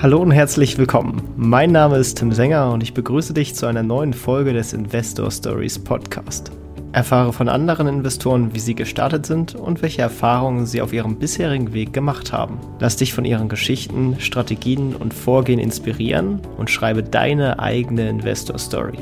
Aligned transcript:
Hallo 0.00 0.22
und 0.22 0.30
herzlich 0.30 0.78
willkommen. 0.78 1.20
Mein 1.36 1.72
Name 1.72 1.96
ist 1.96 2.18
Tim 2.18 2.30
Sänger 2.30 2.70
und 2.70 2.84
ich 2.84 2.94
begrüße 2.94 3.34
dich 3.34 3.56
zu 3.56 3.66
einer 3.66 3.82
neuen 3.82 4.12
Folge 4.12 4.52
des 4.52 4.72
Investor 4.72 5.28
Stories 5.28 5.76
Podcast. 5.76 6.52
Erfahre 6.92 7.32
von 7.32 7.48
anderen 7.48 7.88
Investoren, 7.88 8.54
wie 8.54 8.60
sie 8.60 8.76
gestartet 8.76 9.26
sind 9.26 9.56
und 9.56 9.82
welche 9.82 10.02
Erfahrungen 10.02 10.66
sie 10.66 10.82
auf 10.82 10.92
ihrem 10.92 11.18
bisherigen 11.18 11.72
Weg 11.72 11.92
gemacht 11.92 12.32
haben. 12.32 12.60
Lass 12.78 12.94
dich 12.94 13.12
von 13.12 13.24
ihren 13.24 13.48
Geschichten, 13.48 14.20
Strategien 14.20 14.94
und 14.94 15.12
Vorgehen 15.12 15.58
inspirieren 15.58 16.42
und 16.56 16.70
schreibe 16.70 17.02
deine 17.02 17.58
eigene 17.58 18.08
Investor 18.08 18.56
Story. 18.56 18.98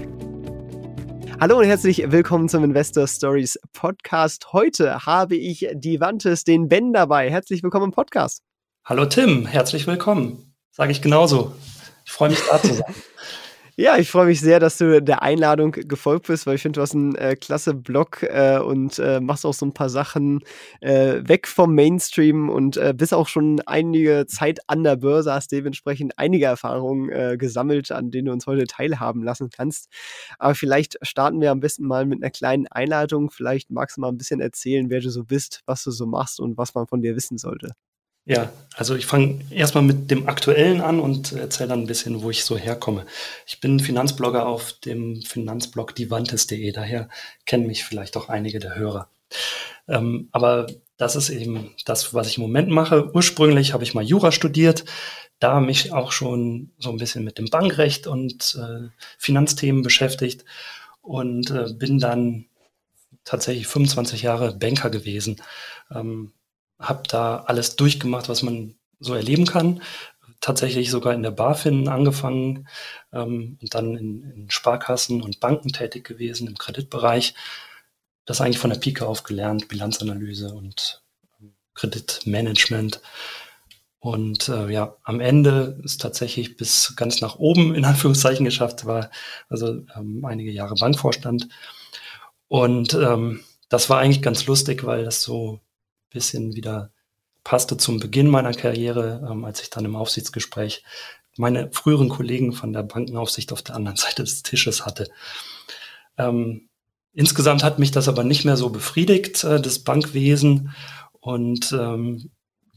Hallo 1.39 1.59
und 1.59 1.67
herzlich 1.67 2.11
willkommen 2.11 2.49
zum 2.49 2.65
Investor 2.65 3.07
Stories 3.07 3.61
Podcast. 3.75 4.55
Heute 4.55 5.05
habe 5.05 5.37
ich 5.37 5.69
die 5.75 6.01
Wantes, 6.01 6.45
den 6.45 6.69
Ben 6.69 6.95
dabei. 6.95 7.31
Herzlich 7.31 7.63
willkommen 7.63 7.85
im 7.85 7.93
Podcast. 7.93 8.41
Hallo 8.87 9.05
Tim, 9.05 9.45
herzlich 9.45 9.87
willkommen. 9.87 10.46
Sage 10.77 10.93
ich 10.93 11.01
genauso. 11.01 11.55
Ich 12.05 12.13
freue 12.13 12.29
mich, 12.29 12.39
da 12.51 12.61
zu 12.61 12.75
sein. 12.75 12.95
Ja, 13.79 13.99
ich 13.99 14.11
freue 14.11 14.29
mich 14.29 14.41
sehr, 14.41 14.59
dass 14.59 14.79
du 14.79 15.03
der 15.03 15.21
Einladung 15.23 15.73
gefolgt 15.73 16.29
bist, 16.29 16.47
weil 16.47 16.55
ich 16.55 16.63
finde, 16.63 16.79
du 16.79 16.81
hast 16.81 16.95
einen 16.95 17.15
äh, 17.15 17.37
klasse 17.37 17.75
Blog 17.75 18.23
äh, 18.23 18.59
und 18.59 18.99
äh, 18.99 19.21
machst 19.21 19.45
auch 19.45 19.53
so 19.53 19.67
ein 19.67 19.75
paar 19.75 19.91
Sachen 19.91 20.41
äh, 20.81 21.21
weg 21.29 21.47
vom 21.47 21.75
Mainstream 21.75 22.49
und 22.49 22.79
äh, 22.79 22.95
bist 22.97 23.13
auch 23.13 23.29
schon 23.29 23.61
einige 23.67 24.25
Zeit 24.27 24.61
an 24.67 24.83
der 24.83 24.97
Börse, 24.97 25.35
hast 25.35 25.53
dementsprechend 25.53 26.19
einige 26.19 26.47
Erfahrungen 26.47 27.11
äh, 27.11 27.37
gesammelt, 27.37 27.93
an 27.93 28.11
denen 28.11 28.27
du 28.27 28.33
uns 28.33 28.47
heute 28.47 28.67
teilhaben 28.67 29.23
lassen 29.23 29.51
kannst. 29.51 29.91
Aber 30.39 30.55
vielleicht 30.55 30.97
starten 31.03 31.43
wir 31.43 31.51
am 31.51 31.61
besten 31.61 31.87
mal 31.87 32.07
mit 32.07 32.23
einer 32.23 32.31
kleinen 32.31 32.69
Einladung. 32.69 33.31
Vielleicht 33.31 33.71
magst 33.71 33.99
du 33.99 34.01
mal 34.01 34.09
ein 34.09 34.17
bisschen 34.17 34.41
erzählen, 34.41 34.89
wer 34.89 35.01
du 35.01 35.11
so 35.11 35.25
bist, 35.25 35.61
was 35.67 35.85
du 35.85 35.91
so 35.91 36.07
machst 36.07 36.41
und 36.41 36.57
was 36.57 36.75
man 36.75 36.87
von 36.87 37.03
dir 37.03 37.15
wissen 37.15 37.37
sollte. 37.37 37.75
Ja, 38.29 38.53
also 38.75 38.97
ich 38.97 39.07
fange 39.07 39.39
erstmal 39.51 39.85
mit 39.85 40.11
dem 40.11 40.29
Aktuellen 40.29 40.81
an 40.81 40.99
und 40.99 41.33
erzähle 41.33 41.69
dann 41.69 41.83
ein 41.83 41.87
bisschen, 41.87 42.23
wo 42.23 42.31
ich 42.31 42.45
so 42.45 42.59
herkomme. 42.59 43.07
Ich 43.47 43.61
bin 43.61 43.79
Finanzblogger 43.79 44.47
auf 44.47 44.73
dem 44.73 45.23
Finanzblog 45.23 45.95
divantes.de, 45.95 46.73
daher 46.73 47.09
kennen 47.47 47.69
mich 47.69 47.85
vielleicht 47.85 48.17
auch 48.17 48.29
einige 48.29 48.59
der 48.59 48.75
Hörer. 48.75 49.09
Ähm, 49.87 50.29
aber 50.33 50.67
das 50.97 51.15
ist 51.15 51.31
eben 51.31 51.73
das, 51.85 52.15
was 52.15 52.27
ich 52.27 52.39
im 52.39 52.43
Moment 52.43 52.69
mache. 52.69 53.15
Ursprünglich 53.15 53.73
habe 53.73 53.85
ich 53.85 53.95
mal 53.95 54.03
Jura 54.03 54.33
studiert, 54.33 54.85
da 55.39 55.61
mich 55.61 55.93
auch 55.93 56.11
schon 56.11 56.73
so 56.79 56.91
ein 56.91 56.97
bisschen 56.97 57.23
mit 57.23 57.39
dem 57.39 57.49
Bankrecht 57.49 58.09
und 58.09 58.59
äh, 58.61 58.89
Finanzthemen 59.19 59.83
beschäftigt 59.83 60.45
und 61.01 61.51
äh, 61.51 61.73
bin 61.73 62.01
dann 62.01 62.47
tatsächlich 63.25 63.69
25 63.69 64.23
Jahre 64.23 64.57
Banker 64.57 64.91
gewesen. 64.91 65.41
Ähm, 65.95 66.33
habe 66.79 67.03
da 67.09 67.45
alles 67.47 67.77
durchgemacht, 67.77 68.29
was 68.29 68.43
man 68.43 68.75
so 68.99 69.15
erleben 69.15 69.47
kann. 69.47 69.83
Tatsächlich 70.41 70.91
sogar 70.91 71.15
in 71.15 71.23
der 71.23 71.31
BaFin 71.31 71.89
angefangen 71.89 72.69
ähm, 73.13 73.59
und 73.61 73.75
dann 73.75 73.97
in, 73.97 74.23
in, 74.23 74.51
Sparkassen 74.51 75.23
und 75.23 75.41
Banken 75.41 75.73
tätig 75.73 76.05
gewesen 76.05 76.47
im 76.47 76.59
Kreditbereich. 76.59 77.35
Das 78.27 78.41
eigentlich 78.41 78.59
von 78.59 78.71
der 78.71 78.79
Pike 78.79 79.07
auf 79.07 79.23
gelernt, 79.23 79.69
Bilanzanalyse 79.69 80.53
und 80.55 81.03
ähm, 81.41 81.55
Kreditmanagement. 81.75 83.01
Und 83.99 84.49
äh, 84.49 84.71
ja, 84.71 84.97
am 85.05 85.21
Ende 85.21 85.81
ist 85.83 86.01
tatsächlich 86.01 86.57
bis 86.57 86.95
ganz 86.97 87.21
nach 87.21 87.37
oben 87.37 87.75
in 87.75 87.85
Anführungszeichen 87.85 88.45
geschafft, 88.45 88.85
war 88.85 89.11
also 89.49 89.85
ähm, 89.97 90.25
einige 90.25 90.51
Jahre 90.53 90.75
Bankvorstand. 90.75 91.49
Und 92.49 92.95
ähm, 92.95 93.41
das 93.69 93.91
war 93.91 93.99
eigentlich 93.99 94.23
ganz 94.23 94.47
lustig, 94.47 94.85
weil 94.85 95.05
das 95.05 95.23
so 95.23 95.61
bisschen 96.11 96.55
wieder 96.55 96.91
passte 97.45 97.77
zum 97.77 98.01
Beginn 98.01 98.29
meiner 98.29 98.53
Karriere, 98.53 99.27
ähm, 99.31 99.45
als 99.45 99.63
ich 99.63 99.71
dann 99.71 99.85
im 99.85 99.97
Aufsichtsgespräch 99.97 100.85
meine 101.37 101.71
früheren 101.71 102.09
Kollegen 102.09 102.53
von 102.53 102.73
der 102.73 102.83
Bankenaufsicht 102.83 103.53
auf 103.53 103.63
der 103.63 103.77
anderen 103.77 103.97
Seite 103.97 104.25
des 104.25 104.43
Tisches 104.43 104.87
hatte. 104.87 105.09
Ähm, 106.19 106.69
insgesamt 107.13 107.63
hat 107.63 107.79
mich 107.79 107.91
das 107.91 108.09
aber 108.09 108.25
nicht 108.25 108.45
mehr 108.45 108.57
so 108.57 108.71
befriedigt, 108.71 109.45
äh, 109.45 109.61
das 109.61 109.81
Bankwesen, 109.81 110.75
und 111.27 111.73
ähm, 111.73 112.31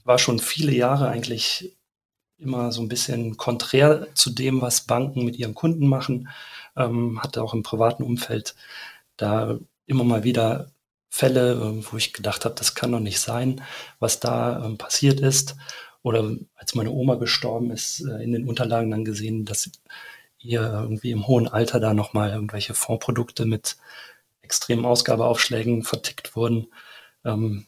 war 0.05 0.17
schon 0.17 0.39
viele 0.39 0.71
Jahre 0.71 1.07
eigentlich 1.07 1.77
immer 2.39 2.71
so 2.71 2.81
ein 2.81 2.87
bisschen 2.87 3.37
konträr 3.37 4.07
zu 4.15 4.31
dem, 4.31 4.59
was 4.59 4.87
Banken 4.87 5.23
mit 5.23 5.37
ihren 5.37 5.53
Kunden 5.53 5.85
machen. 5.85 6.29
Ähm, 6.75 7.21
hatte 7.21 7.43
auch 7.43 7.53
im 7.53 7.61
privaten 7.61 8.01
Umfeld 8.01 8.55
da 9.17 9.59
immer 9.85 10.03
mal 10.03 10.23
wieder 10.23 10.71
Fälle, 11.09 11.53
ähm, 11.53 11.83
wo 11.89 11.97
ich 11.97 12.13
gedacht 12.13 12.45
habe, 12.45 12.55
das 12.55 12.75
kann 12.75 12.91
doch 12.91 12.99
nicht 12.99 13.19
sein, 13.19 13.61
was 13.99 14.19
da 14.19 14.63
ähm, 14.63 14.77
passiert 14.77 15.19
ist. 15.19 15.55
Oder 16.03 16.31
als 16.55 16.75
meine 16.75 16.91
Oma 16.91 17.15
gestorben 17.15 17.71
ist, 17.71 18.01
äh, 18.01 18.23
in 18.23 18.31
den 18.31 18.47
Unterlagen 18.47 18.91
dann 18.91 19.03
gesehen, 19.03 19.43
dass 19.43 19.71
ihr 20.37 20.61
irgendwie 20.61 21.11
im 21.11 21.27
hohen 21.27 21.47
Alter 21.47 21.79
da 21.79 21.93
nochmal 21.93 22.29
irgendwelche 22.29 22.73
Fondsprodukte 22.75 23.45
mit 23.45 23.77
extremen 24.41 24.85
Ausgabeaufschlägen 24.85 25.83
vertickt 25.83 26.35
wurden. 26.35 26.67
Ähm, 27.25 27.65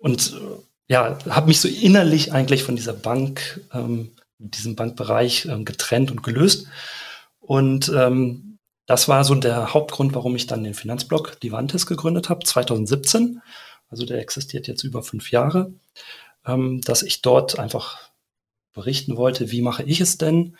und 0.00 0.34
äh, 0.34 0.92
ja, 0.92 1.18
habe 1.28 1.46
mich 1.46 1.60
so 1.60 1.68
innerlich 1.68 2.32
eigentlich 2.32 2.62
von 2.62 2.76
dieser 2.76 2.92
Bank, 2.92 3.60
diesem 4.38 4.76
Bankbereich 4.76 5.48
getrennt 5.64 6.12
und 6.12 6.22
gelöst. 6.22 6.68
Und 7.40 7.90
ähm, 7.92 8.55
das 8.86 9.08
war 9.08 9.24
so 9.24 9.34
der 9.34 9.74
Hauptgrund, 9.74 10.14
warum 10.14 10.36
ich 10.36 10.46
dann 10.46 10.64
den 10.64 10.74
Finanzblog 10.74 11.40
Divantes 11.40 11.86
gegründet 11.86 12.28
habe, 12.28 12.44
2017. 12.44 13.42
Also 13.88 14.06
der 14.06 14.18
existiert 14.18 14.68
jetzt 14.68 14.84
über 14.84 15.02
fünf 15.02 15.30
Jahre, 15.30 15.72
ähm, 16.44 16.80
dass 16.82 17.02
ich 17.02 17.22
dort 17.22 17.58
einfach 17.58 18.10
berichten 18.72 19.16
wollte, 19.16 19.50
wie 19.50 19.62
mache 19.62 19.82
ich 19.82 20.00
es 20.00 20.18
denn, 20.18 20.56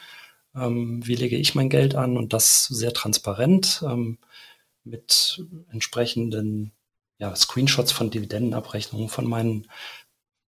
ähm, 0.55 1.07
wie 1.07 1.15
lege 1.15 1.37
ich 1.37 1.55
mein 1.55 1.69
Geld 1.69 1.95
an 1.95 2.17
und 2.17 2.33
das 2.33 2.67
sehr 2.67 2.93
transparent 2.93 3.85
ähm, 3.87 4.19
mit 4.85 5.45
entsprechenden 5.71 6.73
ja, 7.19 7.35
Screenshots 7.35 7.93
von 7.93 8.11
Dividendenabrechnungen 8.11 9.09
von 9.09 9.27
meinen 9.27 9.69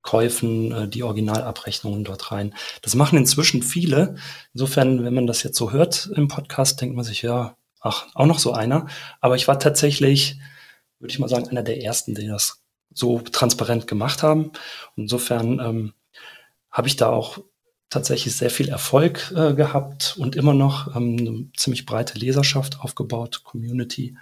Käufen, 0.02 0.72
äh, 0.72 0.88
die 0.88 1.02
Originalabrechnungen 1.02 2.04
dort 2.04 2.32
rein. 2.32 2.54
Das 2.82 2.94
machen 2.94 3.18
inzwischen 3.18 3.62
viele. 3.62 4.16
Insofern, 4.54 5.04
wenn 5.04 5.14
man 5.14 5.26
das 5.26 5.42
jetzt 5.42 5.58
so 5.58 5.72
hört 5.72 6.10
im 6.14 6.28
Podcast, 6.28 6.80
denkt 6.80 6.96
man 6.96 7.04
sich, 7.04 7.22
ja, 7.22 7.57
ach, 7.80 8.06
auch 8.14 8.26
noch 8.26 8.38
so 8.38 8.52
einer. 8.52 8.86
Aber 9.20 9.36
ich 9.36 9.48
war 9.48 9.58
tatsächlich, 9.58 10.38
würde 10.98 11.12
ich 11.12 11.18
mal 11.18 11.28
sagen, 11.28 11.48
einer 11.48 11.62
der 11.62 11.82
ersten, 11.82 12.14
die 12.14 12.26
das 12.26 12.62
so 12.92 13.20
transparent 13.20 13.86
gemacht 13.86 14.22
haben. 14.22 14.52
Insofern 14.96 15.60
ähm, 15.60 15.92
habe 16.70 16.88
ich 16.88 16.96
da 16.96 17.08
auch 17.10 17.38
tatsächlich 17.90 18.36
sehr 18.36 18.50
viel 18.50 18.68
Erfolg 18.68 19.32
äh, 19.34 19.54
gehabt 19.54 20.16
und 20.18 20.36
immer 20.36 20.54
noch 20.54 20.94
ähm, 20.94 21.16
eine 21.18 21.46
ziemlich 21.56 21.86
breite 21.86 22.18
Leserschaft 22.18 22.80
aufgebaut, 22.80 23.42
Community. 23.44 24.16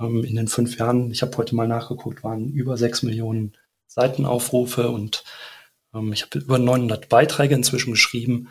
Ähm, 0.00 0.24
in 0.24 0.36
den 0.36 0.48
fünf 0.48 0.78
Jahren, 0.78 1.10
ich 1.10 1.22
habe 1.22 1.36
heute 1.36 1.54
mal 1.54 1.68
nachgeguckt, 1.68 2.24
waren 2.24 2.48
über 2.48 2.76
sechs 2.76 3.02
Millionen 3.02 3.56
Seitenaufrufe 3.86 4.90
und 4.90 5.24
ähm, 5.94 6.12
ich 6.12 6.22
habe 6.22 6.38
über 6.38 6.58
900 6.58 7.08
Beiträge 7.08 7.54
inzwischen 7.54 7.92
geschrieben 7.92 8.48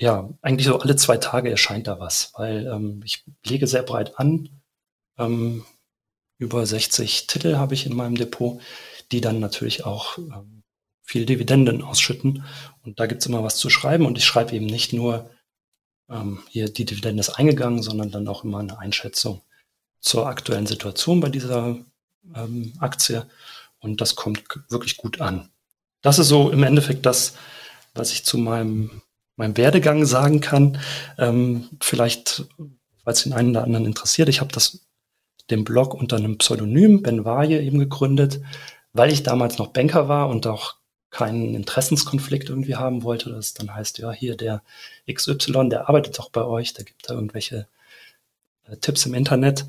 ja, 0.00 0.30
eigentlich 0.40 0.66
so 0.66 0.78
alle 0.78 0.96
zwei 0.96 1.18
Tage 1.18 1.50
erscheint 1.50 1.86
da 1.86 2.00
was, 2.00 2.32
weil 2.34 2.66
ähm, 2.66 3.02
ich 3.04 3.22
lege 3.44 3.66
sehr 3.66 3.82
breit 3.82 4.18
an. 4.18 4.48
Ähm, 5.18 5.66
über 6.38 6.64
60 6.64 7.26
Titel 7.26 7.56
habe 7.56 7.74
ich 7.74 7.84
in 7.84 7.94
meinem 7.94 8.14
Depot, 8.14 8.62
die 9.12 9.20
dann 9.20 9.40
natürlich 9.40 9.84
auch 9.84 10.16
ähm, 10.16 10.62
viel 11.02 11.26
Dividenden 11.26 11.82
ausschütten. 11.82 12.44
Und 12.82 12.98
da 12.98 13.06
gibt's 13.06 13.26
immer 13.26 13.44
was 13.44 13.56
zu 13.56 13.68
schreiben. 13.68 14.06
Und 14.06 14.16
ich 14.16 14.24
schreibe 14.24 14.54
eben 14.54 14.64
nicht 14.64 14.94
nur, 14.94 15.28
ähm, 16.08 16.40
hier 16.48 16.70
die 16.70 16.86
Dividende 16.86 17.20
ist 17.20 17.30
eingegangen, 17.30 17.82
sondern 17.82 18.10
dann 18.10 18.26
auch 18.26 18.42
immer 18.42 18.60
eine 18.60 18.78
Einschätzung 18.78 19.42
zur 20.00 20.28
aktuellen 20.28 20.66
Situation 20.66 21.20
bei 21.20 21.28
dieser 21.28 21.76
ähm, 22.34 22.72
Aktie. 22.78 23.26
Und 23.80 24.00
das 24.00 24.16
kommt 24.16 24.44
wirklich 24.70 24.96
gut 24.96 25.20
an. 25.20 25.50
Das 26.00 26.18
ist 26.18 26.28
so 26.28 26.48
im 26.48 26.62
Endeffekt 26.62 27.04
das, 27.04 27.34
was 27.92 28.12
ich 28.12 28.24
zu 28.24 28.38
meinem 28.38 29.02
meinem 29.40 29.56
Werdegang 29.56 30.04
sagen 30.04 30.40
kann. 30.40 30.78
Ähm, 31.18 31.68
vielleicht, 31.80 32.44
weil 33.04 33.14
es 33.14 33.24
den 33.24 33.32
einen 33.32 33.50
oder 33.50 33.64
anderen 33.64 33.86
interessiert, 33.86 34.28
ich 34.28 34.40
habe 34.40 34.52
das 34.52 34.80
den 35.50 35.64
Blog 35.64 35.94
unter 35.94 36.16
einem 36.16 36.38
Pseudonym, 36.38 37.02
Ben 37.02 37.24
Vaje, 37.24 37.60
eben 37.60 37.80
gegründet, 37.80 38.40
weil 38.92 39.12
ich 39.12 39.24
damals 39.24 39.58
noch 39.58 39.68
Banker 39.68 40.08
war 40.08 40.28
und 40.28 40.46
auch 40.46 40.76
keinen 41.10 41.56
Interessenskonflikt 41.56 42.50
irgendwie 42.50 42.76
haben 42.76 43.02
wollte. 43.02 43.30
Das 43.30 43.54
dann 43.54 43.74
heißt, 43.74 43.98
ja, 43.98 44.12
hier 44.12 44.36
der 44.36 44.62
XY, 45.12 45.68
der 45.68 45.88
arbeitet 45.88 46.18
doch 46.18 46.30
bei 46.30 46.44
euch, 46.44 46.72
der 46.72 46.84
gibt 46.84 47.08
da 47.10 47.14
irgendwelche 47.14 47.66
äh, 48.68 48.76
Tipps 48.76 49.06
im 49.06 49.14
Internet. 49.14 49.66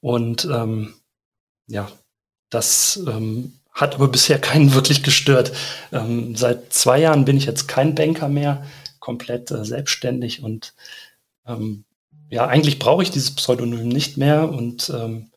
Und 0.00 0.44
ähm, 0.44 0.94
ja, 1.66 1.90
das 2.50 3.00
ähm, 3.06 3.54
hat 3.72 3.94
aber 3.94 4.08
bisher 4.08 4.38
keinen 4.38 4.74
wirklich 4.74 5.02
gestört. 5.02 5.52
Ähm, 5.92 6.36
seit 6.36 6.72
zwei 6.72 7.00
Jahren 7.00 7.24
bin 7.24 7.38
ich 7.38 7.46
jetzt 7.46 7.68
kein 7.68 7.94
Banker 7.94 8.28
mehr 8.28 8.62
komplett 9.08 9.50
äh, 9.50 9.64
selbstständig 9.64 10.42
und 10.42 10.74
ähm, 11.46 11.84
ja, 12.28 12.46
eigentlich 12.46 12.78
brauche 12.78 13.02
ich 13.02 13.10
dieses 13.10 13.34
Pseudonym 13.34 13.88
nicht 13.88 14.18
mehr 14.18 14.50
und 14.50 14.90
ähm, 14.90 15.30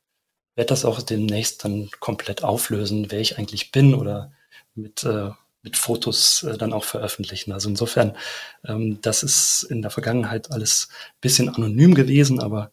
werde 0.56 0.68
das 0.68 0.84
auch 0.84 1.02
demnächst 1.02 1.64
dann 1.64 1.90
komplett 2.02 2.44
auflösen, 2.44 3.12
wer 3.12 3.22
ich 3.22 3.38
eigentlich 3.38 3.72
bin 3.72 3.96
oder 3.96 4.34
mit 4.76 5.06
äh, 5.06 5.30
mit 5.64 5.78
Fotos 5.78 6.44
äh, 6.44 6.58
dann 6.58 6.74
auch 6.74 6.84
veröffentlichen. 6.84 7.54
Also 7.54 7.70
insofern, 7.70 8.18
ähm, 8.66 9.00
das 9.02 9.24
ist 9.24 9.64
in 9.64 9.82
der 9.82 9.92
Vergangenheit 9.92 10.52
alles 10.52 10.90
bisschen 11.22 11.48
anonym 11.48 11.94
gewesen, 11.96 12.42
aber 12.42 12.72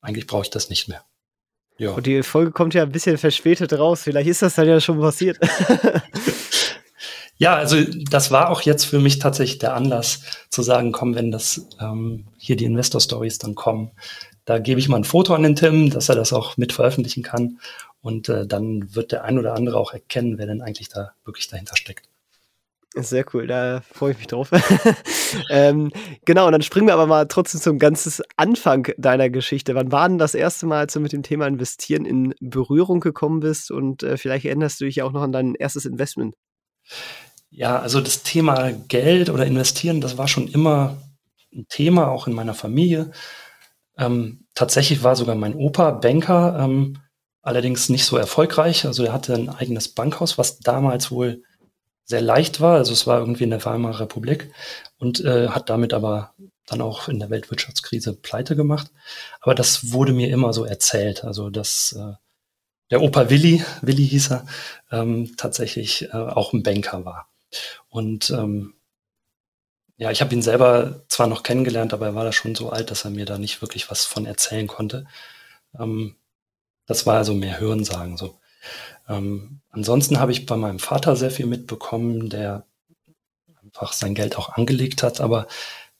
eigentlich 0.00 0.26
brauche 0.26 0.44
ich 0.44 0.50
das 0.50 0.70
nicht 0.70 0.88
mehr. 0.88 1.04
Ja. 1.76 1.90
Und 1.90 2.06
die 2.06 2.22
Folge 2.22 2.52
kommt 2.52 2.72
ja 2.72 2.84
ein 2.84 2.92
bisschen 2.92 3.18
verspätet 3.18 3.74
raus. 3.74 4.04
Vielleicht 4.04 4.30
ist 4.30 4.40
das 4.40 4.54
dann 4.54 4.66
ja 4.66 4.80
schon 4.80 4.98
passiert. 4.98 5.38
ja, 7.38 7.54
also 7.54 7.76
das 8.10 8.30
war 8.30 8.50
auch 8.50 8.62
jetzt 8.62 8.84
für 8.84 8.98
mich 8.98 9.18
tatsächlich 9.18 9.58
der 9.58 9.74
Anlass 9.74 10.20
zu 10.50 10.62
sagen, 10.62 10.92
komm, 10.92 11.14
wenn 11.14 11.30
das 11.30 11.66
ähm, 11.80 12.26
hier 12.38 12.56
die 12.56 12.64
Investor 12.64 13.00
Stories 13.00 13.38
dann 13.38 13.54
kommen, 13.54 13.90
da 14.46 14.58
gebe 14.58 14.80
ich 14.80 14.88
mal 14.88 14.96
ein 14.96 15.04
Foto 15.04 15.34
an 15.34 15.42
den 15.42 15.56
Tim, 15.56 15.90
dass 15.90 16.08
er 16.08 16.14
das 16.14 16.32
auch 16.32 16.56
mit 16.56 16.72
veröffentlichen 16.72 17.22
kann. 17.22 17.58
Und 18.00 18.28
äh, 18.28 18.46
dann 18.46 18.94
wird 18.94 19.10
der 19.10 19.24
ein 19.24 19.38
oder 19.38 19.54
andere 19.54 19.76
auch 19.76 19.92
erkennen, 19.92 20.38
wer 20.38 20.46
denn 20.46 20.62
eigentlich 20.62 20.88
da 20.88 21.12
wirklich 21.24 21.48
dahinter 21.48 21.76
steckt. 21.76 22.08
Sehr 22.94 23.26
cool, 23.34 23.46
da 23.46 23.82
freue 23.82 24.12
ich 24.12 24.18
mich 24.18 24.28
drauf. 24.28 24.50
ähm, 25.50 25.90
genau, 26.24 26.46
und 26.46 26.52
dann 26.52 26.62
springen 26.62 26.86
wir 26.86 26.94
aber 26.94 27.06
mal 27.06 27.26
trotzdem 27.26 27.60
zum 27.60 27.78
ganzen 27.78 28.22
Anfang 28.36 28.88
deiner 28.96 29.28
Geschichte. 29.28 29.74
Wann 29.74 29.92
war 29.92 30.08
denn 30.08 30.16
das 30.16 30.34
erste 30.34 30.64
Mal, 30.64 30.78
als 30.78 30.94
du 30.94 31.00
mit 31.00 31.12
dem 31.12 31.22
Thema 31.22 31.46
Investieren 31.46 32.06
in 32.06 32.34
Berührung 32.40 33.00
gekommen 33.00 33.40
bist? 33.40 33.70
Und 33.70 34.02
äh, 34.02 34.16
vielleicht 34.16 34.46
erinnerst 34.46 34.80
du 34.80 34.86
dich 34.86 34.96
ja 34.96 35.04
auch 35.04 35.12
noch 35.12 35.22
an 35.22 35.32
dein 35.32 35.54
erstes 35.56 35.84
Investment. 35.84 36.36
Ja, 37.50 37.78
also 37.78 38.00
das 38.00 38.22
Thema 38.22 38.72
Geld 38.72 39.30
oder 39.30 39.46
Investieren, 39.46 40.00
das 40.00 40.18
war 40.18 40.28
schon 40.28 40.48
immer 40.48 40.96
ein 41.52 41.66
Thema, 41.68 42.08
auch 42.08 42.26
in 42.26 42.34
meiner 42.34 42.54
Familie. 42.54 43.12
Ähm, 43.98 44.46
tatsächlich 44.54 45.02
war 45.02 45.16
sogar 45.16 45.34
mein 45.36 45.54
Opa 45.54 45.90
Banker, 45.92 46.58
ähm, 46.60 46.98
allerdings 47.42 47.88
nicht 47.88 48.04
so 48.04 48.16
erfolgreich. 48.16 48.84
Also 48.84 49.04
er 49.04 49.12
hatte 49.12 49.34
ein 49.34 49.48
eigenes 49.48 49.88
Bankhaus, 49.88 50.38
was 50.38 50.58
damals 50.58 51.10
wohl 51.10 51.42
sehr 52.04 52.20
leicht 52.20 52.60
war. 52.60 52.76
Also 52.76 52.92
es 52.92 53.06
war 53.06 53.20
irgendwie 53.20 53.44
in 53.44 53.50
der 53.50 53.64
Weimarer 53.64 54.00
Republik 54.00 54.50
und 54.98 55.24
äh, 55.24 55.48
hat 55.48 55.70
damit 55.70 55.94
aber 55.94 56.34
dann 56.66 56.80
auch 56.80 57.08
in 57.08 57.20
der 57.20 57.30
Weltwirtschaftskrise 57.30 58.14
pleite 58.14 58.56
gemacht. 58.56 58.90
Aber 59.40 59.54
das 59.54 59.92
wurde 59.92 60.12
mir 60.12 60.28
immer 60.30 60.52
so 60.52 60.64
erzählt. 60.64 61.24
Also 61.24 61.50
dass 61.50 61.92
äh, 61.92 62.14
der 62.90 63.02
Opa 63.02 63.30
Willi, 63.30 63.64
Willi 63.82 64.06
hieß 64.06 64.30
er, 64.32 64.46
ähm, 64.90 65.34
tatsächlich 65.36 66.08
äh, 66.12 66.16
auch 66.16 66.52
ein 66.52 66.62
Banker 66.62 67.04
war. 67.04 67.28
Und 67.88 68.30
ähm, 68.30 68.74
ja, 69.96 70.10
ich 70.10 70.20
habe 70.20 70.34
ihn 70.34 70.42
selber 70.42 71.04
zwar 71.08 71.26
noch 71.26 71.42
kennengelernt, 71.42 71.94
aber 71.94 72.06
er 72.06 72.14
war 72.14 72.24
da 72.24 72.32
schon 72.32 72.54
so 72.54 72.70
alt, 72.70 72.90
dass 72.90 73.04
er 73.04 73.10
mir 73.10 73.24
da 73.24 73.38
nicht 73.38 73.62
wirklich 73.62 73.90
was 73.90 74.04
von 74.04 74.26
erzählen 74.26 74.66
konnte. 74.66 75.06
Ähm, 75.78 76.16
das 76.86 77.06
war 77.06 77.16
also 77.16 77.34
mehr 77.34 77.58
Hörensagen 77.58 78.16
so. 78.16 78.38
Ähm, 79.08 79.60
ansonsten 79.70 80.20
habe 80.20 80.32
ich 80.32 80.46
bei 80.46 80.56
meinem 80.56 80.78
Vater 80.78 81.16
sehr 81.16 81.30
viel 81.30 81.46
mitbekommen, 81.46 82.28
der 82.28 82.66
einfach 83.62 83.92
sein 83.92 84.14
Geld 84.14 84.36
auch 84.36 84.50
angelegt 84.50 85.02
hat, 85.02 85.20
aber 85.20 85.46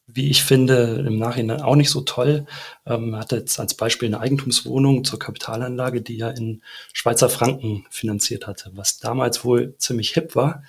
wie 0.07 0.31
ich 0.31 0.45
finde, 0.45 1.05
im 1.07 1.19
Nachhinein 1.19 1.63
auch 1.63 1.75
nicht 1.75 1.91
so 1.91 2.01
toll. 2.01 2.47
Ähm, 2.87 3.17
hatte 3.17 3.37
jetzt 3.37 3.59
als 3.59 3.75
Beispiel 3.75 4.09
eine 4.09 4.21
Eigentumswohnung 4.21 5.05
zur 5.05 5.19
Kapitalanlage, 5.19 6.01
die 6.01 6.21
er 6.21 6.37
in 6.37 6.63
Schweizer 6.93 7.29
Franken 7.29 7.87
finanziert 7.91 8.47
hatte, 8.47 8.71
was 8.75 8.99
damals 8.99 9.45
wohl 9.45 9.77
ziemlich 9.79 10.11
hip 10.11 10.37
war, 10.37 10.63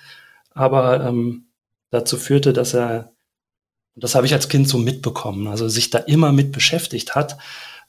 aber 0.58 1.04
ähm, 1.04 1.48
dazu 1.90 2.16
führte, 2.16 2.52
dass 2.52 2.74
er, 2.74 3.12
das 3.94 4.14
habe 4.14 4.26
ich 4.26 4.34
als 4.34 4.48
Kind 4.48 4.68
so 4.68 4.78
mitbekommen, 4.78 5.46
also 5.46 5.68
sich 5.68 5.90
da 5.90 5.98
immer 5.98 6.32
mit 6.32 6.52
beschäftigt 6.52 7.14
hat, 7.14 7.38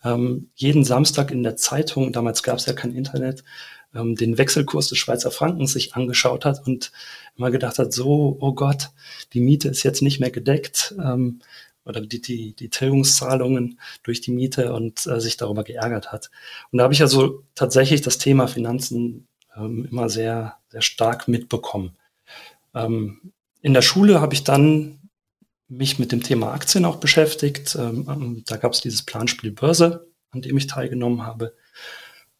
ähm, 0.04 0.50
jeden 0.56 0.84
Samstag 0.86 1.32
in 1.32 1.44
der 1.44 1.56
Zeitung, 1.56 2.14
damals 2.14 2.44
gab 2.44 2.58
es 2.58 2.66
ja 2.66 2.74
kein 2.74 2.96
Internet, 2.96 3.44
ähm, 3.94 4.16
den 4.16 4.38
Wechselkurs 4.38 4.88
des 4.88 4.98
Schweizer 4.98 5.32
Frankens 5.32 5.74
sich 5.74 5.96
angeschaut 5.96 6.46
hat 6.46 6.66
und 6.66 6.92
immer 7.36 7.52
gedacht 7.52 7.80
hat, 7.80 7.92
so, 7.92 8.38
oh 8.40 8.54
Gott, 8.54 8.90
die 9.34 9.42
Miete 9.42 9.70
ist 9.70 9.84
jetzt 9.84 10.02
nicht 10.02 10.20
mehr 10.20 10.32
gedeckt 10.32 10.96
ähm, 11.04 11.42
oder 11.86 12.02
die, 12.02 12.22
die, 12.22 12.54
die 12.54 12.70
Tilgungszahlungen 12.70 13.80
durch 14.04 14.22
die 14.22 14.32
Miete 14.32 14.74
und 14.74 15.06
äh, 15.08 15.20
sich 15.20 15.38
darüber 15.38 15.64
geärgert 15.64 16.12
hat. 16.12 16.30
Und 16.72 16.78
da 16.78 16.84
habe 16.84 16.94
ich 16.94 17.02
also 17.02 17.44
tatsächlich 17.56 18.02
das 18.02 18.20
Thema 18.20 18.48
Finanzen 18.48 19.28
ähm, 19.56 19.88
immer 19.90 20.10
sehr, 20.10 20.58
sehr 20.70 20.82
stark 20.82 21.28
mitbekommen. 21.28 21.98
Ähm, 22.74 23.34
in 23.62 23.74
der 23.74 23.82
Schule 23.82 24.22
habe 24.22 24.34
ich 24.34 24.44
dann 24.44 25.10
mich 25.68 26.00
mit 26.00 26.12
dem 26.12 26.24
Thema 26.24 26.52
Aktien 26.52 26.86
auch 26.86 26.98
beschäftigt. 26.98 27.76
Ähm, 27.76 28.08
ähm 28.10 28.44
da 28.48 28.58
gab 28.58 28.74
es 28.74 28.82
dieses 28.82 29.04
Planspiel 29.04 29.52
Börse, 29.52 30.12
an 30.32 30.42
dem 30.42 30.58
ich 30.58 30.68
teilgenommen 30.68 31.24
habe. 31.24 31.56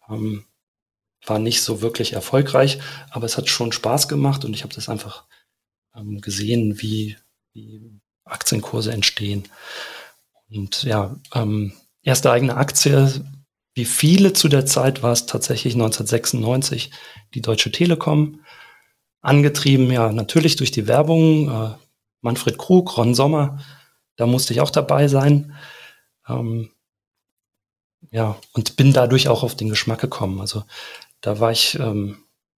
Ähm, 0.10 0.46
war 1.26 1.40
nicht 1.40 1.62
so 1.62 1.82
wirklich 1.82 2.14
erfolgreich, 2.14 2.80
aber 3.12 3.26
es 3.26 3.38
hat 3.38 3.50
schon 3.50 3.72
Spaß 3.72 4.08
gemacht 4.08 4.46
und 4.46 4.54
ich 4.54 4.64
habe 4.64 4.74
das 4.74 4.90
einfach 4.90 5.26
ähm, 5.96 6.22
gesehen, 6.22 6.82
wie, 6.82 7.18
wie 7.54 8.00
Aktienkurse 8.24 8.92
entstehen. 8.92 9.48
Und 10.50 10.84
ja, 10.84 11.20
ähm, 11.34 11.74
erste 12.02 12.32
eigene 12.32 12.56
Aktie, 12.56 13.26
wie 13.76 13.86
viele 13.86 14.34
zu 14.34 14.48
der 14.48 14.66
Zeit 14.66 15.04
war 15.04 15.12
es 15.12 15.26
tatsächlich 15.26 15.74
1996 15.76 16.92
die 17.34 17.42
Deutsche 17.42 17.72
Telekom, 17.72 18.42
angetrieben 19.22 19.92
ja 19.92 20.12
natürlich 20.12 20.56
durch 20.56 20.72
die 20.72 20.88
Werbung, 20.88 21.50
äh, 21.50 21.76
Manfred 22.22 22.58
Krug, 22.58 22.98
Ron 22.98 23.16
Sommer, 23.16 23.60
da 24.16 24.26
musste 24.26 24.54
ich 24.54 24.62
auch 24.62 24.72
dabei 24.72 25.08
sein. 25.08 25.56
Ähm, 26.28 26.70
ja, 28.12 28.38
und 28.54 28.76
bin 28.76 28.94
dadurch 28.94 29.28
auch 29.28 29.44
auf 29.44 29.56
den 29.56 29.70
Geschmack 29.70 30.02
gekommen. 30.02 30.40
Also 30.42 30.64
da 31.22 31.40
war 31.40 31.52
ich 31.52 31.78
ähm, 31.80 32.18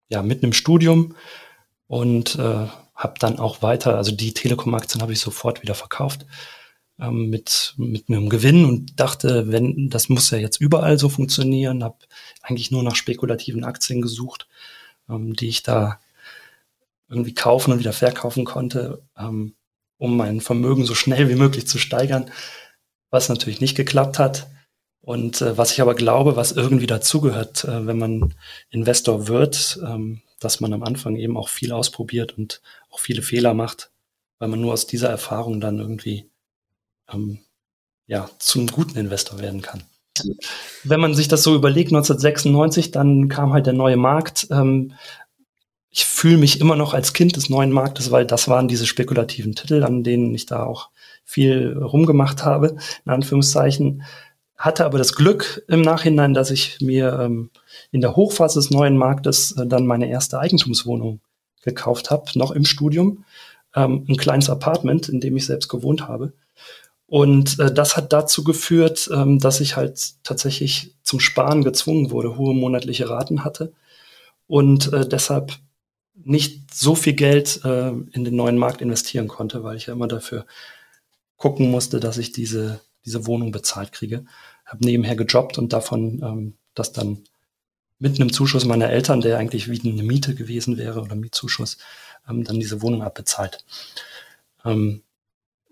ja 0.10 0.22
mitten 0.22 0.46
im 0.46 0.54
Studium 0.54 1.16
und 1.88 2.36
äh, 2.36 2.68
habe 2.96 3.20
dann 3.20 3.40
auch 3.40 3.62
weiter, 3.62 3.96
also 3.96 4.12
die 4.12 4.34
Telekom-Aktien 4.34 5.02
habe 5.02 5.14
ich 5.14 5.20
sofort 5.20 5.62
wieder 5.62 5.76
verkauft 5.76 6.26
ähm, 7.00 7.30
mit, 7.30 7.74
mit 7.78 8.10
einem 8.10 8.30
Gewinn 8.30 8.66
und 8.66 9.00
dachte, 9.00 9.52
wenn 9.52 9.90
das 9.90 10.10
muss 10.10 10.30
ja 10.32 10.38
jetzt 10.38 10.60
überall 10.60 11.00
so 11.00 11.10
funktionieren, 11.10 11.84
habe 11.84 11.98
eigentlich 12.42 12.72
nur 12.72 12.84
nach 12.84 12.96
spekulativen 12.96 13.64
Aktien 13.64 14.02
gesucht, 14.02 14.48
ähm, 15.10 15.36
die 15.36 15.48
ich 15.48 15.64
da 15.64 16.00
irgendwie 17.10 17.34
kaufen 17.34 17.72
und 17.72 17.80
wieder 17.80 17.94
verkaufen 17.94 18.46
konnte, 18.46 19.02
ähm, 19.18 19.56
um 19.98 20.16
mein 20.16 20.42
Vermögen 20.42 20.86
so 20.86 20.96
schnell 20.96 21.30
wie 21.30 21.36
möglich 21.36 21.68
zu 21.68 21.78
steigern, 21.78 22.32
was 23.10 23.30
natürlich 23.30 23.62
nicht 23.62 23.76
geklappt 23.76 24.20
hat. 24.20 24.48
Und 25.02 25.42
äh, 25.42 25.58
was 25.58 25.72
ich 25.72 25.82
aber 25.82 25.96
glaube, 25.96 26.36
was 26.36 26.52
irgendwie 26.52 26.88
dazugehört, 26.88 27.64
äh, 27.64 27.88
wenn 27.88 27.98
man 27.98 28.34
Investor 28.70 29.28
wird, 29.28 29.80
ähm, 29.84 30.22
dass 30.40 30.60
man 30.60 30.74
am 30.74 30.84
Anfang 30.84 31.16
eben 31.16 31.36
auch 31.38 31.50
viel 31.50 31.72
ausprobiert 31.72 32.38
und 32.38 32.62
auch 32.90 33.00
viele 33.00 33.22
Fehler 33.22 33.54
macht, 33.54 33.92
weil 34.38 34.50
man 34.50 34.62
nur 34.62 34.74
aus 34.74 34.88
dieser 34.88 35.10
Erfahrung 35.10 35.60
dann 35.60 35.80
irgendwie 35.80 36.30
ähm, 37.12 37.40
ja 38.08 38.30
zum 38.40 38.68
guten 38.68 38.98
Investor 38.98 39.40
werden 39.40 39.62
kann. 39.62 39.84
Wenn 40.84 41.00
man 41.00 41.14
sich 41.14 41.28
das 41.28 41.44
so 41.44 41.56
überlegt, 41.56 41.92
1996, 41.92 42.92
dann 42.92 43.30
kam 43.30 43.54
halt 43.54 43.66
der 43.66 43.74
neue 43.74 43.98
Markt. 43.98 44.48
Ähm, 44.52 44.94
ich 45.92 46.06
fühle 46.06 46.38
mich 46.38 46.62
immer 46.62 46.76
noch 46.76 46.94
als 46.94 47.14
Kind 47.14 47.36
des 47.36 47.50
neuen 47.50 47.72
Marktes, 47.72 48.12
weil 48.12 48.26
das 48.26 48.48
waren 48.48 48.68
diese 48.68 48.86
spekulativen 48.86 49.56
Titel, 49.56 49.84
an 49.84 50.04
denen 50.04 50.34
ich 50.36 50.46
da 50.46 50.64
auch 50.64 50.90
viel 51.24 51.78
rumgemacht 51.78 52.44
habe, 52.44 52.78
in 53.06 53.12
Anführungszeichen 53.12 54.04
hatte 54.60 54.86
aber 54.86 54.98
das 54.98 55.16
Glück 55.16 55.64
im 55.70 55.82
Nachhinein, 55.82 56.34
dass 56.34 56.52
ich 56.52 56.82
mir 56.82 57.18
ähm, 57.22 57.50
in 57.92 58.02
der 58.02 58.18
Hochphase 58.18 58.60
des 58.60 58.70
neuen 58.70 58.98
Marktes 58.98 59.54
äh, 59.54 59.66
dann 59.66 59.88
meine 59.88 60.10
erste 60.10 60.38
Eigentumswohnung 60.38 61.22
gekauft 61.64 62.12
habe, 62.12 62.26
noch 62.36 62.52
im 62.52 62.66
Studium. 62.66 63.24
Ähm, 63.74 64.06
ein 64.10 64.18
kleines 64.18 64.50
Apartment, 64.50 65.08
in 65.08 65.22
dem 65.22 65.38
ich 65.38 65.46
selbst 65.46 65.70
gewohnt 65.70 66.10
habe. 66.10 66.34
Und 67.08 67.58
äh, 67.60 67.74
das 67.74 67.96
hat 67.96 68.12
dazu 68.12 68.44
geführt, 68.44 69.10
ähm, 69.14 69.40
dass 69.40 69.62
ich 69.62 69.78
halt 69.78 70.24
tatsächlich 70.24 70.94
zum 71.04 71.22
Sparen 71.22 71.64
gezwungen 71.64 72.12
wurde, 72.12 72.38
hohe 72.38 72.54
monatliche 72.54 73.10
Raten 73.10 73.46
hatte 73.46 73.72
und 74.46 74.92
äh, 74.92 75.08
deshalb 75.08 75.54
nicht 76.24 76.74
so 76.74 76.96
viel 76.96 77.14
Geld 77.14 77.62
äh, 77.64 77.90
in 77.90 78.24
den 78.24 78.36
neuen 78.36 78.58
Markt 78.58 78.82
investieren 78.82 79.28
konnte, 79.28 79.64
weil 79.64 79.78
ich 79.78 79.88
ja 79.88 79.94
immer 79.94 80.08
dafür 80.08 80.46
gucken 81.38 81.72
musste, 81.72 82.00
dass 82.00 82.18
ich 82.18 82.32
diese, 82.32 82.82
diese 83.06 83.26
Wohnung 83.26 83.52
bezahlt 83.52 83.92
kriege 83.92 84.26
habe 84.70 84.86
nebenher 84.86 85.16
gejobbt 85.16 85.58
und 85.58 85.74
davon 85.74 86.22
ähm, 86.24 86.54
das 86.76 86.94
dann 86.94 87.24
mit 87.98 88.20
einem 88.20 88.32
Zuschuss 88.32 88.66
meiner 88.66 88.90
Eltern, 88.90 89.20
der 89.20 89.38
eigentlich 89.38 89.70
wie 89.70 89.82
eine 89.82 90.04
Miete 90.04 90.36
gewesen 90.36 90.78
wäre 90.78 91.02
oder 91.02 91.16
Mietzuschuss, 91.16 91.78
ähm, 92.30 92.44
dann 92.44 92.60
diese 92.60 92.82
Wohnung 92.82 93.02
abbezahlt. 93.02 93.66
Ähm, 94.64 95.02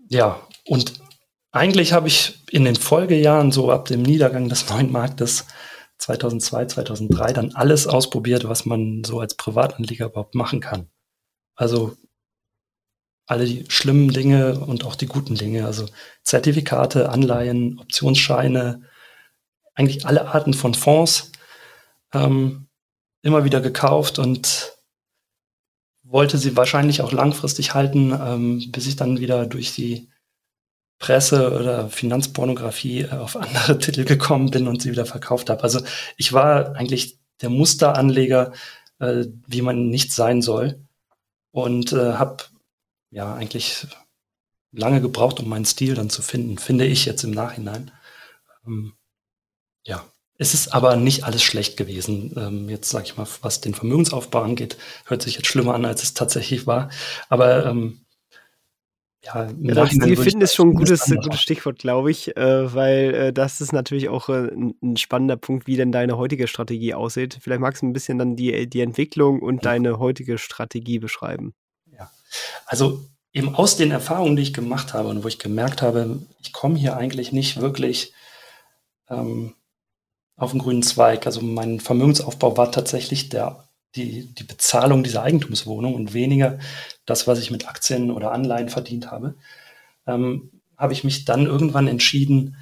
ja, 0.09 0.41
und 0.65 0.93
eigentlich 1.51 1.93
habe 1.93 2.07
ich 2.07 2.39
in 2.49 2.65
den 2.65 2.75
Folgejahren, 2.75 3.51
so 3.51 3.71
ab 3.71 3.85
dem 3.85 4.01
Niedergang 4.01 4.49
des 4.49 4.69
neuen 4.69 4.91
Marktes 4.91 5.45
2002, 5.97 6.65
2003, 6.67 7.33
dann 7.33 7.55
alles 7.55 7.87
ausprobiert, 7.87 8.47
was 8.47 8.65
man 8.65 9.03
so 9.03 9.19
als 9.19 9.35
Privatanleger 9.35 10.07
überhaupt 10.07 10.35
machen 10.35 10.59
kann. 10.59 10.89
Also 11.55 11.97
alle 13.25 13.45
die 13.45 13.65
schlimmen 13.67 14.13
Dinge 14.13 14.59
und 14.59 14.85
auch 14.85 14.95
die 14.95 15.07
guten 15.07 15.35
Dinge, 15.35 15.65
also 15.65 15.85
Zertifikate, 16.23 17.09
Anleihen, 17.09 17.79
Optionsscheine, 17.79 18.83
eigentlich 19.75 20.05
alle 20.05 20.27
Arten 20.27 20.53
von 20.53 20.73
Fonds 20.73 21.31
ähm, 22.13 22.67
immer 23.21 23.43
wieder 23.43 23.59
gekauft 23.59 24.17
und 24.17 24.73
wollte 26.03 26.37
sie 26.37 26.55
wahrscheinlich 26.55 27.01
auch 27.01 27.11
langfristig 27.11 27.73
halten, 27.73 28.11
ähm, 28.11 28.71
bis 28.71 28.87
ich 28.87 28.95
dann 28.95 29.19
wieder 29.19 29.45
durch 29.45 29.75
die 29.75 30.09
Presse 30.99 31.51
oder 31.59 31.89
Finanzpornografie 31.89 33.01
äh, 33.01 33.11
auf 33.11 33.35
andere 33.35 33.77
Titel 33.79 34.05
gekommen 34.05 34.51
bin 34.51 34.67
und 34.67 34.81
sie 34.81 34.91
wieder 34.91 35.05
verkauft 35.05 35.49
habe. 35.49 35.63
Also 35.63 35.81
ich 36.17 36.33
war 36.33 36.75
eigentlich 36.75 37.19
der 37.41 37.49
Musteranleger, 37.49 38.53
äh, 38.99 39.25
wie 39.45 39.61
man 39.61 39.89
nicht 39.89 40.11
sein 40.11 40.41
soll 40.41 40.81
und 41.51 41.93
äh, 41.93 42.13
habe 42.13 42.45
ja 43.11 43.33
eigentlich 43.33 43.87
lange 44.71 45.01
gebraucht, 45.01 45.39
um 45.39 45.49
meinen 45.49 45.65
Stil 45.65 45.95
dann 45.95 46.09
zu 46.09 46.21
finden, 46.21 46.57
finde 46.57 46.85
ich 46.85 47.05
jetzt 47.05 47.23
im 47.23 47.31
Nachhinein. 47.31 47.91
Ähm, 48.65 48.93
ja, 49.85 50.05
es 50.37 50.53
ist 50.53 50.73
aber 50.73 50.95
nicht 50.97 51.23
alles 51.23 51.43
schlecht 51.43 51.77
gewesen. 51.77 52.33
Ähm, 52.37 52.69
jetzt 52.69 52.89
sage 52.89 53.05
ich 53.05 53.17
mal, 53.17 53.27
was 53.41 53.61
den 53.61 53.73
Vermögensaufbau 53.73 54.43
angeht, 54.43 54.77
hört 55.05 55.21
sich 55.21 55.35
jetzt 55.35 55.47
schlimmer 55.47 55.73
an, 55.73 55.85
als 55.85 56.03
es 56.03 56.13
tatsächlich 56.13 56.67
war. 56.67 56.89
Aber 57.29 57.65
ähm, 57.65 58.01
ja, 59.23 59.43
im 59.43 59.65
ja, 59.65 59.87
Stil 59.87 60.15
finden 60.15 60.41
ist 60.41 60.55
schon 60.55 60.69
ein 60.69 60.75
gutes, 60.75 61.05
gutes 61.05 61.41
Stichwort, 61.41 61.79
glaube 61.79 62.11
ich, 62.11 62.37
äh, 62.37 62.73
weil 62.73 63.13
äh, 63.13 63.33
das 63.33 63.61
ist 63.61 63.73
natürlich 63.73 64.09
auch 64.09 64.29
äh, 64.29 64.49
ein, 64.53 64.97
spannender 64.97 65.37
Punkt, 65.37 65.67
wie 65.67 65.75
denn 65.75 65.91
deine 65.91 66.17
heutige 66.17 66.47
Strategie 66.47 66.93
aussieht. 66.93 67.37
Vielleicht 67.41 67.61
magst 67.61 67.81
du 67.81 67.87
ein 67.87 67.93
bisschen 67.93 68.17
dann 68.17 68.35
die, 68.35 68.69
die 68.69 68.81
Entwicklung 68.81 69.41
und 69.41 69.55
ja. 69.55 69.71
deine 69.71 69.99
heutige 69.99 70.37
Strategie 70.37 70.99
beschreiben. 70.99 71.53
Ja, 71.91 72.09
also 72.65 73.03
eben 73.33 73.55
aus 73.55 73.75
den 73.75 73.91
Erfahrungen, 73.91 74.35
die 74.35 74.43
ich 74.43 74.53
gemacht 74.53 74.93
habe 74.93 75.09
und 75.09 75.23
wo 75.23 75.27
ich 75.27 75.39
gemerkt 75.39 75.81
habe, 75.81 76.21
ich 76.39 76.53
komme 76.53 76.77
hier 76.77 76.95
eigentlich 76.95 77.31
nicht 77.31 77.59
wirklich 77.59 78.13
ähm, 79.09 79.55
auf 80.35 80.51
den 80.51 80.59
grünen 80.59 80.83
Zweig. 80.83 81.25
Also 81.25 81.41
mein 81.41 81.79
Vermögensaufbau 81.79 82.55
war 82.55 82.71
tatsächlich 82.71 83.29
der, 83.29 83.66
die, 83.97 84.33
die 84.33 84.43
Bezahlung 84.43 85.03
dieser 85.03 85.23
Eigentumswohnung 85.23 85.95
und 85.95 86.13
weniger 86.13 86.59
das, 87.05 87.27
was 87.27 87.39
ich 87.39 87.51
mit 87.51 87.67
Aktien 87.67 88.11
oder 88.11 88.31
Anleihen 88.31 88.69
verdient 88.69 89.11
habe. 89.11 89.35
Ähm, 90.05 90.51
habe 90.77 90.93
ich 90.93 91.03
mich 91.03 91.25
dann 91.25 91.45
irgendwann 91.45 91.87
entschieden, 91.87 92.55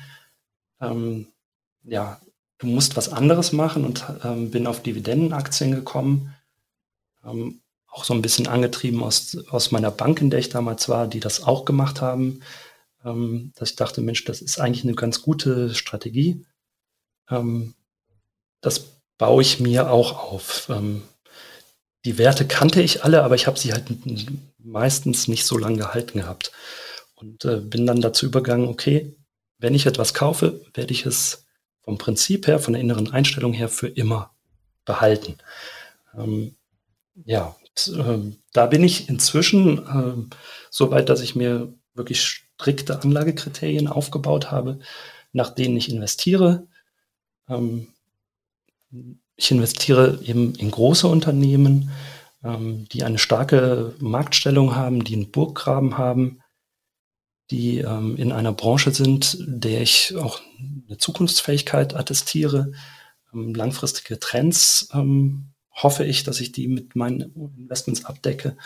ähm, 0.82 1.28
ja, 1.84 2.20
du 2.58 2.68
musst 2.68 2.96
was 2.96 3.10
anderes 3.10 3.52
machen 3.52 3.86
und 3.86 4.06
ähm, 4.24 4.52
bin 4.52 4.68
auf 4.68 4.82
Dividendenaktien 4.82 5.72
gekommen. 5.72 6.34
Ähm, 7.24 7.62
auch 7.88 8.04
so 8.04 8.14
ein 8.14 8.22
bisschen 8.22 8.48
angetrieben 8.48 9.04
aus, 9.04 9.38
aus 9.50 9.72
meiner 9.72 9.92
Bank, 9.92 10.20
in 10.22 10.30
der 10.30 10.40
ich 10.40 10.50
damals 10.50 10.90
war, 10.90 11.08
die 11.08 11.20
das 11.20 11.44
auch 11.44 11.66
gemacht 11.66 12.02
haben. 12.02 12.42
Ähm, 13.04 13.54
dass 13.56 13.72
ich 13.72 13.76
dachte, 13.76 14.02
Mensch, 14.02 14.26
das 14.26 14.42
ist 14.42 14.60
eigentlich 14.60 14.84
eine 14.84 14.96
ganz 14.96 15.22
gute 15.22 15.74
Strategie. 15.74 16.46
Ähm, 17.30 17.74
das 18.62 18.96
baue 19.18 19.42
ich 19.42 19.60
mir 19.60 19.92
auch 19.92 20.32
auf. 20.32 20.70
Ähm, 22.06 22.12
die 22.14 22.18
Werte 22.18 22.48
kannte 22.48 22.82
ich 22.82 23.04
alle, 23.04 23.24
aber 23.24 23.36
ich 23.36 23.48
habe 23.48 23.60
sie 23.60 23.74
halt 23.74 23.86
meistens 24.60 25.28
nicht 25.28 25.46
so 25.46 25.58
lange 25.58 25.78
gehalten 25.78 26.20
gehabt. 26.20 26.52
Und 27.16 27.46
äh, 27.46 27.58
bin 27.58 27.86
dann 27.86 28.02
dazu 28.02 28.26
übergegangen, 28.26 28.68
okay, 28.68 29.16
wenn 29.58 29.74
ich 29.74 29.86
etwas 29.86 30.14
kaufe, 30.14 30.62
werde 30.74 30.94
ich 30.94 31.06
es 31.06 31.46
vom 31.82 31.98
Prinzip 31.98 32.48
her, 32.48 32.60
von 32.60 32.74
der 32.74 32.82
inneren 32.82 33.12
Einstellung 33.12 33.54
her 33.54 33.70
für 33.70 33.88
immer 33.88 34.36
behalten. 34.86 35.38
Ähm, 36.18 36.56
ja, 37.26 37.56
und, 37.62 37.98
äh, 37.98 38.38
da 38.54 38.66
bin 38.66 38.84
ich 38.84 39.10
inzwischen 39.10 39.78
äh, 39.78 40.36
so 40.70 40.92
weit, 40.92 41.10
dass 41.10 41.22
ich 41.22 41.36
mir 41.36 41.74
wirklich 41.94 42.22
strikte 42.22 43.02
Anlagekriterien 43.02 43.88
aufgebaut 43.88 44.52
habe, 44.52 44.80
nach 45.32 45.50
denen 45.52 45.78
ich 45.78 45.90
investiere. 45.90 46.68
Ähm, 47.48 47.88
ich 49.36 49.52
investiere 49.52 50.20
eben 50.24 50.56
in 50.56 50.72
große 50.72 51.08
Unternehmen, 51.08 51.92
ähm, 52.44 52.88
die 52.90 53.04
eine 53.04 53.18
starke 53.18 53.96
Marktstellung 54.00 54.76
haben, 54.76 55.04
die 55.04 55.16
einen 55.16 55.32
Burggraben 55.32 55.98
haben, 55.98 56.42
die 57.52 57.80
ähm, 57.80 58.16
in 58.18 58.32
einer 58.32 58.54
Branche 58.54 58.92
sind, 58.92 59.38
der 59.42 59.82
ich 59.82 60.16
auch 60.16 60.40
eine 60.88 60.98
Zukunftsfähigkeit 60.98 61.96
attestiere, 61.96 62.72
ähm, 63.34 63.54
langfristige 63.54 64.20
Trends 64.20 64.90
ähm, 64.94 65.52
hoffe 65.72 66.06
ich, 66.06 66.24
dass 66.24 66.40
ich 66.40 66.52
die 66.52 66.68
mit 66.68 66.96
meinen 66.96 67.34
Investments 67.58 68.06
abdecke. 68.06 68.58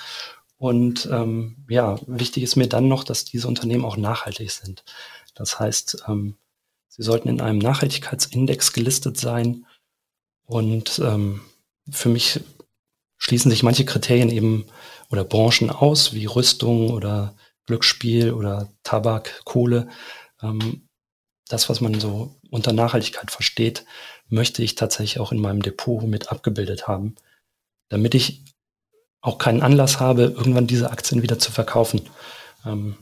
Und 0.58 1.08
ähm, 1.12 1.66
ja, 1.70 1.98
wichtig 2.06 2.44
ist 2.44 2.56
mir 2.56 2.68
dann 2.68 2.88
noch, 2.88 3.04
dass 3.04 3.26
diese 3.26 3.48
Unternehmen 3.48 3.86
auch 3.86 3.98
nachhaltig 3.98 4.52
sind. 4.52 4.84
Das 5.34 5.60
heißt, 5.60 6.04
ähm, 6.08 6.36
sie 6.90 7.02
sollten 7.02 7.30
in 7.30 7.42
einem 7.42 7.60
Nachhaltigkeitsindex 7.60 8.74
gelistet 8.74 9.18
sein 9.18 9.66
und 10.50 10.98
ähm, 11.06 11.42
für 11.92 12.10
mich 12.10 12.40
schließen 13.18 13.52
sich 13.52 13.62
manche 13.62 13.86
Kriterien 13.86 14.32
eben 14.32 14.66
oder 15.12 15.24
Branchen 15.24 15.70
aus, 15.70 16.14
wie 16.14 16.26
Rüstung 16.26 16.90
oder 16.90 17.36
Glücksspiel 17.68 18.34
oder 18.34 18.68
Tabak, 18.82 19.46
Kohle. 19.46 19.90
Ähm, 20.42 20.90
das, 21.50 21.70
was 21.70 21.82
man 21.82 22.00
so 22.00 22.36
unter 22.50 22.74
Nachhaltigkeit 22.74 23.30
versteht, 23.30 23.86
möchte 24.28 24.64
ich 24.64 24.74
tatsächlich 24.74 25.20
auch 25.20 25.32
in 25.32 25.40
meinem 25.40 25.62
Depot 25.62 26.02
mit 26.02 26.32
abgebildet 26.32 26.88
haben, 26.88 27.14
damit 27.90 28.16
ich 28.16 28.44
auch 29.22 29.38
keinen 29.38 29.62
Anlass 29.62 30.00
habe, 30.00 30.24
irgendwann 30.36 30.66
diese 30.66 30.90
Aktien 30.90 31.22
wieder 31.22 31.38
zu 31.38 31.52
verkaufen. 31.52 32.02
Ähm, 32.66 32.98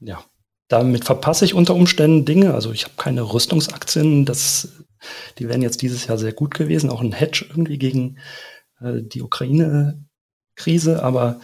ja, 0.00 0.22
damit 0.68 1.06
verpasse 1.06 1.46
ich 1.46 1.54
unter 1.54 1.74
Umständen 1.74 2.26
Dinge. 2.26 2.52
Also 2.52 2.72
ich 2.72 2.84
habe 2.84 2.94
keine 2.98 3.22
Rüstungsaktien, 3.22 4.26
das 4.26 4.81
die 5.38 5.48
wären 5.48 5.62
jetzt 5.62 5.82
dieses 5.82 6.06
Jahr 6.06 6.18
sehr 6.18 6.32
gut 6.32 6.54
gewesen, 6.54 6.90
auch 6.90 7.00
ein 7.00 7.12
Hedge 7.12 7.46
irgendwie 7.48 7.78
gegen 7.78 8.18
äh, 8.80 9.02
die 9.02 9.22
Ukraine-Krise, 9.22 11.02
aber 11.02 11.40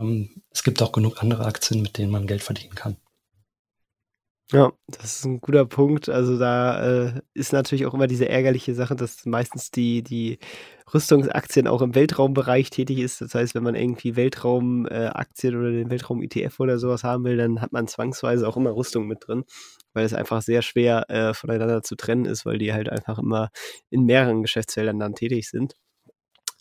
ähm, 0.00 0.42
es 0.50 0.62
gibt 0.62 0.82
auch 0.82 0.92
genug 0.92 1.22
andere 1.22 1.46
Aktien, 1.46 1.82
mit 1.82 1.98
denen 1.98 2.12
man 2.12 2.26
Geld 2.26 2.42
verdienen 2.42 2.74
kann. 2.74 2.96
Ja, 4.50 4.72
das 4.86 5.16
ist 5.16 5.24
ein 5.26 5.40
guter 5.42 5.66
Punkt. 5.66 6.08
Also 6.08 6.38
da 6.38 7.08
äh, 7.08 7.20
ist 7.34 7.52
natürlich 7.52 7.84
auch 7.84 7.92
immer 7.92 8.06
diese 8.06 8.30
ärgerliche 8.30 8.74
Sache, 8.74 8.96
dass 8.96 9.26
meistens 9.26 9.70
die, 9.70 10.02
die 10.02 10.38
Rüstungsaktien 10.94 11.66
auch 11.68 11.82
im 11.82 11.94
Weltraumbereich 11.94 12.70
tätig 12.70 12.98
ist. 12.98 13.20
Das 13.20 13.34
heißt, 13.34 13.54
wenn 13.54 13.62
man 13.62 13.74
irgendwie 13.74 14.16
Weltraumaktien 14.16 15.54
äh, 15.54 15.56
oder 15.56 15.70
den 15.70 15.90
Weltraum-ETF 15.90 16.60
oder 16.60 16.78
sowas 16.78 17.04
haben 17.04 17.24
will, 17.24 17.36
dann 17.36 17.60
hat 17.60 17.72
man 17.72 17.88
zwangsweise 17.88 18.48
auch 18.48 18.56
immer 18.56 18.74
Rüstung 18.74 19.06
mit 19.06 19.28
drin, 19.28 19.44
weil 19.92 20.04
es 20.04 20.14
einfach 20.14 20.42
sehr 20.42 20.62
schwer 20.62 21.08
äh, 21.08 21.34
voneinander 21.34 21.82
zu 21.82 21.96
trennen 21.96 22.24
ist, 22.24 22.46
weil 22.46 22.58
die 22.58 22.72
halt 22.72 22.88
einfach 22.88 23.18
immer 23.18 23.50
in 23.90 24.04
mehreren 24.04 24.42
Geschäftsfeldern 24.42 24.98
dann 24.98 25.14
tätig 25.14 25.48
sind. 25.48 25.74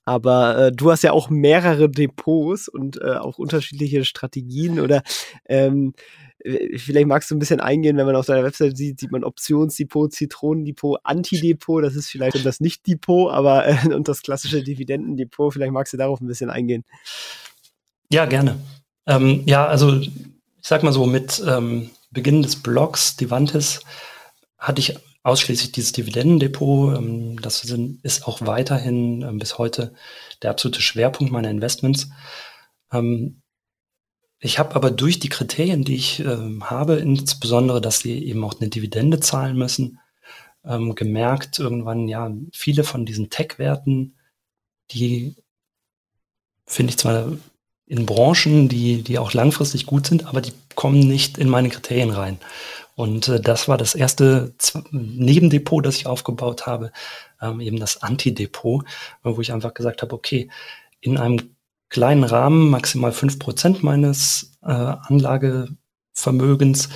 Aber 0.06 0.58
äh, 0.58 0.72
du 0.72 0.90
hast 0.90 1.04
ja 1.04 1.12
auch 1.12 1.30
mehrere 1.30 1.90
Depots 1.90 2.70
und 2.70 3.02
äh, 3.02 3.16
auch 3.16 3.38
unterschiedliche 3.40 4.06
Strategien 4.06 4.80
oder 4.80 5.04
ähm, 5.50 5.94
vielleicht 6.78 7.08
magst 7.08 7.30
du 7.30 7.36
ein 7.36 7.40
bisschen 7.40 7.60
eingehen, 7.60 7.98
wenn 7.98 8.06
man 8.06 8.16
auf 8.16 8.26
deiner 8.26 8.44
Website 8.44 8.78
sieht, 8.78 9.00
sieht 9.00 9.12
man 9.12 9.24
Optionsdepot, 9.24 10.14
Zitronendepot, 10.14 11.02
Antidepot, 11.04 11.84
das 11.84 11.96
ist 11.96 12.10
vielleicht 12.10 12.46
das 12.46 12.62
Nicht-Depot, 12.62 13.32
aber 13.32 13.68
äh, 13.68 13.94
und 13.94 14.08
das 14.08 14.22
klassische 14.22 14.64
Dividendendepot, 14.64 15.54
vielleicht 15.54 15.74
magst 15.74 15.92
du 15.92 15.98
darauf 15.98 16.22
ein 16.22 16.28
bisschen 16.28 16.50
eingehen. 16.50 16.86
Ja, 18.10 18.26
gerne. 18.26 18.58
Ähm, 19.08 19.44
ja, 19.46 19.66
also 19.68 20.00
ich 20.00 20.12
sag 20.62 20.84
mal 20.84 20.94
so, 20.94 21.06
mit 21.06 21.44
ähm, 21.46 21.90
Beginn 22.10 22.42
des 22.42 22.62
Blogs 22.62 23.16
Divantis 23.16 23.82
hatte 24.58 24.80
ich 24.80 24.98
ausschließlich 25.28 25.74
dieses 25.74 25.92
Dividendendepot. 25.92 26.98
Ähm, 26.98 27.42
das 27.42 27.64
ist 27.64 28.28
auch 28.28 28.42
weiterhin 28.42 29.22
ähm, 29.22 29.40
bis 29.40 29.58
heute 29.58 29.94
der 30.42 30.52
absolute 30.52 30.82
Schwerpunkt 30.82 31.32
meiner 31.32 31.52
Investments. 31.52 32.10
Ähm, 32.92 33.42
ich 34.40 34.60
habe 34.60 34.76
aber 34.76 34.92
durch 34.92 35.20
die 35.20 35.30
Kriterien, 35.30 35.84
die 35.84 35.96
ich 35.96 36.24
habe, 36.24 36.98
insbesondere, 36.98 37.82
dass 37.82 38.02
sie 38.02 38.24
eben 38.24 38.44
auch 38.44 38.60
eine 38.60 38.70
Dividende 38.70 39.20
zahlen 39.20 39.58
müssen, 39.58 40.00
gemerkt 40.62 41.58
irgendwann, 41.58 42.08
ja, 42.08 42.32
viele 42.54 42.84
von 42.84 43.04
diesen 43.04 43.32
Tech-Werten, 43.32 44.16
die 44.92 45.38
finde 46.68 46.92
ich 46.92 47.00
zwar 47.00 47.32
in 47.88 48.06
Branchen, 48.06 48.68
die, 48.68 49.02
die 49.02 49.18
auch 49.18 49.34
langfristig 49.34 49.86
gut 49.86 50.06
sind, 50.06 50.26
aber 50.26 50.42
die 50.42 50.54
kommen 50.76 51.00
nicht 51.00 51.38
in 51.38 51.50
meine 51.50 51.70
Kriterien 51.70 52.12
rein. 52.12 52.38
Und 52.96 53.30
äh, 53.30 53.40
das 53.40 53.68
war 53.68 53.78
das 53.78 53.96
erste 53.96 54.54
Z 54.58 54.84
Nebendepot, 54.92 55.86
das 55.86 55.98
ich 55.98 56.08
aufgebaut 56.08 56.66
habe, 56.66 56.92
ähm, 57.42 57.62
eben 57.62 57.80
das 57.80 58.04
Antidepot, 58.04 58.84
wo 59.24 59.42
ich 59.42 59.54
einfach 59.54 59.74
gesagt 59.74 60.02
habe, 60.02 60.14
okay, 60.14 60.50
in 61.00 61.18
einem 61.18 61.56
kleinen 61.90 62.24
Rahmen, 62.24 62.70
maximal 62.70 63.12
fünf 63.12 63.40
Prozent 63.40 63.84
meines 63.84 64.58
äh, 64.64 64.68
Anlagevermögens, 64.68 66.90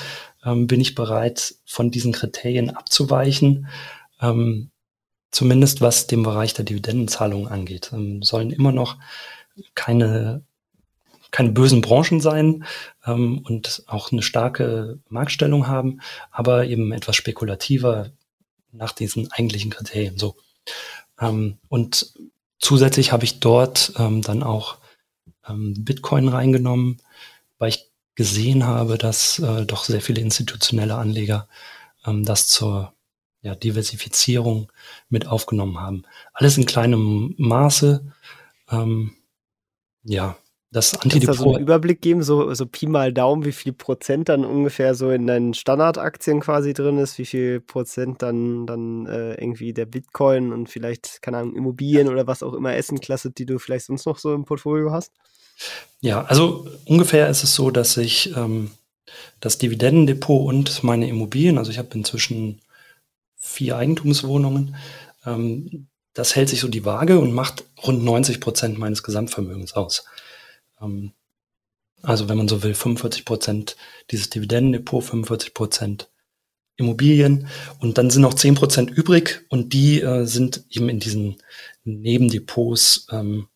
ähm, 0.43 0.67
bin 0.67 0.81
ich 0.81 0.95
bereit, 0.95 1.55
von 1.65 1.91
diesen 1.91 2.12
Kriterien 2.12 2.71
abzuweichen. 2.71 3.67
Ähm, 4.21 4.71
zumindest 5.31 5.81
was 5.81 6.07
den 6.07 6.24
Bereich 6.24 6.53
der 6.53 6.65
Dividendenzahlungen 6.65 7.48
angeht. 7.48 7.91
Ähm, 7.93 8.21
sollen 8.21 8.51
immer 8.51 8.71
noch 8.71 8.98
keine, 9.75 10.43
keine 11.32 11.52
bösen 11.52 11.82
Branchen 11.82 12.20
sein 12.22 12.66
ähm, 13.06 13.40
und 13.40 13.84
auch 13.88 14.12
eine 14.12 14.22
starke 14.22 15.00
Marktstellung 15.10 15.68
haben, 15.68 16.02
aber 16.30 16.66
eben 16.66 16.92
etwas 16.92 17.16
spekulativer 17.16 18.12
nach 18.72 18.92
diesen 18.92 19.32
eigentlichen 19.32 19.72
Kriterien. 19.72 20.18
So. 20.18 20.36
Ähm, 21.20 21.58
und 21.70 22.14
zusätzlich 22.60 23.12
habe 23.12 23.24
ich 23.24 23.40
dort 23.40 23.94
ähm, 23.98 24.22
dann 24.22 24.44
auch 24.44 24.78
ähm, 25.48 25.74
Bitcoin 25.78 26.28
reingenommen, 26.28 27.02
weil 27.58 27.70
ich 27.70 27.90
gesehen 28.16 28.66
habe, 28.66 28.98
dass 28.98 29.40
äh, 29.40 29.66
doch 29.66 29.86
sehr 29.86 30.02
viele 30.02 30.22
institutionelle 30.22 30.96
Anleger 30.96 31.48
ähm, 32.06 32.26
das 32.26 32.48
zur 32.48 32.94
ja, 33.42 33.56
Diversifizierung 33.56 34.72
mit 35.10 35.28
aufgenommen 35.28 35.80
haben. 35.80 36.04
Alles 36.34 36.58
in 36.58 36.66
kleinem 36.66 37.34
Maße. 37.38 38.06
Ähm, 38.70 39.16
ja, 40.04 40.38
das 40.72 40.94
Antidepot. 40.94 41.25
Kannst 41.25 41.40
du 41.40 41.44
so 41.44 41.56
einen 41.56 41.63
Überblick 41.63 42.01
geben, 42.01 42.24
so, 42.24 42.54
so 42.54 42.66
Pi 42.66 42.88
mal 42.88 43.12
Daumen, 43.12 43.44
wie 43.44 43.51
viel 43.51 43.74
Prozent 43.74 44.30
dann 44.30 44.46
ungefähr 44.46 44.96
so 44.96 45.12
in 45.12 45.28
deinen 45.28 45.54
Standardaktien 45.54 46.40
quasi 46.40 46.74
drin 46.74 46.98
ist, 46.98 47.18
wie 47.18 47.25
viel 47.25 47.60
Prozent 47.60 48.22
dann, 48.22 48.66
dann 48.66 49.06
äh, 49.06 49.34
irgendwie 49.34 49.74
der 49.74 49.86
Bitcoin 49.86 50.54
und 50.54 50.70
vielleicht, 50.70 51.22
keine 51.22 51.40
Ahnung, 51.40 51.56
Immobilien 51.56 52.08
oder 52.08 52.25
was 52.25 52.42
auch 52.42 52.54
immer 52.54 52.74
Essenklasse, 52.74 53.32
die 53.32 53.46
du 53.46 53.60
vielleicht 53.60 53.86
sonst 53.86 54.06
noch 54.06 54.18
so 54.18 54.34
im 54.34 54.46
Portfolio 54.46 54.92
hast? 54.92 55.12
Ja, 56.00 56.24
also 56.24 56.68
ungefähr 56.86 57.30
ist 57.30 57.44
es 57.44 57.54
so, 57.54 57.70
dass 57.70 57.98
ich 57.98 58.36
ähm, 58.38 58.72
das 59.42 59.58
Dividendendepot 59.58 60.48
und 60.48 60.84
meine 60.84 61.10
Immobilien, 61.10 61.58
also 61.58 61.70
ich 61.70 61.80
habe 61.80 61.90
inzwischen 61.94 62.62
vier 63.36 63.75
Eigentumswohnungen, 63.75 64.75
ähm, 65.25 65.88
das 66.13 66.36
hält 66.36 66.48
sich 66.48 66.62
so 66.62 66.70
die 66.70 66.86
Waage 66.86 67.20
und 67.20 67.34
macht 67.34 67.66
rund 67.86 68.04
90 68.04 68.40
Prozent 68.40 68.78
meines 68.78 69.04
Gesamtvermögens 69.04 69.74
aus. 69.74 70.06
Ähm, 70.82 71.14
also 72.02 72.30
wenn 72.30 72.38
man 72.38 72.48
so 72.48 72.64
will, 72.64 72.74
45 72.74 73.26
Prozent 73.26 73.78
dieses 74.10 74.30
Dividendendepot, 74.30 75.04
45 75.04 75.54
Prozent 75.54 76.10
Immobilien 76.78 77.48
und 77.80 77.98
dann 77.98 78.10
sind 78.10 78.22
noch 78.22 78.34
10 78.34 78.56
Prozent 78.56 78.90
übrig 78.90 79.46
und 79.50 79.74
die 79.74 80.02
äh, 80.02 80.26
sind 80.26 80.66
eben 80.70 80.90
in 80.90 81.00
diesen 81.00 81.38
Nebendepots. 81.84 83.08
Ähm, 83.12 83.48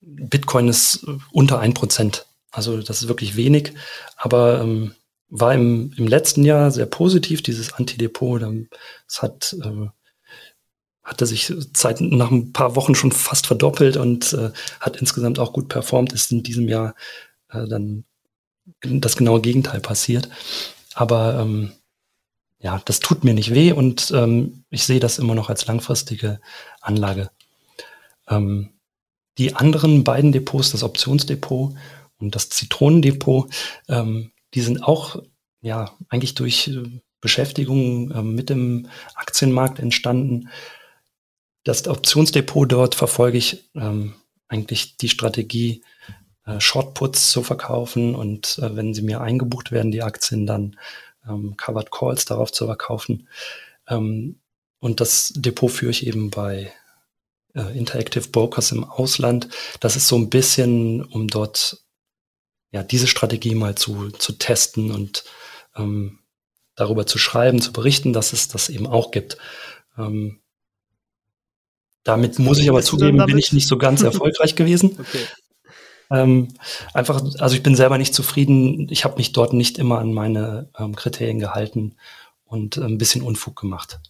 Bitcoin 0.00 0.68
ist 0.68 1.04
äh, 1.06 1.18
unter 1.30 1.60
1 1.60 1.74
Prozent. 1.74 2.26
Also 2.50 2.80
das 2.82 3.02
ist 3.02 3.08
wirklich 3.08 3.36
wenig, 3.36 3.72
aber 4.16 4.60
ähm, 4.60 4.94
war 5.28 5.54
im, 5.54 5.92
im 5.96 6.06
letzten 6.06 6.44
Jahr 6.44 6.70
sehr 6.70 6.86
positiv, 6.86 7.42
dieses 7.42 7.72
Antidepot. 7.72 8.42
Es 9.08 9.22
hat 9.22 9.56
äh, 9.62 9.88
hatte 11.04 11.26
sich 11.26 11.52
Zeit 11.74 12.00
nach 12.00 12.30
ein 12.30 12.52
paar 12.52 12.76
Wochen 12.76 12.94
schon 12.94 13.12
fast 13.12 13.46
verdoppelt 13.46 13.96
und 13.96 14.32
äh, 14.32 14.50
hat 14.80 14.96
insgesamt 14.96 15.38
auch 15.38 15.52
gut 15.52 15.68
performt, 15.68 16.12
ist 16.12 16.32
in 16.32 16.42
diesem 16.42 16.68
Jahr 16.68 16.94
äh, 17.50 17.66
dann 17.68 18.04
das 18.82 19.16
genaue 19.16 19.40
Gegenteil 19.40 19.80
passiert. 19.80 20.28
Aber 20.94 21.38
ähm, 21.40 21.72
ja, 22.58 22.80
das 22.86 23.00
tut 23.00 23.24
mir 23.24 23.34
nicht 23.34 23.52
weh 23.52 23.72
und 23.72 24.10
ähm, 24.14 24.64
ich 24.70 24.86
sehe 24.86 25.00
das 25.00 25.18
immer 25.18 25.34
noch 25.34 25.50
als 25.50 25.66
langfristige 25.66 26.40
Anlage. 26.80 27.30
Ähm, 28.28 28.70
die 29.36 29.54
anderen 29.54 30.04
beiden 30.04 30.32
Depots, 30.32 30.70
das 30.70 30.82
Optionsdepot 30.82 31.74
und 32.18 32.34
das 32.34 32.48
Zitronendepot, 32.48 33.52
ähm, 33.88 34.32
die 34.54 34.62
sind 34.62 34.82
auch 34.82 35.22
ja 35.60 35.92
eigentlich 36.08 36.34
durch 36.34 36.68
äh, 36.68 37.00
Beschäftigung 37.20 38.10
äh, 38.12 38.22
mit 38.22 38.48
dem 38.50 38.88
Aktienmarkt 39.14 39.78
entstanden. 39.78 40.48
Das 41.64 41.86
Optionsdepot 41.88 42.70
dort 42.70 42.94
verfolge 42.94 43.38
ich 43.38 43.70
ähm, 43.74 44.14
eigentlich 44.48 44.96
die 44.96 45.08
Strategie, 45.08 45.82
äh, 46.46 46.60
Shortputs 46.60 47.30
zu 47.30 47.42
verkaufen 47.42 48.14
und 48.14 48.58
äh, 48.58 48.76
wenn 48.76 48.94
sie 48.94 49.02
mir 49.02 49.20
eingebucht 49.20 49.72
werden, 49.72 49.90
die 49.90 50.02
Aktien 50.02 50.46
dann 50.46 50.76
ähm, 51.26 51.56
Covered 51.56 51.90
Calls 51.90 52.26
darauf 52.26 52.52
zu 52.52 52.66
verkaufen. 52.66 53.28
Ähm, 53.88 54.40
und 54.78 55.00
das 55.00 55.32
Depot 55.34 55.70
führe 55.70 55.90
ich 55.90 56.06
eben 56.06 56.30
bei 56.30 56.72
äh, 57.54 57.76
Interactive 57.76 58.28
Brokers 58.28 58.72
im 58.72 58.84
Ausland. 58.84 59.48
Das 59.80 59.96
ist 59.96 60.08
so 60.08 60.16
ein 60.16 60.28
bisschen, 60.28 61.02
um 61.02 61.28
dort 61.28 61.82
ja 62.70 62.82
diese 62.82 63.06
Strategie 63.06 63.54
mal 63.54 63.74
zu, 63.74 64.10
zu 64.10 64.32
testen 64.32 64.90
und 64.90 65.24
ähm, 65.76 66.18
darüber 66.74 67.06
zu 67.06 67.18
schreiben, 67.18 67.62
zu 67.62 67.72
berichten, 67.72 68.12
dass 68.12 68.32
es 68.32 68.48
das 68.48 68.68
eben 68.68 68.86
auch 68.86 69.10
gibt. 69.12 69.38
Ähm, 69.96 70.40
damit 72.04 72.38
muss 72.38 72.58
ich 72.58 72.68
aber 72.68 72.82
zugeben, 72.82 73.24
bin 73.24 73.38
ich 73.38 73.52
nicht 73.52 73.66
so 73.66 73.78
ganz 73.78 74.02
erfolgreich 74.02 74.54
gewesen. 74.54 74.96
Okay. 74.98 75.24
Ähm, 76.10 76.48
einfach, 76.92 77.22
also 77.38 77.56
ich 77.56 77.62
bin 77.62 77.74
selber 77.74 77.98
nicht 77.98 78.14
zufrieden. 78.14 78.88
Ich 78.90 79.04
habe 79.04 79.16
mich 79.16 79.32
dort 79.32 79.52
nicht 79.52 79.78
immer 79.78 79.98
an 79.98 80.12
meine 80.12 80.68
ähm, 80.78 80.94
Kriterien 80.94 81.40
gehalten 81.40 81.96
und 82.44 82.78
ein 82.78 82.98
bisschen 82.98 83.22
Unfug 83.22 83.56
gemacht. 83.58 84.00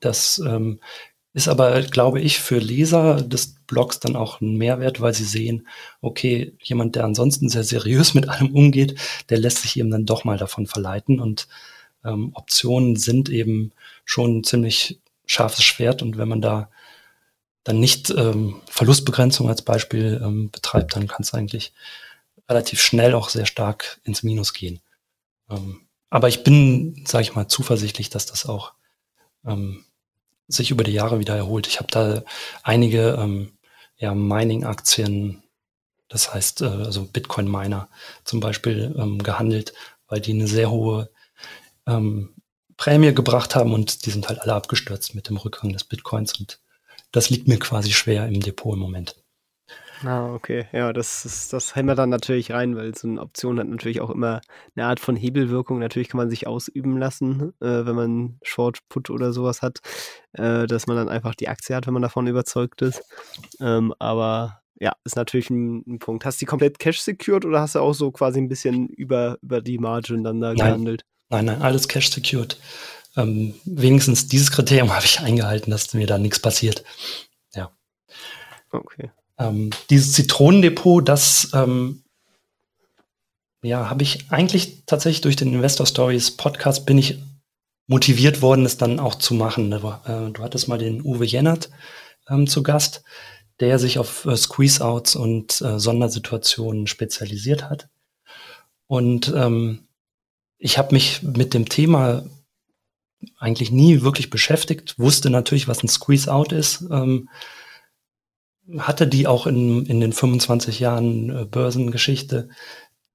Das 0.00 0.42
ähm, 0.44 0.80
ist 1.32 1.48
aber, 1.48 1.82
glaube 1.82 2.20
ich, 2.20 2.38
für 2.38 2.58
Leser 2.58 3.22
des 3.22 3.56
Blogs 3.66 3.98
dann 3.98 4.14
auch 4.14 4.40
ein 4.40 4.56
Mehrwert, 4.56 5.00
weil 5.00 5.14
sie 5.14 5.24
sehen, 5.24 5.66
okay, 6.00 6.54
jemand, 6.62 6.96
der 6.96 7.04
ansonsten 7.04 7.48
sehr 7.48 7.64
seriös 7.64 8.14
mit 8.14 8.28
allem 8.28 8.54
umgeht, 8.54 8.98
der 9.30 9.38
lässt 9.38 9.62
sich 9.62 9.78
eben 9.78 9.90
dann 9.90 10.06
doch 10.06 10.24
mal 10.24 10.38
davon 10.38 10.66
verleiten 10.66 11.18
und 11.18 11.48
ähm, 12.04 12.30
Optionen 12.34 12.96
sind 12.96 13.28
eben 13.30 13.72
schon 14.04 14.38
ein 14.38 14.44
ziemlich 14.44 15.00
scharfes 15.26 15.64
Schwert 15.64 16.02
und 16.02 16.18
wenn 16.18 16.28
man 16.28 16.42
da 16.42 16.68
dann 17.64 17.80
nicht 17.80 18.10
ähm, 18.10 18.60
Verlustbegrenzung 18.66 19.48
als 19.48 19.62
Beispiel 19.62 20.20
ähm, 20.22 20.50
betreibt, 20.50 20.94
dann 20.94 21.08
kann 21.08 21.22
es 21.22 21.34
eigentlich 21.34 21.72
relativ 22.48 22.80
schnell 22.80 23.14
auch 23.14 23.30
sehr 23.30 23.46
stark 23.46 24.00
ins 24.04 24.22
Minus 24.22 24.52
gehen. 24.52 24.80
Ähm, 25.50 25.80
aber 26.10 26.28
ich 26.28 26.44
bin, 26.44 27.04
sage 27.06 27.22
ich 27.22 27.34
mal, 27.34 27.48
zuversichtlich, 27.48 28.10
dass 28.10 28.26
das 28.26 28.46
auch 28.46 28.74
ähm, 29.46 29.84
sich 30.46 30.70
über 30.70 30.84
die 30.84 30.92
Jahre 30.92 31.18
wieder 31.18 31.36
erholt. 31.36 31.66
Ich 31.66 31.78
habe 31.78 31.90
da 31.90 32.22
einige 32.62 33.16
ähm, 33.18 33.56
ja, 33.96 34.14
Mining-Aktien, 34.14 35.42
das 36.08 36.34
heißt 36.34 36.62
äh, 36.62 36.66
also 36.66 37.04
Bitcoin-Miner 37.06 37.88
zum 38.24 38.40
Beispiel 38.40 38.94
ähm, 38.98 39.22
gehandelt, 39.22 39.72
weil 40.06 40.20
die 40.20 40.32
eine 40.32 40.46
sehr 40.46 40.70
hohe 40.70 41.10
ähm, 41.86 42.34
Prämie 42.76 43.14
gebracht 43.14 43.54
haben 43.54 43.72
und 43.72 44.04
die 44.04 44.10
sind 44.10 44.28
halt 44.28 44.40
alle 44.40 44.54
abgestürzt 44.54 45.14
mit 45.14 45.28
dem 45.28 45.38
Rückgang 45.38 45.72
des 45.72 45.84
Bitcoins 45.84 46.38
und 46.38 46.58
das 47.14 47.30
liegt 47.30 47.46
mir 47.46 47.58
quasi 47.58 47.92
schwer 47.92 48.26
im 48.26 48.40
Depot 48.40 48.74
im 48.74 48.80
Moment. 48.80 49.16
Ah, 50.02 50.34
okay. 50.34 50.66
Ja, 50.72 50.92
das, 50.92 51.24
ist, 51.24 51.52
das 51.52 51.76
hämmert 51.76 51.98
dann 51.98 52.10
natürlich 52.10 52.50
rein, 52.50 52.76
weil 52.76 52.94
so 52.94 53.06
eine 53.06 53.20
Option 53.20 53.58
hat 53.58 53.68
natürlich 53.68 54.00
auch 54.00 54.10
immer 54.10 54.40
eine 54.74 54.86
Art 54.86 55.00
von 55.00 55.16
Hebelwirkung. 55.16 55.78
Natürlich 55.78 56.08
kann 56.08 56.18
man 56.18 56.28
sich 56.28 56.46
ausüben 56.46 56.98
lassen, 56.98 57.54
äh, 57.60 57.86
wenn 57.86 57.94
man 57.94 58.38
Short 58.42 58.80
Put 58.88 59.10
oder 59.10 59.32
sowas 59.32 59.62
hat, 59.62 59.78
äh, 60.32 60.66
dass 60.66 60.88
man 60.88 60.96
dann 60.96 61.08
einfach 61.08 61.34
die 61.36 61.48
Aktie 61.48 61.74
hat, 61.74 61.86
wenn 61.86 61.94
man 61.94 62.02
davon 62.02 62.26
überzeugt 62.26 62.82
ist. 62.82 63.02
Ähm, 63.60 63.94
aber 64.00 64.60
ja, 64.80 64.92
ist 65.04 65.16
natürlich 65.16 65.50
ein, 65.50 65.84
ein, 65.86 65.98
Punkt. 66.00 66.24
Hast 66.24 66.40
du 66.40 66.44
die 66.44 66.48
komplett 66.48 66.80
Cash 66.80 67.00
secured 67.00 67.44
oder 67.44 67.60
hast 67.60 67.76
du 67.76 67.78
auch 67.78 67.94
so 67.94 68.10
quasi 68.10 68.40
ein 68.40 68.48
bisschen 68.48 68.88
über, 68.88 69.38
über 69.40 69.60
die 69.62 69.78
Margin 69.78 70.24
dann 70.24 70.40
da 70.40 70.48
nein. 70.48 70.56
gehandelt? 70.56 71.04
Nein, 71.30 71.44
nein, 71.46 71.62
alles 71.62 71.86
Cash 71.88 72.10
secured 72.10 72.58
ähm, 73.16 73.54
wenigstens 73.64 74.28
dieses 74.28 74.50
Kriterium 74.50 74.92
habe 74.94 75.04
ich 75.04 75.20
eingehalten, 75.20 75.70
dass 75.70 75.94
mir 75.94 76.06
da 76.06 76.18
nichts 76.18 76.38
passiert. 76.38 76.84
Ja. 77.54 77.70
Okay. 78.70 79.10
Ähm, 79.38 79.70
dieses 79.90 80.12
Zitronendepot, 80.12 81.08
das 81.08 81.50
ähm, 81.54 82.04
ja, 83.62 83.88
habe 83.88 84.02
ich 84.02 84.30
eigentlich 84.30 84.84
tatsächlich 84.86 85.22
durch 85.22 85.36
den 85.36 85.52
Investor 85.52 85.86
Stories 85.86 86.32
Podcast 86.32 86.86
bin 86.86 86.98
ich 86.98 87.18
motiviert 87.86 88.42
worden, 88.42 88.64
es 88.64 88.76
dann 88.76 89.00
auch 89.00 89.14
zu 89.14 89.34
machen. 89.34 89.72
Äh, 89.72 89.80
du 89.80 90.42
hattest 90.42 90.68
mal 90.68 90.78
den 90.78 91.02
Uwe 91.02 91.24
Jennert 91.24 91.70
ähm, 92.28 92.46
zu 92.46 92.62
Gast, 92.62 93.02
der 93.60 93.78
sich 93.78 93.98
auf 93.98 94.26
äh, 94.26 94.36
Squeeze-Outs 94.36 95.16
und 95.16 95.60
äh, 95.60 95.78
Sondersituationen 95.78 96.86
spezialisiert 96.86 97.68
hat. 97.68 97.88
Und 98.86 99.32
ähm, 99.34 99.86
ich 100.58 100.78
habe 100.78 100.94
mich 100.94 101.22
mit 101.22 101.54
dem 101.54 101.68
Thema 101.68 102.24
eigentlich 103.38 103.70
nie 103.70 104.02
wirklich 104.02 104.30
beschäftigt, 104.30 104.98
wusste 104.98 105.30
natürlich, 105.30 105.68
was 105.68 105.82
ein 105.82 105.88
Squeeze-Out 105.88 106.52
ist, 106.52 106.84
ähm, 106.90 107.28
hatte 108.78 109.06
die 109.06 109.26
auch 109.26 109.46
in, 109.46 109.86
in 109.86 110.00
den 110.00 110.12
25 110.12 110.80
Jahren 110.80 111.30
äh, 111.30 111.44
Börsengeschichte, 111.44 112.48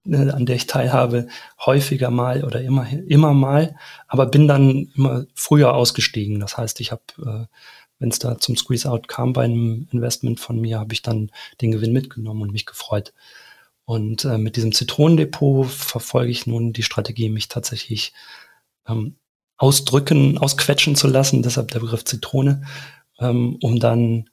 äh, 0.05 0.29
an 0.29 0.45
der 0.45 0.55
ich 0.55 0.67
teilhabe, 0.67 1.27
häufiger 1.65 2.11
mal 2.11 2.43
oder 2.43 2.61
immer, 2.61 2.87
immer 3.07 3.33
mal, 3.33 3.75
aber 4.07 4.27
bin 4.27 4.47
dann 4.47 4.91
immer 4.95 5.25
früher 5.33 5.73
ausgestiegen. 5.73 6.39
Das 6.39 6.57
heißt, 6.57 6.79
ich 6.81 6.91
habe, 6.91 7.03
äh, 7.19 7.55
wenn 7.99 8.09
es 8.09 8.19
da 8.19 8.37
zum 8.37 8.55
Squeeze-Out 8.55 9.07
kam 9.07 9.33
bei 9.33 9.43
einem 9.43 9.87
Investment 9.91 10.39
von 10.39 10.59
mir, 10.59 10.79
habe 10.79 10.93
ich 10.93 11.01
dann 11.01 11.31
den 11.61 11.71
Gewinn 11.71 11.93
mitgenommen 11.93 12.41
und 12.43 12.51
mich 12.51 12.65
gefreut. 12.65 13.13
Und 13.85 14.23
äh, 14.23 14.37
mit 14.37 14.55
diesem 14.55 14.71
Zitronendepot 14.71 15.67
verfolge 15.67 16.29
ich 16.29 16.45
nun 16.45 16.73
die 16.73 16.83
Strategie, 16.83 17.29
mich 17.29 17.47
tatsächlich 17.47 18.13
ähm, 18.87 19.15
ausdrücken, 19.59 20.37
ausquetschen 20.37 20.95
zu 20.95 21.07
lassen, 21.07 21.43
deshalb 21.43 21.69
der 21.71 21.81
Begriff 21.81 22.05
Zitrone, 22.05 22.63
ähm, 23.19 23.57
um 23.61 23.79
dann 23.79 24.29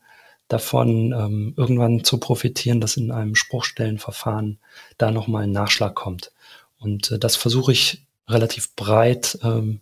davon 0.49 1.13
ähm, 1.13 1.55
irgendwann 1.57 2.05
zu 2.05 2.19
profitieren, 2.19 2.81
dass 2.81 2.97
in 2.97 3.11
einem 3.11 3.35
Spruchstellenverfahren 3.35 4.59
da 4.97 5.11
nochmal 5.11 5.43
ein 5.43 5.53
Nachschlag 5.53 5.97
kommt. 5.97 6.33
Und 6.79 7.11
äh, 7.11 7.19
das 7.19 7.35
versuche 7.35 7.73
ich 7.73 8.07
relativ 8.29 8.75
breit 8.77 9.39
ähm, 9.43 9.81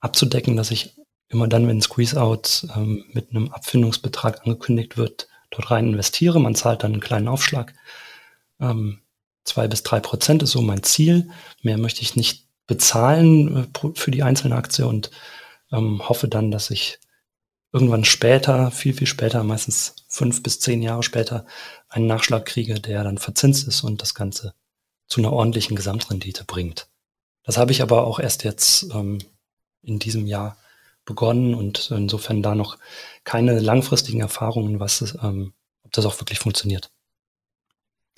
abzudecken, 0.00 0.56
dass 0.56 0.70
ich 0.70 0.94
immer 1.28 1.48
dann, 1.48 1.66
wenn 1.66 1.80
Squeeze-Out 1.80 2.68
ähm, 2.76 3.04
mit 3.12 3.30
einem 3.30 3.50
Abfindungsbetrag 3.50 4.42
angekündigt 4.44 4.98
wird, 4.98 5.28
dort 5.50 5.70
rein 5.70 5.88
investiere. 5.88 6.40
Man 6.40 6.54
zahlt 6.54 6.82
dann 6.82 6.92
einen 6.92 7.00
kleinen 7.00 7.28
Aufschlag. 7.28 7.74
Ähm, 8.60 9.00
zwei 9.44 9.66
bis 9.66 9.82
drei 9.82 10.00
Prozent 10.00 10.42
ist 10.42 10.50
so 10.50 10.60
mein 10.60 10.82
Ziel. 10.82 11.30
Mehr 11.62 11.78
möchte 11.78 12.02
ich 12.02 12.16
nicht 12.16 12.47
bezahlen 12.68 13.64
äh, 13.64 13.88
für 13.94 14.12
die 14.12 14.22
einzelne 14.22 14.54
Aktie 14.54 14.86
und 14.86 15.10
ähm, 15.72 16.08
hoffe 16.08 16.28
dann, 16.28 16.52
dass 16.52 16.70
ich 16.70 17.00
irgendwann 17.72 18.04
später, 18.04 18.70
viel, 18.70 18.94
viel 18.94 19.08
später, 19.08 19.42
meistens 19.42 19.96
fünf 20.06 20.42
bis 20.42 20.60
zehn 20.60 20.80
Jahre 20.80 21.02
später, 21.02 21.44
einen 21.88 22.06
Nachschlag 22.06 22.46
kriege, 22.46 22.80
der 22.80 23.02
dann 23.02 23.18
verzinst 23.18 23.66
ist 23.66 23.82
und 23.82 24.00
das 24.00 24.14
Ganze 24.14 24.54
zu 25.08 25.20
einer 25.20 25.32
ordentlichen 25.32 25.74
Gesamtrendite 25.74 26.44
bringt. 26.44 26.88
Das 27.42 27.56
habe 27.58 27.72
ich 27.72 27.82
aber 27.82 28.06
auch 28.06 28.20
erst 28.20 28.44
jetzt 28.44 28.84
ähm, 28.94 29.18
in 29.82 29.98
diesem 29.98 30.26
Jahr 30.26 30.56
begonnen 31.04 31.54
und 31.54 31.90
insofern 31.90 32.42
da 32.42 32.54
noch 32.54 32.78
keine 33.24 33.58
langfristigen 33.58 34.20
Erfahrungen, 34.20 34.78
was 34.80 35.16
ähm, 35.22 35.54
ob 35.82 35.92
das 35.92 36.04
auch 36.04 36.20
wirklich 36.20 36.38
funktioniert. 36.38 36.90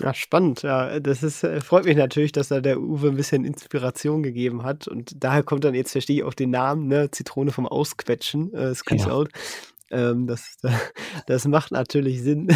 Ja, 0.00 0.14
spannend. 0.14 0.62
Ja, 0.62 0.98
das 0.98 1.22
ist, 1.22 1.44
äh, 1.44 1.60
freut 1.60 1.84
mich 1.84 1.96
natürlich, 1.96 2.32
dass 2.32 2.48
da 2.48 2.60
der 2.60 2.80
Uwe 2.80 3.08
ein 3.08 3.16
bisschen 3.16 3.44
Inspiration 3.44 4.22
gegeben 4.22 4.62
hat. 4.62 4.88
Und 4.88 5.22
daher 5.22 5.42
kommt 5.42 5.64
dann, 5.64 5.74
jetzt 5.74 5.92
verstehe 5.92 6.16
ich 6.16 6.24
auch 6.24 6.34
den 6.34 6.50
Namen, 6.50 6.88
ne, 6.88 7.10
Zitrone 7.10 7.52
vom 7.52 7.66
Ausquetschen, 7.66 8.52
äh, 8.54 8.74
Squeeze 8.74 9.04
genau. 9.04 9.16
Out. 9.16 9.30
Ähm, 9.90 10.26
das, 10.26 10.56
das 11.26 11.46
macht 11.46 11.72
natürlich 11.72 12.22
Sinn. 12.22 12.48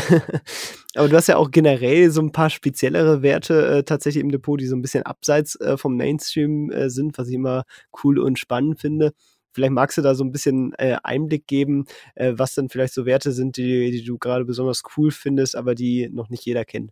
Aber 0.94 1.09
du 1.09 1.16
hast 1.16 1.26
ja 1.26 1.37
auch 1.37 1.50
generell 1.50 2.11
so 2.11 2.22
ein 2.22 2.33
paar 2.33 2.50
speziellere 2.50 3.22
Werte 3.22 3.66
äh, 3.66 3.83
tatsächlich 3.83 4.22
im 4.22 4.30
Depot, 4.30 4.59
die 4.59 4.66
so 4.66 4.76
ein 4.76 4.83
bisschen 4.83 5.04
abseits 5.04 5.57
äh, 5.61 5.76
vom 5.76 5.96
Mainstream 5.96 6.70
äh, 6.70 6.88
sind, 6.88 7.18
was 7.18 7.28
ich 7.28 7.35
immer 7.35 7.64
cool 8.02 8.18
und 8.18 8.38
spannend 8.38 8.80
finde. 8.80 9.12
Vielleicht 9.52 9.72
magst 9.72 9.98
du 9.98 10.02
da 10.02 10.14
so 10.14 10.24
ein 10.24 10.33
bisschen 10.33 10.72
äh, 10.78 10.96
Einblick 11.02 11.46
geben, 11.46 11.85
äh, 12.14 12.33
was 12.37 12.54
dann 12.54 12.68
vielleicht 12.68 12.94
so 12.94 13.07
Werte 13.07 13.33
sind, 13.33 13.57
die, 13.57 13.90
die 13.90 14.04
du 14.04 14.18
gerade 14.18 14.44
besonders 14.44 14.83
cool 14.96 15.11
findest, 15.11 15.57
aber 15.57 15.74
die 15.74 16.09
noch 16.12 16.28
nicht 16.30 16.44
jeder 16.44 16.64
kennt. 16.64 16.90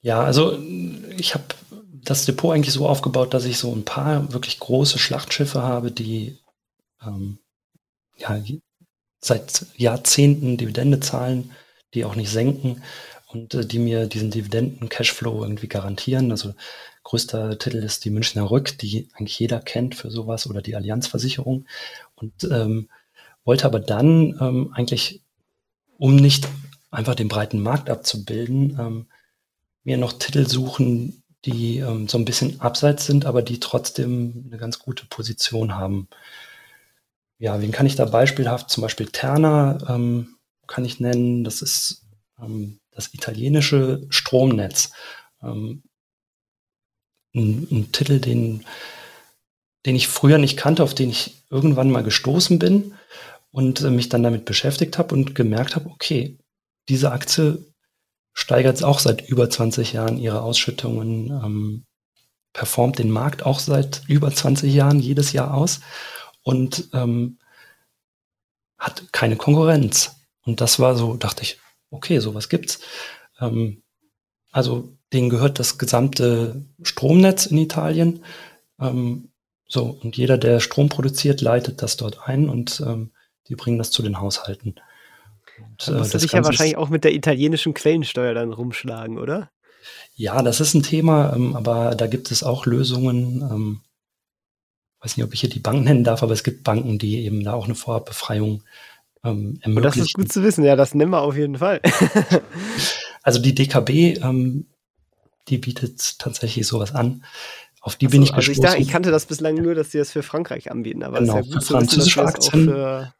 Ja, 0.00 0.22
also 0.22 0.58
ich 1.16 1.34
habe 1.34 1.44
das 1.92 2.26
Depot 2.26 2.54
eigentlich 2.54 2.74
so 2.74 2.86
aufgebaut, 2.86 3.32
dass 3.32 3.46
ich 3.46 3.58
so 3.58 3.72
ein 3.72 3.84
paar 3.84 4.32
wirklich 4.32 4.58
große 4.60 4.98
Schlachtschiffe 4.98 5.62
habe, 5.62 5.90
die 5.90 6.38
ähm, 7.02 7.38
ja, 8.16 8.38
seit 9.20 9.66
Jahrzehnten 9.76 10.56
Dividende 10.56 11.00
zahlen, 11.00 11.52
die 11.94 12.04
auch 12.04 12.14
nicht 12.14 12.30
senken 12.30 12.82
und 13.28 13.54
äh, 13.54 13.66
die 13.66 13.78
mir 13.78 14.06
diesen 14.06 14.30
Dividenden-Cashflow 14.30 15.42
irgendwie 15.42 15.68
garantieren. 15.68 16.30
Also 16.30 16.54
größter 17.04 17.58
Titel 17.58 17.78
ist 17.78 18.04
die 18.04 18.10
Münchner 18.10 18.50
Rück, 18.50 18.78
die 18.78 19.08
eigentlich 19.14 19.38
jeder 19.38 19.60
kennt 19.60 19.94
für 19.94 20.10
sowas 20.10 20.46
oder 20.46 20.62
die 20.62 20.76
Allianzversicherung. 20.76 21.66
Und 22.14 22.44
ähm, 22.44 22.88
wollte 23.44 23.66
aber 23.66 23.80
dann 23.80 24.38
ähm, 24.40 24.72
eigentlich, 24.74 25.22
um 25.98 26.16
nicht 26.16 26.48
einfach 26.94 27.14
den 27.14 27.28
breiten 27.28 27.60
Markt 27.60 27.90
abzubilden, 27.90 28.78
ähm, 28.78 29.06
mir 29.84 29.98
noch 29.98 30.14
Titel 30.14 30.46
suchen, 30.46 31.22
die 31.44 31.78
ähm, 31.78 32.08
so 32.08 32.16
ein 32.18 32.24
bisschen 32.24 32.60
abseits 32.60 33.06
sind, 33.06 33.26
aber 33.26 33.42
die 33.42 33.60
trotzdem 33.60 34.44
eine 34.46 34.56
ganz 34.56 34.78
gute 34.78 35.06
Position 35.06 35.74
haben. 35.74 36.08
Ja, 37.38 37.60
wen 37.60 37.72
kann 37.72 37.86
ich 37.86 37.96
da 37.96 38.06
beispielhaft? 38.06 38.70
Zum 38.70 38.82
Beispiel 38.82 39.08
Terna 39.08 39.78
ähm, 39.88 40.36
kann 40.66 40.84
ich 40.84 41.00
nennen. 41.00 41.44
Das 41.44 41.60
ist 41.60 42.06
ähm, 42.40 42.80
das 42.90 43.12
italienische 43.12 44.06
Stromnetz. 44.08 44.92
Ähm, 45.42 45.82
ein, 47.34 47.66
ein, 47.70 47.92
Titel, 47.92 48.20
den, 48.20 48.64
den 49.84 49.96
ich 49.96 50.08
früher 50.08 50.38
nicht 50.38 50.56
kannte, 50.56 50.82
auf 50.82 50.94
den 50.94 51.10
ich 51.10 51.44
irgendwann 51.50 51.90
mal 51.90 52.04
gestoßen 52.04 52.58
bin 52.58 52.94
und 53.50 53.82
äh, 53.82 53.90
mich 53.90 54.08
dann 54.08 54.22
damit 54.22 54.44
beschäftigt 54.44 54.96
habe 54.96 55.14
und 55.14 55.34
gemerkt 55.34 55.76
habe, 55.76 55.90
okay, 55.90 56.38
diese 56.88 57.12
Aktie 57.12 57.64
steigert 58.32 58.82
auch 58.82 58.98
seit 58.98 59.28
über 59.28 59.48
20 59.48 59.92
Jahren 59.92 60.18
ihre 60.18 60.42
Ausschüttungen, 60.42 61.30
ähm, 61.30 61.84
performt 62.52 62.98
den 62.98 63.10
Markt 63.10 63.44
auch 63.44 63.58
seit 63.58 64.02
über 64.08 64.32
20 64.32 64.72
Jahren 64.72 65.00
jedes 65.00 65.32
Jahr 65.32 65.54
aus 65.54 65.80
und 66.42 66.88
ähm, 66.92 67.38
hat 68.78 69.12
keine 69.12 69.36
Konkurrenz. 69.36 70.16
Und 70.42 70.60
das 70.60 70.78
war 70.78 70.96
so, 70.96 71.16
dachte 71.16 71.42
ich, 71.42 71.58
okay, 71.90 72.18
sowas 72.18 72.48
gibt's. 72.48 72.80
Ähm, 73.40 73.82
also 74.52 74.96
denen 75.12 75.30
gehört 75.30 75.58
das 75.58 75.78
gesamte 75.78 76.64
Stromnetz 76.82 77.46
in 77.46 77.58
Italien. 77.58 78.24
Ähm, 78.80 79.30
so, 79.66 79.98
und 80.02 80.16
jeder, 80.16 80.38
der 80.38 80.60
Strom 80.60 80.88
produziert, 80.88 81.40
leitet 81.40 81.82
das 81.82 81.96
dort 81.96 82.28
ein 82.28 82.48
und 82.48 82.80
ähm, 82.86 83.12
die 83.48 83.56
bringen 83.56 83.78
das 83.78 83.90
zu 83.90 84.02
den 84.02 84.20
Haushalten. 84.20 84.76
Und, 85.68 85.88
da 85.88 85.92
musst 85.98 86.14
äh, 86.14 86.18
du 86.18 86.22
dich 86.24 86.32
ja 86.32 86.44
wahrscheinlich 86.44 86.76
auch 86.76 86.88
mit 86.88 87.04
der 87.04 87.14
italienischen 87.14 87.74
Quellensteuer 87.74 88.34
dann 88.34 88.52
rumschlagen, 88.52 89.18
oder? 89.18 89.50
Ja, 90.14 90.42
das 90.42 90.60
ist 90.60 90.74
ein 90.74 90.82
Thema, 90.82 91.34
ähm, 91.34 91.56
aber 91.56 91.94
da 91.94 92.06
gibt 92.06 92.30
es 92.30 92.42
auch 92.42 92.66
Lösungen. 92.66 93.42
Ähm, 93.42 93.80
weiß 95.00 95.16
nicht, 95.16 95.26
ob 95.26 95.34
ich 95.34 95.40
hier 95.40 95.50
die 95.50 95.60
Bank 95.60 95.84
nennen 95.84 96.04
darf, 96.04 96.22
aber 96.22 96.32
es 96.32 96.44
gibt 96.44 96.64
Banken, 96.64 96.98
die 96.98 97.24
eben 97.24 97.44
da 97.44 97.54
auch 97.54 97.66
eine 97.66 97.74
Vorabbefreiung 97.74 98.62
ähm, 99.24 99.58
ermöglichen. 99.62 99.76
Und 99.76 99.84
das 99.84 99.96
ist 99.96 100.14
gut 100.14 100.32
zu 100.32 100.42
wissen, 100.42 100.64
ja, 100.64 100.76
das 100.76 100.94
nehmen 100.94 101.12
wir 101.12 101.22
auf 101.22 101.36
jeden 101.36 101.58
Fall. 101.58 101.80
also 103.22 103.40
die 103.40 103.54
DKB, 103.54 104.22
ähm, 104.22 104.66
die 105.48 105.58
bietet 105.58 106.18
tatsächlich 106.18 106.66
sowas 106.66 106.94
an. 106.94 107.24
Auf 107.80 107.96
die 107.96 108.06
also, 108.06 108.14
bin 108.14 108.22
ich 108.22 108.32
also 108.32 108.50
gestoßen. 108.50 108.80
Ich, 108.80 108.86
ich, 108.86 108.92
kannte 108.92 109.10
das 109.10 109.26
bislang 109.26 109.56
nur, 109.56 109.74
dass 109.74 109.90
sie 109.90 109.98
das 109.98 110.10
für 110.10 110.22
Frankreich 110.22 110.70
anbieten, 110.70 111.02
aber 111.02 111.18
genau, 111.18 111.36
ja 111.36 111.40
gut 111.42 111.64
für 111.64 111.74
französische 111.74 112.22
wissen, 112.22 112.28
Aktien. 112.34 112.64
Für, 112.64 113.14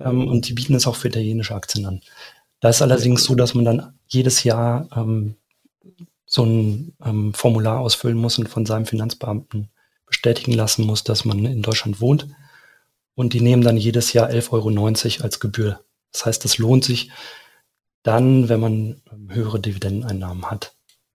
ähm, 0.00 0.28
und 0.28 0.48
die 0.48 0.52
bieten 0.54 0.74
es 0.74 0.86
auch 0.86 0.96
für 0.96 1.08
italienische 1.08 1.54
Aktien 1.54 1.86
an. 1.86 2.00
Da 2.60 2.68
ist 2.68 2.82
allerdings 2.82 3.24
so, 3.24 3.34
dass 3.34 3.54
man 3.54 3.64
dann 3.64 3.98
jedes 4.06 4.44
Jahr 4.44 4.88
ähm, 4.94 5.36
so 6.26 6.44
ein 6.44 6.94
ähm, 7.04 7.34
Formular 7.34 7.80
ausfüllen 7.80 8.16
muss 8.16 8.38
und 8.38 8.48
von 8.48 8.64
seinem 8.64 8.86
Finanzbeamten 8.86 9.68
bestätigen 10.06 10.52
lassen 10.52 10.86
muss, 10.86 11.04
dass 11.04 11.24
man 11.24 11.44
in 11.44 11.62
Deutschland 11.62 12.00
wohnt. 12.00 12.28
Und 13.14 13.32
die 13.34 13.40
nehmen 13.40 13.62
dann 13.62 13.76
jedes 13.76 14.12
Jahr 14.12 14.30
11,90 14.30 14.52
Euro 14.52 15.24
als 15.24 15.40
Gebühr. 15.40 15.80
Das 16.12 16.24
heißt, 16.24 16.44
es 16.44 16.58
lohnt 16.58 16.84
sich 16.84 17.10
dann, 18.02 18.48
wenn 18.48 18.60
man 18.60 19.02
ähm, 19.12 19.28
höhere 19.32 19.60
Dividendeneinnahmen 19.60 20.50
hat. 20.50 20.74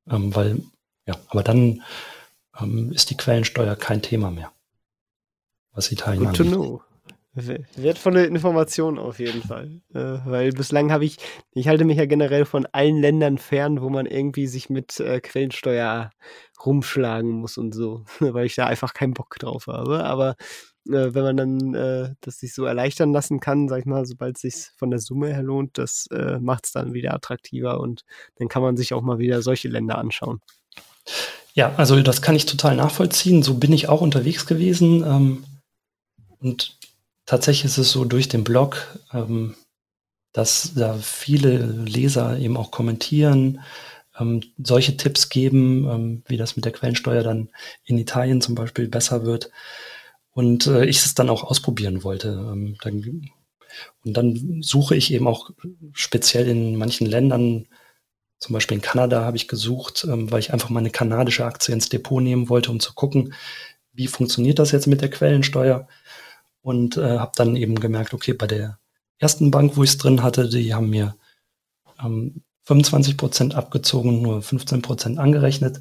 Ähm, 0.09 0.35
weil, 0.35 0.61
ja, 1.05 1.15
aber 1.29 1.43
dann 1.43 1.83
ähm, 2.59 2.91
ist 2.91 3.09
die 3.09 3.17
Quellensteuer 3.17 3.75
kein 3.75 4.01
Thema 4.01 4.31
mehr. 4.31 4.51
Was 5.73 5.91
Italien 5.91 6.25
Good 6.25 6.39
angeht. 6.39 6.53
to 6.53 6.57
know. 6.57 6.81
Wertvolle 7.75 8.25
Information 8.25 8.97
auf 8.97 9.19
jeden 9.19 9.43
Fall. 9.43 9.81
Äh, 9.93 10.19
weil 10.25 10.51
bislang 10.51 10.91
habe 10.91 11.05
ich, 11.05 11.17
ich 11.53 11.67
halte 11.67 11.85
mich 11.85 11.97
ja 11.97 12.05
generell 12.05 12.45
von 12.45 12.65
allen 12.71 12.99
Ländern 12.99 13.37
fern, 13.37 13.81
wo 13.81 13.89
man 13.89 14.05
irgendwie 14.05 14.47
sich 14.47 14.69
mit 14.69 14.99
äh, 14.99 15.19
Quellensteuer 15.21 16.11
rumschlagen 16.65 17.29
muss 17.31 17.57
und 17.57 17.73
so, 17.73 18.05
weil 18.19 18.45
ich 18.47 18.55
da 18.55 18.65
einfach 18.65 18.93
keinen 18.93 19.13
Bock 19.13 19.35
drauf 19.39 19.67
habe. 19.67 20.03
Aber 20.03 20.35
äh, 20.87 21.13
wenn 21.13 21.23
man 21.23 21.37
dann 21.37 21.73
äh, 21.75 22.15
das 22.21 22.39
sich 22.39 22.53
so 22.53 22.65
erleichtern 22.65 23.13
lassen 23.13 23.39
kann, 23.39 23.67
sag 23.67 23.79
ich 23.79 23.85
mal, 23.85 24.05
sobald 24.05 24.35
es 24.37 24.41
sich 24.41 24.71
von 24.75 24.89
der 24.89 24.99
Summe 24.99 25.27
her 25.27 25.43
lohnt, 25.43 25.77
das 25.77 26.07
äh, 26.11 26.39
macht 26.39 26.65
es 26.65 26.71
dann 26.71 26.93
wieder 26.93 27.13
attraktiver 27.13 27.79
und 27.79 28.01
dann 28.37 28.47
kann 28.47 28.61
man 28.61 28.77
sich 28.77 28.93
auch 28.93 29.01
mal 29.01 29.19
wieder 29.19 29.41
solche 29.41 29.67
Länder 29.67 29.97
anschauen. 29.97 30.41
Ja, 31.53 31.73
also 31.77 32.01
das 32.01 32.21
kann 32.21 32.35
ich 32.35 32.45
total 32.45 32.75
nachvollziehen. 32.75 33.41
So 33.41 33.55
bin 33.55 33.73
ich 33.73 33.89
auch 33.89 34.01
unterwegs 34.01 34.45
gewesen. 34.45 35.03
Ähm, 35.03 35.43
und 36.39 36.77
tatsächlich 37.27 37.65
ist 37.65 37.77
es 37.77 37.91
so 37.91 38.05
durch 38.05 38.27
den 38.27 38.43
Blog, 38.43 38.99
ähm, 39.13 39.55
dass 40.33 40.73
da 40.73 40.95
viele 40.95 41.57
Leser 41.57 42.39
eben 42.39 42.57
auch 42.57 42.71
kommentieren, 42.71 43.61
ähm, 44.19 44.41
solche 44.57 44.97
Tipps 44.97 45.29
geben, 45.29 45.87
ähm, 45.89 46.23
wie 46.27 46.37
das 46.37 46.55
mit 46.55 46.65
der 46.65 46.71
Quellensteuer 46.71 47.21
dann 47.21 47.49
in 47.83 47.99
Italien 47.99 48.41
zum 48.41 48.55
Beispiel 48.55 48.87
besser 48.87 49.23
wird. 49.23 49.51
Und 50.31 50.67
äh, 50.67 50.85
ich 50.85 50.97
es 50.97 51.15
dann 51.15 51.29
auch 51.29 51.43
ausprobieren 51.43 52.03
wollte. 52.03 52.29
Ähm, 52.29 52.77
dann, 52.81 53.29
und 54.03 54.13
dann 54.17 54.61
suche 54.61 54.95
ich 54.95 55.13
eben 55.13 55.27
auch 55.27 55.51
speziell 55.93 56.47
in 56.47 56.75
manchen 56.77 57.07
Ländern, 57.07 57.67
zum 58.39 58.53
Beispiel 58.53 58.75
in 58.75 58.83
Kanada 58.83 59.25
habe 59.25 59.37
ich 59.37 59.47
gesucht, 59.47 60.05
ähm, 60.07 60.31
weil 60.31 60.39
ich 60.39 60.53
einfach 60.53 60.69
mal 60.69 60.79
eine 60.79 60.91
kanadische 60.91 61.45
Aktie 61.45 61.73
ins 61.73 61.89
Depot 61.89 62.21
nehmen 62.21 62.49
wollte, 62.49 62.69
um 62.71 62.79
zu 62.79 62.93
gucken, 62.93 63.33
wie 63.93 64.07
funktioniert 64.07 64.59
das 64.59 64.71
jetzt 64.71 64.85
mit 64.85 65.01
der 65.01 65.09
Quellensteuer 65.09 65.87
und 66.67 66.97
äh, 66.97 67.17
habe 67.17 67.31
dann 67.37 67.55
eben 67.55 67.79
gemerkt, 67.79 68.13
okay, 68.13 68.33
bei 68.33 68.45
der 68.45 68.77
ersten 69.19 69.51
Bank, 69.51 69.77
wo 69.77 69.85
ich 69.85 69.91
es 69.91 69.97
drin 69.97 70.21
hatte, 70.21 70.49
die 70.49 70.73
haben 70.73 70.89
mir 70.89 71.15
ähm, 72.03 72.43
25 72.63 73.15
Prozent 73.15 73.55
abgezogen, 73.55 74.21
nur 74.21 74.41
15 74.41 74.81
Prozent 74.81 75.17
angerechnet. 75.17 75.79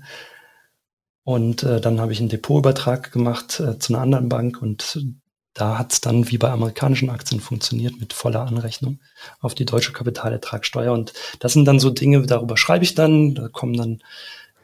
Und 1.24 1.64
äh, 1.64 1.80
dann 1.80 2.00
habe 2.00 2.12
ich 2.12 2.20
einen 2.20 2.28
Depotübertrag 2.28 3.10
gemacht 3.10 3.58
äh, 3.58 3.80
zu 3.80 3.92
einer 3.92 4.02
anderen 4.02 4.28
Bank 4.28 4.62
und 4.62 5.04
da 5.54 5.76
hat 5.76 5.92
es 5.92 6.00
dann 6.02 6.30
wie 6.30 6.38
bei 6.38 6.50
amerikanischen 6.50 7.10
Aktien 7.10 7.40
funktioniert 7.40 7.98
mit 7.98 8.12
voller 8.12 8.42
Anrechnung 8.46 9.00
auf 9.40 9.56
die 9.56 9.64
deutsche 9.64 9.92
Kapitalertragssteuer. 9.92 10.92
Und 10.92 11.14
das 11.40 11.52
sind 11.52 11.64
dann 11.64 11.80
so 11.80 11.90
Dinge, 11.90 12.22
darüber 12.22 12.56
schreibe 12.56 12.84
ich 12.84 12.94
dann, 12.94 13.34
da 13.34 13.48
kommen 13.48 13.76
dann 13.76 14.02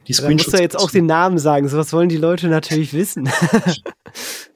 die 0.07 0.13
Screenshots. 0.13 0.45
Da 0.45 0.51
musst 0.51 0.59
du 0.61 0.63
jetzt 0.63 0.79
auch 0.79 0.93
den 0.93 1.07
Namen 1.07 1.39
sagen, 1.39 1.67
sowas 1.67 1.93
wollen 1.93 2.09
die 2.11 2.17
Leute 2.17 2.47
natürlich 2.47 2.93
wissen. 2.93 3.29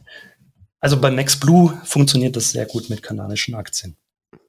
Also 0.86 1.00
bei 1.00 1.10
Max 1.10 1.40
Blue 1.40 1.76
funktioniert 1.82 2.36
das 2.36 2.52
sehr 2.52 2.64
gut 2.64 2.90
mit 2.90 3.02
kanadischen 3.02 3.56
Aktien. 3.56 3.96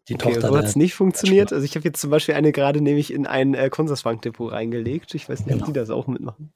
die 0.07 0.13
okay, 0.13 0.33
Tochter. 0.33 0.49
So 0.49 0.57
hat 0.59 0.65
es 0.65 0.75
nicht 0.75 0.93
funktioniert. 0.93 1.51
Also 1.51 1.65
ich 1.65 1.73
habe 1.73 1.83
jetzt 1.83 1.99
zum 1.99 2.11
Beispiel 2.11 2.35
eine 2.35 2.51
gerade 2.51 2.79
nämlich 2.79 3.11
in 3.11 3.25
ein 3.25 3.55
äh, 3.55 3.71
Consorsbank-Depot 3.71 4.51
reingelegt. 4.51 5.15
Ich 5.15 5.27
weiß 5.27 5.39
nicht, 5.39 5.47
genau. 5.47 5.61
ob 5.61 5.65
die 5.65 5.73
das 5.73 5.89
auch 5.89 6.05
mitmachen. 6.05 6.53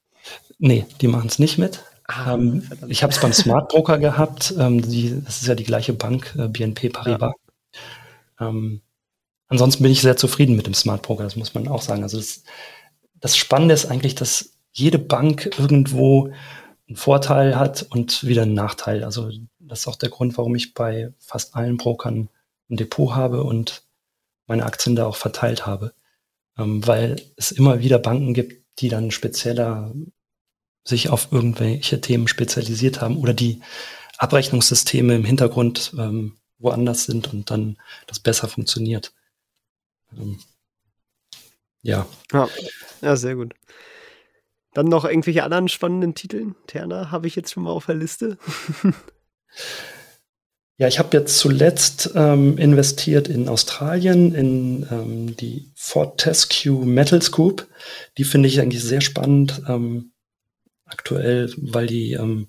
Nee, 0.60 0.86
die 1.02 1.08
machen 1.08 1.26
es 1.30 1.39
nicht 1.39 1.58
mit. 1.58 1.84
Ah, 2.08 2.36
ähm, 2.36 2.62
ich 2.89 3.02
habe 3.02 3.12
es 3.12 3.20
beim 3.20 3.34
Smart 3.34 3.70
Broker 3.70 3.98
gehabt. 3.98 4.54
Ähm, 4.56 4.88
die, 4.88 5.20
das 5.26 5.41
ist 5.41 5.48
ja 5.48 5.56
die 5.56 5.63
gleiche 5.63 5.94
Bank, 5.94 6.36
äh, 6.38 6.48
BNP 6.48 6.89
Paribas. 6.89 7.34
Ja. 8.39 8.50
Ähm, 8.50 8.82
ansonsten 9.48 9.82
bin 9.82 9.91
ich 9.91 10.02
sehr 10.02 10.15
zufrieden 10.15 10.56
mit 10.56 10.67
dem 10.67 10.76
Smart 10.76 11.02
Broker, 11.02 11.24
das 11.24 11.36
muss 11.36 11.56
man 11.56 11.67
auch 11.67 11.82
sagen. 11.82 12.04
Also 12.04 12.17
das, 12.17 12.44
das 13.20 13.36
Spannende 13.36 13.74
ist 13.74 13.88
eigentlich, 13.88 14.13
dass 14.13 14.52
jede 14.74 15.00
Bank 15.00 15.50
irgendwo 15.58 16.32
einen 16.88 16.98
Vorteil 16.98 17.58
hat 17.58 17.88
und 17.89 18.24
wieder 18.28 18.44
einen 18.44 18.54
Nachteil. 18.54 19.04
Also 19.04 19.32
das 19.71 19.79
ist 19.79 19.88
auch 19.88 19.95
der 19.95 20.10
Grund, 20.10 20.38
warum 20.38 20.53
ich 20.53 20.73
bei 20.73 21.13
fast 21.17 21.55
allen 21.55 21.77
Brokern 21.77 22.27
ein 22.69 22.75
Depot 22.75 23.15
habe 23.15 23.41
und 23.45 23.84
meine 24.45 24.65
Aktien 24.65 24.97
da 24.97 25.05
auch 25.05 25.15
verteilt 25.15 25.65
habe. 25.65 25.93
Ähm, 26.57 26.86
weil 26.86 27.21
es 27.38 27.53
immer 27.53 27.79
wieder 27.79 27.97
Banken 27.97 28.34
gibt, 28.34 28.65
die 28.79 28.89
dann 28.89 29.12
spezieller 29.12 29.93
sich 30.84 31.07
auf 31.07 31.31
irgendwelche 31.31 32.01
Themen 32.01 32.27
spezialisiert 32.27 32.99
haben 32.99 33.15
oder 33.15 33.34
die 33.34 33.62
Abrechnungssysteme 34.17 35.15
im 35.15 35.23
Hintergrund 35.23 35.93
ähm, 35.97 36.36
woanders 36.57 37.05
sind 37.05 37.31
und 37.31 37.49
dann 37.49 37.77
das 38.07 38.19
besser 38.19 38.49
funktioniert. 38.49 39.13
Ähm, 40.17 40.38
ja. 41.81 42.05
ja. 42.34 42.49
Ja, 42.99 43.15
sehr 43.15 43.36
gut. 43.36 43.53
Dann 44.73 44.88
noch 44.88 45.05
irgendwelche 45.05 45.43
anderen 45.45 45.69
spannenden 45.69 46.13
Titeln. 46.13 46.55
Terna 46.67 47.10
habe 47.10 47.27
ich 47.27 47.38
jetzt 47.38 47.53
schon 47.53 47.63
mal 47.63 47.71
auf 47.71 47.86
der 47.86 47.95
Liste. 47.95 48.38
ja, 50.78 50.88
ich 50.88 50.98
habe 50.98 51.16
jetzt 51.16 51.38
zuletzt 51.38 52.12
ähm, 52.16 52.58
investiert 52.58 53.28
in 53.28 53.48
Australien 53.48 54.34
in 54.34 54.88
ähm, 54.90 55.36
die 55.38 55.72
Fortescue 55.76 56.86
Metal 56.86 57.22
Scoop. 57.22 57.68
Die 58.18 58.24
finde 58.24 58.50
ich 58.50 58.60
eigentlich 58.60 58.84
sehr 58.84 59.02
spannend 59.02 59.62
ähm, 59.68 60.12
aktuell, 60.86 61.54
weil 61.58 61.86
die 61.86 62.14
ähm, 62.14 62.48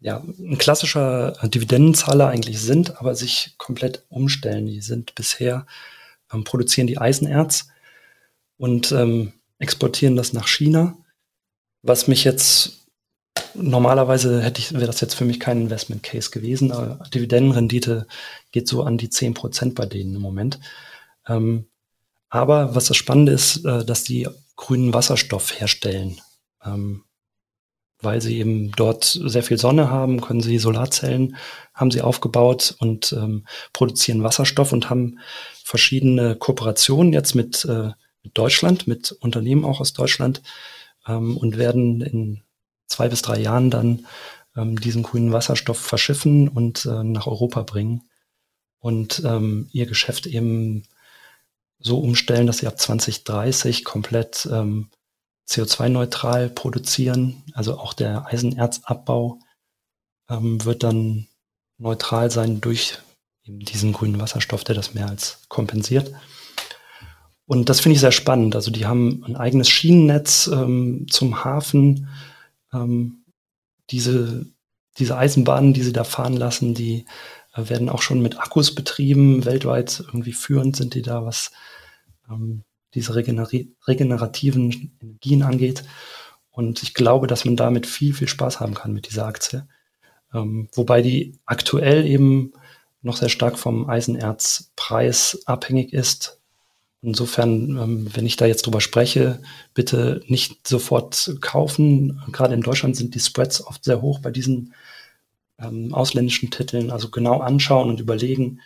ja, 0.00 0.22
ein 0.38 0.58
klassischer 0.58 1.32
Dividendenzahler 1.44 2.28
eigentlich 2.28 2.60
sind, 2.60 2.98
aber 2.98 3.14
sich 3.14 3.54
komplett 3.56 4.04
umstellen. 4.08 4.66
Die 4.66 4.80
sind 4.80 5.14
bisher, 5.14 5.66
ähm, 6.32 6.44
produzieren 6.44 6.86
die 6.86 6.98
Eisenerz 6.98 7.68
und 8.56 8.92
ähm, 8.92 9.32
exportieren 9.58 10.16
das 10.16 10.32
nach 10.32 10.48
China, 10.48 10.98
was 11.82 12.08
mich 12.08 12.24
jetzt 12.24 12.85
normalerweise 13.54 14.42
hätte 14.42 14.60
ich, 14.60 14.72
wäre 14.72 14.86
das 14.86 15.00
jetzt 15.00 15.14
für 15.14 15.24
mich 15.24 15.40
kein 15.40 15.62
Investment 15.62 16.02
Case 16.02 16.30
gewesen, 16.30 16.72
aber 16.72 17.04
Dividendenrendite 17.14 18.06
geht 18.52 18.68
so 18.68 18.82
an 18.82 18.98
die 18.98 19.10
10 19.10 19.34
Prozent 19.34 19.74
bei 19.74 19.86
denen 19.86 20.14
im 20.14 20.22
Moment. 20.22 20.60
Ähm, 21.26 21.66
aber 22.28 22.74
was 22.74 22.86
das 22.86 22.96
Spannende 22.96 23.32
ist, 23.32 23.64
äh, 23.64 23.84
dass 23.84 24.04
die 24.04 24.28
grünen 24.56 24.94
Wasserstoff 24.94 25.58
herstellen. 25.60 26.20
Ähm, 26.64 27.04
weil 28.02 28.20
sie 28.20 28.38
eben 28.38 28.72
dort 28.72 29.04
sehr 29.04 29.42
viel 29.42 29.56
Sonne 29.56 29.90
haben, 29.90 30.20
können 30.20 30.42
sie 30.42 30.58
Solarzellen, 30.58 31.36
haben 31.72 31.90
sie 31.90 32.02
aufgebaut 32.02 32.74
und 32.78 33.12
ähm, 33.12 33.46
produzieren 33.72 34.22
Wasserstoff 34.22 34.72
und 34.72 34.90
haben 34.90 35.18
verschiedene 35.64 36.36
Kooperationen 36.36 37.14
jetzt 37.14 37.34
mit 37.34 37.64
äh, 37.64 37.92
mit 38.26 38.36
Deutschland, 38.36 38.86
mit 38.86 39.12
Unternehmen 39.12 39.64
auch 39.64 39.80
aus 39.80 39.92
Deutschland 39.92 40.42
ähm, 41.06 41.36
und 41.36 41.56
werden 41.56 42.02
in 42.02 42.42
zwei 42.86 43.08
bis 43.08 43.22
drei 43.22 43.38
Jahren 43.38 43.70
dann 43.70 44.06
ähm, 44.56 44.78
diesen 44.80 45.02
grünen 45.02 45.32
Wasserstoff 45.32 45.78
verschiffen 45.78 46.48
und 46.48 46.86
äh, 46.86 47.04
nach 47.04 47.26
Europa 47.26 47.62
bringen 47.62 48.02
und 48.80 49.22
ähm, 49.24 49.68
ihr 49.72 49.86
Geschäft 49.86 50.26
eben 50.26 50.84
so 51.78 51.98
umstellen, 51.98 52.46
dass 52.46 52.58
sie 52.58 52.66
ab 52.66 52.78
2030 52.78 53.84
komplett 53.84 54.48
ähm, 54.50 54.90
CO2-neutral 55.48 56.50
produzieren. 56.50 57.42
Also 57.52 57.78
auch 57.78 57.92
der 57.92 58.26
Eisenerzabbau 58.26 59.38
ähm, 60.28 60.64
wird 60.64 60.82
dann 60.82 61.28
neutral 61.78 62.30
sein 62.30 62.60
durch 62.60 62.98
eben 63.44 63.60
diesen 63.60 63.92
grünen 63.92 64.20
Wasserstoff, 64.20 64.64
der 64.64 64.74
das 64.74 64.94
mehr 64.94 65.08
als 65.08 65.40
kompensiert. 65.48 66.12
Und 67.44 67.68
das 67.68 67.80
finde 67.80 67.94
ich 67.94 68.00
sehr 68.00 68.12
spannend. 68.12 68.56
Also 68.56 68.70
die 68.70 68.86
haben 68.86 69.24
ein 69.24 69.36
eigenes 69.36 69.68
Schienennetz 69.68 70.48
ähm, 70.52 71.06
zum 71.08 71.44
Hafen. 71.44 72.08
Ähm, 72.76 73.24
diese, 73.90 74.46
diese 74.98 75.16
Eisenbahnen, 75.16 75.72
die 75.72 75.82
sie 75.82 75.92
da 75.92 76.04
fahren 76.04 76.36
lassen, 76.36 76.74
die 76.74 77.06
äh, 77.54 77.68
werden 77.68 77.88
auch 77.88 78.02
schon 78.02 78.20
mit 78.20 78.38
Akkus 78.38 78.74
betrieben. 78.74 79.44
Weltweit 79.44 80.02
irgendwie 80.06 80.32
führend 80.32 80.76
sind 80.76 80.94
die 80.94 81.02
da, 81.02 81.24
was 81.24 81.52
ähm, 82.30 82.64
diese 82.94 83.14
regeneri 83.14 83.74
regenerativen 83.86 84.96
Energien 85.00 85.42
angeht. 85.42 85.84
Und 86.50 86.82
ich 86.82 86.94
glaube, 86.94 87.26
dass 87.26 87.44
man 87.44 87.56
damit 87.56 87.86
viel, 87.86 88.14
viel 88.14 88.28
Spaß 88.28 88.60
haben 88.60 88.74
kann 88.74 88.92
mit 88.92 89.08
dieser 89.08 89.26
Aktie. 89.26 89.68
Ähm, 90.32 90.68
wobei 90.72 91.02
die 91.02 91.38
aktuell 91.44 92.06
eben 92.06 92.52
noch 93.02 93.16
sehr 93.16 93.28
stark 93.28 93.58
vom 93.58 93.88
Eisenerzpreis 93.88 95.42
abhängig 95.46 95.92
ist. 95.92 96.40
Insofern, 97.02 97.76
ähm, 97.76 98.08
wenn 98.14 98.26
ich 98.26 98.36
da 98.36 98.46
jetzt 98.46 98.66
drüber 98.66 98.80
spreche, 98.80 99.40
bitte 99.74 100.22
nicht 100.26 100.66
sofort 100.66 101.36
kaufen. 101.40 102.22
Gerade 102.32 102.54
in 102.54 102.62
Deutschland 102.62 102.96
sind 102.96 103.14
die 103.14 103.20
Spreads 103.20 103.64
oft 103.64 103.84
sehr 103.84 104.02
hoch 104.02 104.20
bei 104.20 104.30
diesen 104.30 104.74
ähm, 105.58 105.94
ausländischen 105.94 106.50
Titeln. 106.50 106.90
Also 106.90 107.10
genau 107.10 107.40
anschauen 107.40 107.90
und 107.90 108.00
überlegen, 108.00 108.60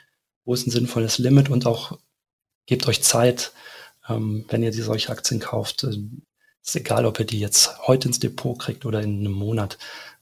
wo 0.45 0.55
ist 0.55 0.67
ein 0.67 0.71
sinnvolles 0.71 1.19
Limit 1.19 1.51
und 1.51 1.67
auch 1.67 1.99
gebt 2.67 2.87
euch 2.89 3.03
Zeit, 3.03 3.53
ähm, 4.09 4.45
wenn 4.49 4.63
ihr 4.63 4.71
die 4.71 4.83
solche 4.83 5.11
Aktien 5.11 5.41
kauft. 5.41 5.85
Äh, 5.85 5.97
ist 6.63 6.77
egal, 6.77 7.07
ob 7.07 7.19
ihr 7.19 7.27
die 7.27 7.41
jetzt 7.41 7.87
heute 7.87 8.09
ins 8.09 8.21
Depot 8.21 8.59
kriegt 8.59 8.85
oder 8.87 9.01
in 9.03 9.21
einem 9.21 9.33
Monat. 9.33 9.79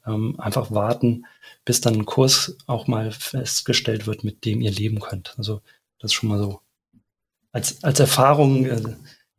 Ähm, 0.06 0.38
einfach 0.40 0.70
warten, 0.70 1.26
bis 1.64 1.80
dann 1.80 1.94
ein 1.94 2.06
Kurs 2.06 2.56
auch 2.66 2.86
mal 2.86 3.10
festgestellt 3.10 4.06
wird, 4.06 4.24
mit 4.24 4.44
dem 4.44 4.60
ihr 4.60 4.70
leben 4.70 5.00
könnt. 5.00 5.34
Also 5.36 5.60
das 5.98 6.12
ist 6.12 6.14
schon 6.14 6.30
mal 6.30 6.38
so 6.38 6.60
als, 7.52 7.82
als 7.82 8.00
Erfahrung, 8.00 8.66
äh, 8.66 8.80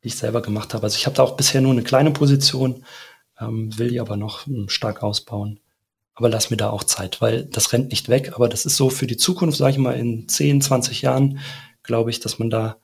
die 0.03 0.07
ich 0.07 0.15
selber 0.15 0.41
gemacht 0.41 0.73
habe. 0.73 0.83
Also 0.83 0.97
ich 0.97 1.05
habe 1.05 1.15
da 1.15 1.23
auch 1.23 1.35
bisher 1.35 1.61
nur 1.61 1.71
eine 1.71 1.83
kleine 1.83 2.11
Position, 2.11 2.85
ähm, 3.39 3.77
will 3.77 3.89
die 3.89 3.99
aber 3.99 4.17
noch 4.17 4.47
ähm, 4.47 4.69
stark 4.69 5.03
ausbauen. 5.03 5.59
Aber 6.15 6.29
lass 6.29 6.49
mir 6.49 6.57
da 6.57 6.69
auch 6.69 6.83
Zeit, 6.83 7.21
weil 7.21 7.45
das 7.45 7.71
rennt 7.71 7.91
nicht 7.91 8.09
weg. 8.09 8.33
Aber 8.35 8.49
das 8.49 8.65
ist 8.65 8.75
so 8.75 8.89
für 8.89 9.07
die 9.07 9.17
Zukunft, 9.17 9.57
sage 9.57 9.71
ich 9.71 9.77
mal, 9.77 9.93
in 9.93 10.27
10, 10.27 10.61
20 10.61 11.01
Jahren, 11.01 11.39
glaube 11.83 12.09
ich, 12.09 12.19
dass 12.19 12.39
man 12.39 12.49
da 12.49 12.77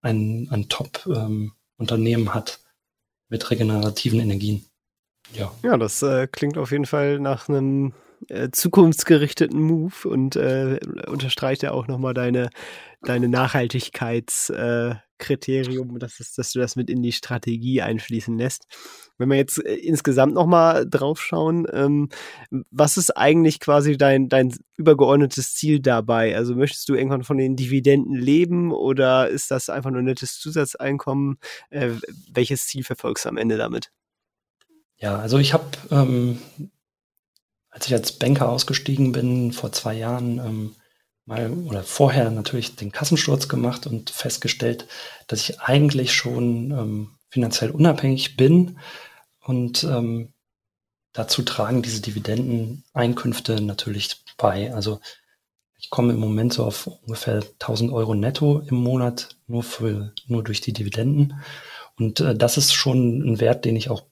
ein, 0.00 0.48
ein 0.50 0.68
Top-Unternehmen 0.68 2.24
ähm, 2.24 2.34
hat 2.34 2.60
mit 3.28 3.50
regenerativen 3.50 4.20
Energien. 4.20 4.64
Ja, 5.34 5.52
ja 5.62 5.76
das 5.76 6.02
äh, 6.02 6.26
klingt 6.26 6.56
auf 6.56 6.70
jeden 6.70 6.86
Fall 6.86 7.18
nach 7.18 7.48
einem 7.48 7.92
äh, 8.28 8.50
zukunftsgerichteten 8.50 9.60
Move 9.60 10.08
und 10.08 10.36
äh, 10.36 10.80
unterstreicht 11.06 11.62
ja 11.62 11.72
auch 11.72 11.86
nochmal 11.86 12.14
deine, 12.14 12.50
deine 13.02 13.28
Nachhaltigkeitskriterium, 13.28 15.96
äh, 15.96 15.98
dass, 15.98 16.16
dass 16.36 16.52
du 16.52 16.58
das 16.58 16.76
mit 16.76 16.90
in 16.90 17.02
die 17.02 17.12
Strategie 17.12 17.82
einfließen 17.82 18.36
lässt. 18.36 18.66
Wenn 19.18 19.28
wir 19.28 19.36
jetzt 19.36 19.64
äh, 19.64 19.74
insgesamt 19.74 20.34
nochmal 20.34 20.88
drauf 20.88 21.22
schauen, 21.22 21.66
ähm, 21.72 22.08
was 22.70 22.96
ist 22.96 23.16
eigentlich 23.16 23.60
quasi 23.60 23.96
dein, 23.96 24.28
dein 24.28 24.54
übergeordnetes 24.76 25.54
Ziel 25.54 25.80
dabei? 25.80 26.36
Also 26.36 26.54
möchtest 26.54 26.88
du 26.88 26.94
irgendwann 26.94 27.24
von 27.24 27.38
den 27.38 27.56
Dividenden 27.56 28.14
leben 28.14 28.72
oder 28.72 29.28
ist 29.28 29.50
das 29.50 29.68
einfach 29.68 29.90
nur 29.90 30.00
ein 30.00 30.06
nettes 30.06 30.38
Zusatzeinkommen? 30.38 31.38
Äh, 31.70 31.90
welches 32.32 32.66
Ziel 32.66 32.84
verfolgst 32.84 33.24
du 33.24 33.28
am 33.28 33.36
Ende 33.36 33.56
damit? 33.56 33.90
Ja, 34.96 35.18
also 35.18 35.38
ich 35.38 35.52
habe 35.52 35.64
ähm, 35.90 36.38
als 37.74 37.86
ich 37.88 37.92
als 37.92 38.12
Banker 38.12 38.48
ausgestiegen 38.48 39.10
bin, 39.12 39.52
vor 39.52 39.72
zwei 39.72 39.94
Jahren, 39.94 40.38
ähm, 40.38 40.76
mal 41.26 41.50
oder 41.50 41.82
vorher 41.82 42.30
natürlich 42.30 42.76
den 42.76 42.92
Kassensturz 42.92 43.48
gemacht 43.48 43.86
und 43.86 44.10
festgestellt, 44.10 44.86
dass 45.26 45.40
ich 45.40 45.60
eigentlich 45.60 46.12
schon 46.12 46.70
ähm, 46.70 47.10
finanziell 47.30 47.70
unabhängig 47.70 48.36
bin 48.36 48.78
und 49.40 49.84
ähm, 49.84 50.32
dazu 51.12 51.42
tragen 51.42 51.82
diese 51.82 52.00
Dividendeneinkünfte 52.00 53.60
natürlich 53.60 54.22
bei. 54.36 54.72
Also 54.72 55.00
ich 55.78 55.90
komme 55.90 56.12
im 56.12 56.20
Moment 56.20 56.52
so 56.52 56.64
auf 56.64 56.86
ungefähr 56.86 57.42
1000 57.54 57.90
Euro 57.92 58.14
netto 58.14 58.60
im 58.60 58.76
Monat 58.76 59.36
nur 59.46 59.64
für 59.64 60.12
nur 60.26 60.44
durch 60.44 60.60
die 60.60 60.72
Dividenden 60.72 61.40
und 61.96 62.20
äh, 62.20 62.36
das 62.36 62.56
ist 62.56 62.72
schon 62.72 63.22
ein 63.22 63.40
Wert, 63.40 63.64
den 63.64 63.76
ich 63.76 63.90
auch 63.90 64.02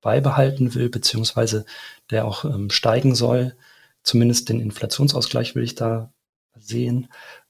beibehalten 0.00 0.74
will, 0.74 0.88
beziehungsweise 0.88 1.64
der 2.10 2.24
auch 2.26 2.44
ähm, 2.44 2.70
steigen 2.70 3.14
soll. 3.14 3.56
Zumindest 4.02 4.48
den 4.48 4.60
Inflationsausgleich 4.60 5.54
will 5.54 5.64
ich 5.64 5.74
da 5.74 6.12
sehen 6.58 7.08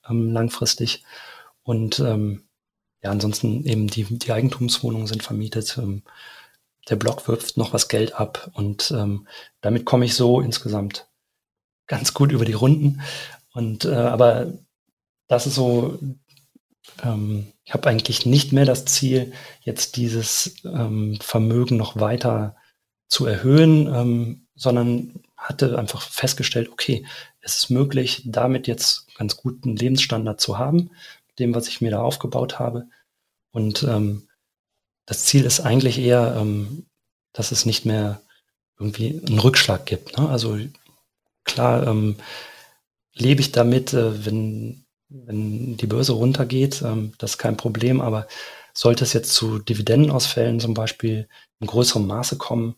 ähm, 0.09 0.33
langfristig. 0.33 1.05
Und 1.63 1.99
ähm, 2.01 2.45
ja, 3.03 3.11
ansonsten 3.11 3.65
eben 3.65 3.89
die, 3.89 4.05
die 4.05 4.33
Eigentumswohnungen 4.33 5.07
sind 5.07 5.23
vermietet. 5.23 5.79
Ähm, 5.79 6.03
der 6.89 6.97
Block 6.97 7.27
wirft 7.29 7.57
noch 7.57 7.73
was 7.73 7.89
Geld 7.89 8.15
ab 8.15 8.51
und 8.55 8.93
ähm, 8.93 9.27
damit 9.61 9.85
komme 9.85 10.05
ich 10.05 10.15
so 10.15 10.41
insgesamt 10.41 11.09
ganz 11.89 12.15
gut 12.15 12.31
über 12.31 12.45
die 12.45 12.53
Runden. 12.53 13.01
Und 13.53 13.85
äh, 13.85 13.95
aber 13.95 14.53
das 15.29 15.47
ist 15.47 15.57
so, 15.57 15.99
ähm, 17.03 17.53
ich 17.65 17.73
habe 17.75 17.89
eigentlich 17.89 18.27
nicht 18.27 18.53
mehr 18.53 18.65
das 18.65 18.85
Ziel, 18.85 19.33
jetzt 19.61 19.97
dieses 19.97 20.57
ähm, 20.65 21.19
Vermögen 21.21 21.77
noch 21.77 21.99
weiter 21.99 22.57
zu 23.09 23.27
erhöhen, 23.27 23.93
ähm, 23.93 24.47
sondern 24.55 25.23
hatte 25.37 25.79
einfach 25.79 26.01
festgestellt, 26.01 26.71
okay, 26.71 27.07
es 27.41 27.57
ist 27.57 27.71
möglich, 27.71 28.23
damit 28.27 28.67
jetzt 28.67 29.15
ganz 29.17 29.37
guten 29.37 29.77
Lebensstandard 29.77 30.41
zu 30.41 30.59
haben, 30.59 30.91
dem, 31.39 31.55
was 31.55 31.69
ich 31.69 31.81
mir 31.81 31.91
da 31.91 32.01
aufgebaut 32.01 32.59
habe. 32.59 32.89
Und 33.53 33.83
ähm, 33.85 34.29
das 35.05 35.25
Ziel 35.25 35.45
ist 35.45 35.61
eigentlich 35.61 35.99
eher, 35.99 36.37
ähm, 36.39 36.87
dass 37.33 37.53
es 37.53 37.67
nicht 37.67 37.85
mehr 37.85 38.23
irgendwie 38.79 39.23
einen 39.27 39.39
Rückschlag 39.39 39.87
gibt. 39.87 40.19
Ne? 40.19 40.29
Also 40.29 40.59
klar 41.45 41.87
ähm, 41.87 42.17
lebe 43.15 43.41
ich 43.41 43.53
damit, 43.53 43.93
äh, 43.93 44.25
wenn, 44.27 44.86
wenn 45.09 45.77
die 45.77 45.87
Börse 45.87 46.13
runtergeht, 46.13 46.83
ähm, 46.83 47.13
das 47.19 47.33
ist 47.33 47.39
kein 47.39 47.57
Problem, 47.57 48.01
aber 48.01 48.27
sollte 48.75 49.05
es 49.05 49.13
jetzt 49.13 49.33
zu 49.33 49.59
Dividendenausfällen 49.59 50.61
zum 50.61 50.75
Beispiel 50.75 51.29
in 51.61 51.67
größerem 51.67 52.07
Maße 52.07 52.37
kommen, 52.37 52.77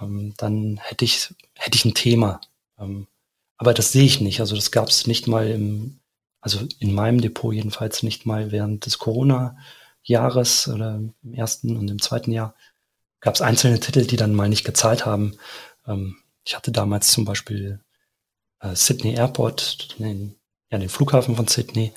ähm, 0.00 0.34
dann 0.36 0.78
hätte 0.82 1.04
ich, 1.04 1.34
hätte 1.54 1.76
ich 1.76 1.84
ein 1.84 1.94
Thema. 1.94 2.40
Ähm, 2.78 3.06
aber 3.56 3.74
das 3.74 3.92
sehe 3.92 4.04
ich 4.04 4.20
nicht. 4.20 4.40
Also 4.40 4.56
das 4.56 4.72
gab 4.72 4.88
es 4.88 5.06
nicht 5.06 5.28
mal 5.28 5.48
im, 5.48 6.00
also 6.40 6.60
in 6.80 6.92
meinem 6.94 7.20
Depot 7.20 7.54
jedenfalls 7.54 8.02
nicht 8.02 8.26
mal 8.26 8.50
während 8.52 8.86
des 8.86 8.98
Corona-Jahres 8.98 10.68
oder 10.68 10.96
im 11.22 11.34
ersten 11.34 11.76
und 11.76 11.90
im 11.90 12.02
zweiten 12.02 12.32
Jahr 12.32 12.54
gab 13.20 13.34
es 13.36 13.40
einzelne 13.40 13.80
Titel, 13.80 14.04
die 14.04 14.16
dann 14.16 14.34
mal 14.34 14.48
nicht 14.48 14.64
gezahlt 14.64 15.06
haben. 15.06 15.36
Ähm, 15.86 16.16
ich 16.44 16.56
hatte 16.56 16.72
damals 16.72 17.12
zum 17.12 17.24
Beispiel 17.24 17.80
äh, 18.60 18.74
Sydney 18.74 19.14
Airport, 19.14 19.98
den, 19.98 20.34
ja, 20.72 20.78
den 20.78 20.88
Flughafen 20.88 21.36
von 21.36 21.46
Sydney. 21.46 21.92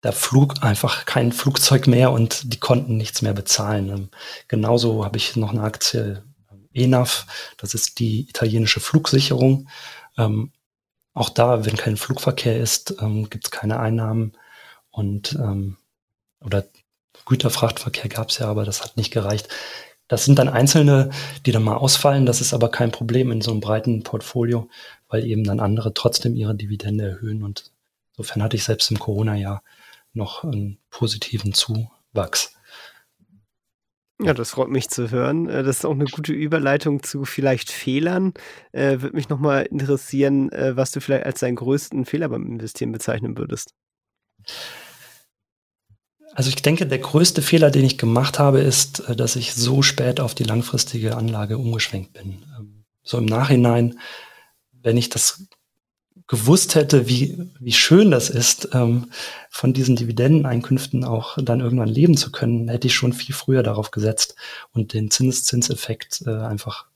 Da 0.00 0.12
flog 0.12 0.62
einfach 0.64 1.04
kein 1.04 1.30
Flugzeug 1.30 1.86
mehr 1.86 2.10
und 2.10 2.52
die 2.54 2.58
konnten 2.58 2.96
nichts 2.96 3.20
mehr 3.20 3.34
bezahlen. 3.34 3.90
Ähm, 3.90 4.08
genauso 4.48 5.04
habe 5.04 5.18
ich 5.18 5.36
noch 5.36 5.50
eine 5.50 5.62
Aktie 5.62 6.24
ENAF, 6.72 7.26
das 7.58 7.74
ist 7.74 7.98
die 7.98 8.28
italienische 8.28 8.80
Flugsicherung. 8.80 9.68
Ähm, 10.16 10.52
auch 11.12 11.28
da, 11.28 11.66
wenn 11.66 11.76
kein 11.76 11.96
Flugverkehr 11.96 12.58
ist, 12.58 12.96
ähm, 13.00 13.28
gibt 13.28 13.46
es 13.46 13.50
keine 13.50 13.80
Einnahmen 13.80 14.32
und 14.90 15.34
ähm, 15.34 15.76
oder 16.40 16.64
Güterfrachtverkehr 17.26 18.08
gab 18.08 18.30
es 18.30 18.38
ja, 18.38 18.46
aber 18.46 18.64
das 18.64 18.82
hat 18.82 18.96
nicht 18.96 19.10
gereicht. 19.10 19.48
Das 20.08 20.24
sind 20.24 20.38
dann 20.38 20.48
einzelne, 20.48 21.10
die 21.44 21.52
dann 21.52 21.62
mal 21.62 21.76
ausfallen. 21.76 22.26
Das 22.26 22.40
ist 22.40 22.54
aber 22.54 22.70
kein 22.70 22.90
Problem 22.90 23.30
in 23.30 23.40
so 23.42 23.50
einem 23.50 23.60
breiten 23.60 24.02
Portfolio, 24.02 24.68
weil 25.10 25.26
eben 25.26 25.44
dann 25.44 25.60
andere 25.60 25.92
trotzdem 25.92 26.36
ihre 26.36 26.54
Dividende 26.54 27.04
erhöhen. 27.08 27.42
Und 27.42 27.72
insofern 28.12 28.42
hatte 28.42 28.56
ich 28.56 28.64
selbst 28.64 28.90
im 28.90 28.98
Corona-Jahr 28.98 29.62
noch 30.12 30.44
einen 30.44 30.78
positiven 30.88 31.52
Zuwachs. 31.52 32.54
Ja, 34.22 34.34
das 34.34 34.50
freut 34.50 34.68
mich 34.68 34.88
zu 34.88 35.10
hören. 35.10 35.48
Äh, 35.48 35.62
das 35.62 35.78
ist 35.78 35.84
auch 35.84 35.92
eine 35.92 36.04
gute 36.04 36.32
Überleitung 36.32 37.02
zu 37.02 37.24
vielleicht 37.24 37.70
Fehlern. 37.70 38.34
Äh, 38.72 39.00
Würde 39.00 39.16
mich 39.16 39.28
nochmal 39.28 39.64
interessieren, 39.64 40.52
äh, 40.52 40.76
was 40.76 40.90
du 40.90 41.00
vielleicht 41.00 41.24
als 41.24 41.40
deinen 41.40 41.56
größten 41.56 42.04
Fehler 42.04 42.28
beim 42.28 42.46
Investieren 42.46 42.92
bezeichnen 42.92 43.38
würdest. 43.38 43.74
Also 46.34 46.48
ich 46.50 46.56
denke, 46.56 46.86
der 46.86 46.98
größte 46.98 47.42
Fehler, 47.42 47.70
den 47.70 47.84
ich 47.84 47.98
gemacht 47.98 48.38
habe, 48.38 48.60
ist, 48.60 49.00
äh, 49.08 49.16
dass 49.16 49.36
ich 49.36 49.54
so 49.54 49.82
spät 49.82 50.20
auf 50.20 50.34
die 50.34 50.44
langfristige 50.44 51.16
Anlage 51.16 51.56
umgeschwenkt 51.56 52.12
bin. 52.12 52.44
Ähm, 52.58 52.84
so 53.02 53.16
im 53.16 53.24
Nachhinein, 53.24 53.98
wenn 54.82 54.96
ich 54.96 55.08
das 55.08 55.46
gewusst 56.26 56.74
hätte, 56.74 57.08
wie, 57.08 57.50
wie 57.58 57.72
schön 57.72 58.10
das 58.10 58.30
ist, 58.30 58.68
ähm, 58.72 59.10
von 59.48 59.72
diesen 59.72 59.96
Dividendeneinkünften 59.96 61.04
auch 61.04 61.36
dann 61.42 61.60
irgendwann 61.60 61.88
leben 61.88 62.16
zu 62.16 62.30
können, 62.30 62.68
hätte 62.68 62.86
ich 62.86 62.94
schon 62.94 63.12
viel 63.12 63.34
früher 63.34 63.62
darauf 63.62 63.90
gesetzt 63.90 64.36
und 64.72 64.92
den 64.92 65.10
Zinseszinseffekt 65.10 66.22
äh, 66.26 66.30
einfach 66.30 66.86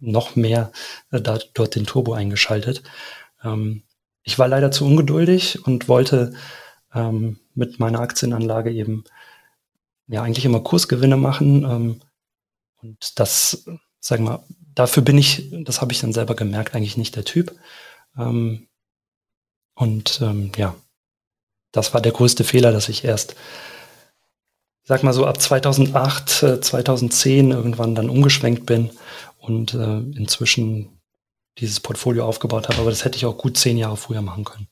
noch 0.00 0.36
mehr 0.36 0.72
äh, 1.10 1.20
da, 1.20 1.38
dort 1.54 1.76
den 1.76 1.86
Turbo 1.86 2.12
eingeschaltet. 2.12 2.82
Ähm, 3.44 3.82
ich 4.22 4.38
war 4.38 4.48
leider 4.48 4.70
zu 4.70 4.84
ungeduldig 4.84 5.64
und 5.66 5.88
wollte 5.88 6.32
ähm, 6.94 7.38
mit 7.54 7.78
meiner 7.78 8.00
Aktienanlage 8.00 8.72
eben 8.72 9.04
ja 10.08 10.22
eigentlich 10.22 10.44
immer 10.44 10.60
Kursgewinne 10.60 11.16
machen. 11.16 11.64
Ähm, 11.64 12.00
und 12.82 13.18
das, 13.20 13.64
sagen 14.00 14.24
wir, 14.24 14.44
dafür 14.74 15.02
bin 15.02 15.18
ich, 15.18 15.50
das 15.64 15.80
habe 15.80 15.92
ich 15.92 16.00
dann 16.00 16.12
selber 16.12 16.34
gemerkt, 16.34 16.74
eigentlich 16.74 16.96
nicht 16.96 17.16
der 17.16 17.24
Typ. 17.24 17.54
Ähm, 18.16 18.68
und 19.74 20.20
ähm, 20.22 20.52
ja, 20.56 20.74
das 21.72 21.94
war 21.94 22.00
der 22.00 22.12
größte 22.12 22.44
Fehler, 22.44 22.72
dass 22.72 22.88
ich 22.88 23.04
erst, 23.04 23.36
sag 24.82 25.02
mal 25.02 25.12
so, 25.12 25.26
ab 25.26 25.40
2008, 25.40 26.42
äh, 26.42 26.60
2010 26.60 27.50
irgendwann 27.50 27.94
dann 27.94 28.10
umgeschwenkt 28.10 28.66
bin 28.66 28.90
und 29.38 29.74
äh, 29.74 29.98
inzwischen 29.98 31.00
dieses 31.58 31.80
Portfolio 31.80 32.26
aufgebaut 32.26 32.68
habe. 32.68 32.80
Aber 32.80 32.90
das 32.90 33.04
hätte 33.04 33.16
ich 33.16 33.26
auch 33.26 33.38
gut 33.38 33.56
zehn 33.56 33.76
Jahre 33.76 33.96
früher 33.96 34.22
machen 34.22 34.44
können. 34.44 34.68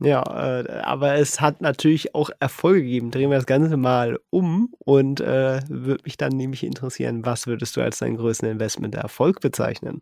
Ja, 0.00 0.60
äh, 0.60 0.80
aber 0.80 1.14
es 1.14 1.40
hat 1.40 1.60
natürlich 1.60 2.14
auch 2.14 2.30
Erfolge 2.40 2.82
gegeben. 2.82 3.10
Drehen 3.10 3.30
wir 3.30 3.36
das 3.36 3.46
Ganze 3.46 3.76
mal 3.76 4.18
um 4.30 4.74
und 4.78 5.20
äh, 5.20 5.60
würde 5.68 6.02
mich 6.04 6.16
dann 6.16 6.32
nämlich 6.32 6.64
interessieren, 6.64 7.24
was 7.24 7.46
würdest 7.46 7.76
du 7.76 7.80
als 7.80 7.98
deinen 7.98 8.16
größten 8.16 8.48
Investment 8.48 8.94
Erfolg 8.96 9.40
bezeichnen? 9.40 10.00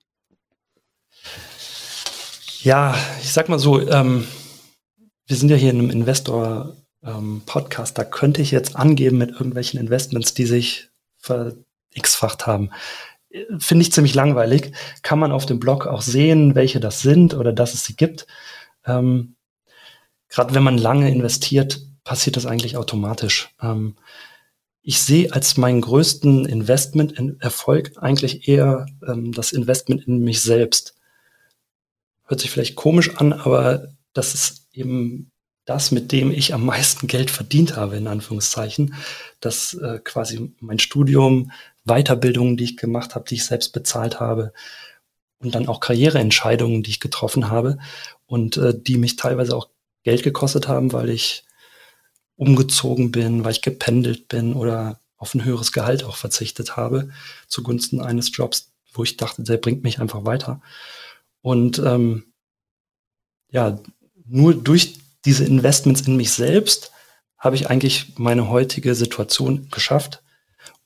Ja, 2.62 2.94
ich 3.20 3.33
sag 3.33 3.48
mal 3.48 3.59
so, 3.59 3.87
ähm, 3.88 4.26
wir 5.26 5.37
sind 5.37 5.50
ja 5.50 5.57
hier 5.57 5.70
in 5.70 5.78
einem 5.78 5.90
Investor-Podcast, 5.90 7.90
ähm, 7.90 7.94
da 7.96 8.05
könnte 8.05 8.40
ich 8.40 8.50
jetzt 8.50 8.76
angeben 8.76 9.18
mit 9.18 9.31
irgendwelchen 9.31 9.81
Investments, 9.81 10.35
die 10.35 10.46
sich 10.46 10.90
ver-x-facht 11.18 12.46
haben. 12.46 12.70
Finde 13.59 13.83
ich 13.83 13.92
ziemlich 13.92 14.14
langweilig. 14.14 14.72
Kann 15.02 15.18
man 15.18 15.33
auf 15.33 15.46
dem 15.46 15.59
Blog 15.59 15.87
auch 15.87 16.02
sehen, 16.02 16.55
welche 16.55 16.81
das 16.81 17.00
sind 17.00 17.35
oder 17.35 17.52
dass 17.52 17.74
es 17.74 17.85
sie 17.85 17.96
gibt. 17.96 18.26
Ähm, 18.85 19.37
Gerade 20.33 20.55
wenn 20.55 20.62
man 20.62 20.79
lange 20.79 21.11
investiert, 21.11 21.83
passiert 22.05 22.37
das 22.37 22.47
eigentlich 22.47 22.79
automatisch. 22.79 23.55
Ähm, 23.61 23.97
ich 24.81 25.01
sehe 25.01 25.33
als 25.33 25.59
meinen 25.59 25.83
größten 25.83 26.47
Investment-Erfolg 26.47 27.92
eigentlich 27.99 28.49
eher 28.49 28.87
ähm, 29.07 29.33
das 29.33 29.53
Investment 29.53 30.07
in 30.07 30.21
mich 30.21 30.40
selbst 30.40 30.95
hört 32.25 32.40
sich 32.40 32.51
vielleicht 32.51 32.77
komisch 32.77 33.16
an, 33.16 33.35
aber 33.35 33.88
das 34.14 34.33
ist 34.33 34.68
eben 34.73 35.31
das, 35.66 35.90
mit 35.90 36.12
dem 36.12 36.33
ich 36.33 36.55
am 36.55 36.64
meisten 36.64 37.07
Geld 37.07 37.31
verdient 37.31 37.77
habe, 37.77 37.97
in 37.97 38.07
Anführungszeichen. 38.07 38.95
Das 39.40 39.75
äh, 39.75 40.01
quasi 40.03 40.55
mein 40.61 40.79
Studium, 40.79 41.53
Weiterbildungen, 41.85 42.57
die 42.57 42.64
ich 42.64 42.77
gemacht 42.79 43.14
habe, 43.14 43.27
die 43.29 43.35
ich 43.35 43.45
selbst 43.45 43.75
bezahlt 43.75 44.18
habe 44.18 44.55
und 45.40 45.55
dann 45.55 45.68
auch 45.68 45.81
Karriereentscheidungen, 45.81 46.83
die 46.83 46.90
ich 46.90 47.01
getroffen 47.01 47.51
habe 47.51 47.77
und 48.25 48.57
äh, 48.57 48.73
die 48.75 48.97
mich 48.97 49.16
teilweise 49.16 49.55
auch 49.55 49.68
Geld 50.03 50.23
gekostet 50.23 50.69
haben, 50.69 50.93
weil 50.93 51.11
ich 51.11 51.45
umgezogen 52.37 53.12
bin, 53.12 53.45
weil 53.45 53.53
ich 53.53 53.62
gependelt 53.62 54.29
bin 54.29 54.55
oder 54.55 55.01
auf 55.17 55.35
ein 55.35 55.45
höheres 55.45 55.71
Gehalt 55.71 56.03
auch 56.03 56.17
verzichtet 56.17 56.77
habe 56.77 57.11
zugunsten 57.47 58.01
eines 58.01 58.37
Jobs, 58.37 58.73
wo 58.93 59.05
ich 59.05 59.17
dachte, 59.17 59.43
der 59.45 59.59
bringt 59.59 59.85
mich 59.85 60.01
einfach 60.01 60.25
weiter. 60.25 60.61
Und 61.41 61.79
ähm, 61.79 62.33
ja, 63.51 63.79
nur 64.27 64.55
durch 64.55 64.99
diese 65.25 65.45
Investments 65.45 66.01
in 66.03 66.17
mich 66.17 66.33
selbst 66.33 66.91
habe 67.38 67.57
ich 67.57 67.69
eigentlich 67.71 68.19
meine 68.19 68.49
heutige 68.49 68.95
Situation 68.95 69.69
geschafft. 69.71 70.23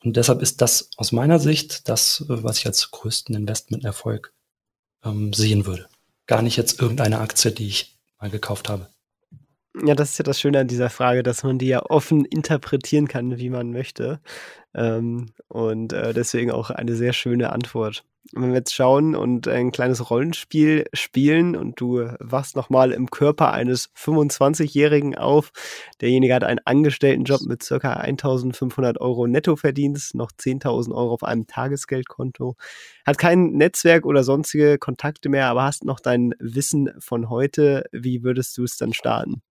Und 0.03 0.17
deshalb 0.17 0.43
ist 0.43 0.61
das 0.61 0.91
aus 0.97 1.13
meiner 1.13 1.39
Sicht 1.39 1.89
das, 1.89 2.25
was 2.29 2.59
ich 2.59 2.67
als 2.67 2.91
größten 2.91 3.35
Investmenterfolg 3.35 4.33
ähm, 5.05 5.33
sehen 5.33 5.67
würde. 5.67 5.89
Gar 6.27 6.43
nicht 6.43 6.57
jetzt 6.57 6.81
irgendeine 6.81 7.21
Aktie, 7.21 7.53
die 7.53 7.69
ich 7.69 7.99
mal 8.19 8.31
gekauft 8.31 8.69
habe. 8.69 8.89
Ja, 9.85 9.95
das 9.95 10.13
ist 10.13 10.19
ja 10.19 10.23
das 10.23 10.41
Schöne 10.41 10.61
an 10.61 10.69
dieser 10.69 10.89
Frage, 10.89 11.23
dass 11.23 11.43
man 11.43 11.59
die 11.59 11.67
ja 11.67 11.83
offen 11.85 12.25
interpretieren 12.25 13.09
kann, 13.09 13.39
wie 13.39 13.51
man 13.51 13.73
möchte. 13.73 14.21
Ähm, 14.75 15.27
und 15.49 15.93
äh, 15.93 16.15
deswegen 16.15 16.51
auch 16.51 16.71
eine 16.71 16.95
sehr 16.97 17.13
schöne 17.13 17.53
Antwort. 17.53 18.03
Wenn 18.33 18.49
wir 18.49 18.57
jetzt 18.57 18.75
schauen 18.75 19.15
und 19.15 19.47
ein 19.49 19.73
kleines 19.73 20.11
Rollenspiel 20.11 20.87
spielen 20.95 21.57
und 21.57 21.79
du 21.81 22.09
wachst 22.21 22.57
nochmal 22.57 22.91
im 22.93 23.11
Körper 23.11 23.53
eines 23.53 23.91
25-Jährigen 23.95 25.15
auf, 25.17 25.53
derjenige 26.01 26.35
hat 26.35 26.43
einen 26.45 26.61
Angestelltenjob 26.65 27.43
mit 27.43 27.63
circa 27.63 27.93
1500 27.95 28.99
Euro 29.01 29.27
Nettoverdienst, 29.27 30.15
noch 30.15 30.33
10.000 30.33 30.95
Euro 30.95 31.13
auf 31.13 31.23
einem 31.23 31.47
Tagesgeldkonto, 31.47 32.57
hat 33.07 33.19
kein 33.19 33.53
Netzwerk 33.53 34.07
oder 34.07 34.25
sonstige 34.25 34.79
Kontakte 34.79 35.29
mehr, 35.29 35.47
aber 35.49 35.65
hast 35.65 35.85
noch 35.85 36.01
dein 36.01 36.35
Wissen 36.39 36.91
von 36.99 37.29
heute. 37.29 37.85
Wie 37.93 38.23
würdest 38.25 38.57
du 38.59 38.65
es 38.65 38.79
dann 38.79 38.95
starten? 38.95 39.43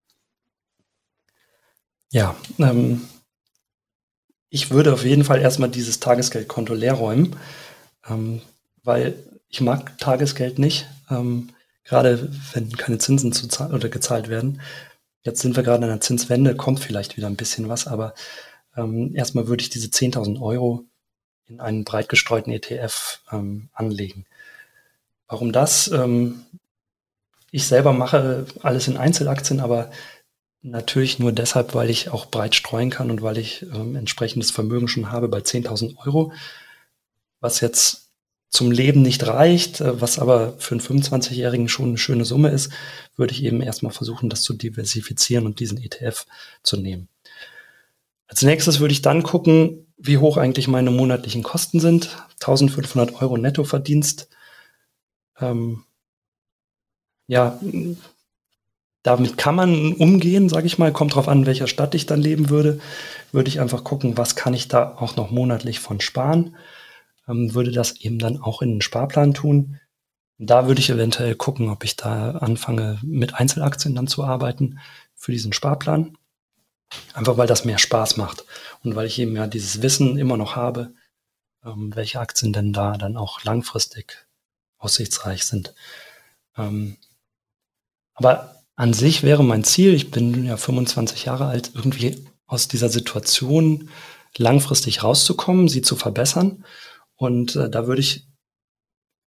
Ja, 2.16 2.34
ähm, 2.60 3.02
ich 4.50 4.72
würde 4.72 4.94
auf 4.94 5.04
jeden 5.04 5.26
Fall 5.26 5.42
erstmal 5.42 5.68
dieses 5.68 6.00
Tagesgeldkonto 6.00 6.74
leer 6.74 6.94
räumen, 6.94 7.36
ähm, 8.08 8.42
weil 8.86 9.22
ich 9.50 9.60
mag 9.60 9.98
Tagesgeld 9.98 10.58
nicht. 10.58 10.88
Ähm, 11.10 11.50
gerade 11.84 12.32
wenn 12.54 12.70
keine 12.78 13.00
Zinsen 13.00 13.34
zu 13.34 13.50
oder 13.66 13.90
gezahlt 13.90 14.30
werden. 14.30 14.62
Jetzt 15.24 15.42
sind 15.42 15.58
wir 15.58 15.64
gerade 15.64 15.84
in 15.84 15.92
einer 15.92 16.00
Zinswende, 16.00 16.56
kommt 16.56 16.80
vielleicht 16.80 17.18
wieder 17.18 17.28
ein 17.28 17.36
bisschen 17.36 17.68
was, 17.68 17.86
aber 17.86 18.14
ähm, 18.78 19.14
erstmal 19.14 19.50
würde 19.50 19.64
ich 19.64 19.70
diese 19.70 19.90
10.000 19.90 20.42
Euro 20.42 20.86
in 21.48 21.60
einen 21.60 21.84
breit 21.84 22.08
gestreuten 22.08 22.54
ETF 22.54 23.20
ähm, 23.30 23.68
anlegen. 23.74 24.26
Warum 25.28 25.52
das? 25.52 25.90
Ähm, 25.90 26.46
ich 27.52 27.68
selber 27.68 27.92
mache 27.92 28.46
alles 28.64 28.88
in 28.88 28.96
Einzelaktien, 28.96 29.60
aber 29.60 29.92
natürlich 30.66 31.20
nur 31.20 31.32
deshalb, 31.32 31.76
weil 31.76 31.90
ich 31.90 32.10
auch 32.10 32.26
breit 32.26 32.56
streuen 32.56 32.90
kann 32.90 33.12
und 33.12 33.22
weil 33.22 33.38
ich 33.38 33.64
ähm, 33.74 33.96
entsprechendes 33.96 34.52
Vermögen 34.52 34.88
schon 34.88 35.12
habe 35.12 35.28
bei 35.28 35.40
10.000 35.40 35.98
Euro, 36.06 36.34
was 37.40 37.62
jetzt 37.62 38.10
zum 38.50 38.72
Leben 38.72 39.02
nicht 39.02 39.26
reicht, 39.28 39.82
äh, 39.82 40.02
was 40.02 40.18
aber 40.18 40.56
für 40.58 40.72
einen 40.72 40.82
25-Jährigen 40.82 41.70
schon 41.70 41.90
eine 41.90 41.98
schöne 41.98 42.26
Summe 42.26 42.50
ist, 42.50 42.72
würde 43.16 43.34
ich 43.34 43.44
eben 43.44 43.62
erstmal 43.62 43.92
versuchen, 43.92 44.30
das 44.30 44.42
zu 44.42 44.54
diversifizieren 44.54 45.46
und 45.46 45.60
diesen 45.60 45.78
ETF 45.78 46.26
zu 46.64 46.78
nehmen. 46.78 47.10
Als 48.28 48.42
nächstes 48.42 48.80
würde 48.80 48.94
ich 48.94 49.02
dann 49.02 49.24
gucken, 49.24 49.86
wie 49.98 50.18
hoch 50.18 50.38
eigentlich 50.38 50.68
meine 50.68 50.90
monatlichen 50.92 51.44
Kosten 51.44 51.80
sind. 51.80 52.18
1500 52.42 53.22
Euro 53.22 53.38
Nettoverdienst. 53.38 54.30
Ähm, 55.40 55.84
ja, 57.28 57.60
damit 59.06 59.38
kann 59.38 59.56
man 59.56 59.94
umgehen, 59.94 60.50
sage 60.50 60.68
ich 60.68 60.78
mal. 60.78 60.92
Kommt 60.92 61.16
drauf 61.16 61.28
an, 61.28 61.40
in 61.40 61.46
welcher 61.46 61.68
Stadt 61.68 61.96
ich 61.96 62.06
dann 62.06 62.22
leben 62.22 62.50
würde. 62.50 62.80
Würde 63.32 63.50
ich 63.50 63.60
einfach 63.60 63.84
gucken, 63.84 64.18
was 64.18 64.36
kann 64.36 64.54
ich 64.54 64.68
da 64.68 64.96
auch 64.98 65.16
noch 65.16 65.32
monatlich 65.32 65.80
von 65.80 66.02
sparen 66.02 66.56
ähm, 67.28 67.54
würde 67.54 67.72
das 67.72 67.94
eben 67.98 68.20
dann 68.20 68.42
auch 68.42 68.62
in 68.62 68.74
den 68.74 68.82
Sparplan 68.82 69.34
tun. 69.34 69.80
Da 70.38 70.68
würde 70.68 70.82
ich 70.82 70.90
eventuell 70.90 71.36
gucken, 71.36 71.70
ob 71.70 71.84
ich 71.84 71.96
da 71.96 72.32
anfange, 72.32 73.00
mit 73.04 73.36
Einzelaktien 73.36 73.96
dann 73.96 74.08
zu 74.08 74.24
arbeiten 74.24 74.80
für 75.16 75.32
diesen 75.32 75.54
Sparplan. 75.54 76.18
Einfach 77.14 77.38
weil 77.38 77.48
das 77.48 77.66
mehr 77.66 77.80
Spaß 77.80 78.18
macht 78.18 78.46
und 78.84 78.96
weil 78.96 79.08
ich 79.08 79.20
eben 79.20 79.36
ja 79.36 79.48
dieses 79.48 79.82
Wissen 79.82 80.18
immer 80.18 80.38
noch 80.38 80.56
habe, 80.56 80.94
ähm, 81.64 81.96
welche 81.96 82.20
Aktien 82.20 82.54
denn 82.54 82.74
da 82.74 82.98
dann 82.98 83.18
auch 83.18 83.44
langfristig 83.44 84.28
aussichtsreich 84.78 85.46
sind. 85.46 85.74
Ähm, 86.58 86.98
aber 88.14 88.55
an 88.76 88.94
sich 88.94 89.24
wäre 89.24 89.44
mein 89.44 89.64
Ziel, 89.64 89.94
ich 89.94 90.12
bin 90.12 90.46
ja 90.46 90.58
25 90.58 91.26
Jahre 91.26 91.48
alt, 91.48 91.72
irgendwie 91.76 92.26
aus 92.46 92.68
dieser 92.68 92.90
Situation 92.90 93.90
langfristig 94.38 95.04
rauszukommen, 95.04 95.68
sie 95.68 95.82
zu 95.82 95.96
verbessern 95.96 96.66
und 97.16 97.56
äh, 97.56 97.70
da 97.70 97.88
würde 97.88 98.02
ich 98.02 98.28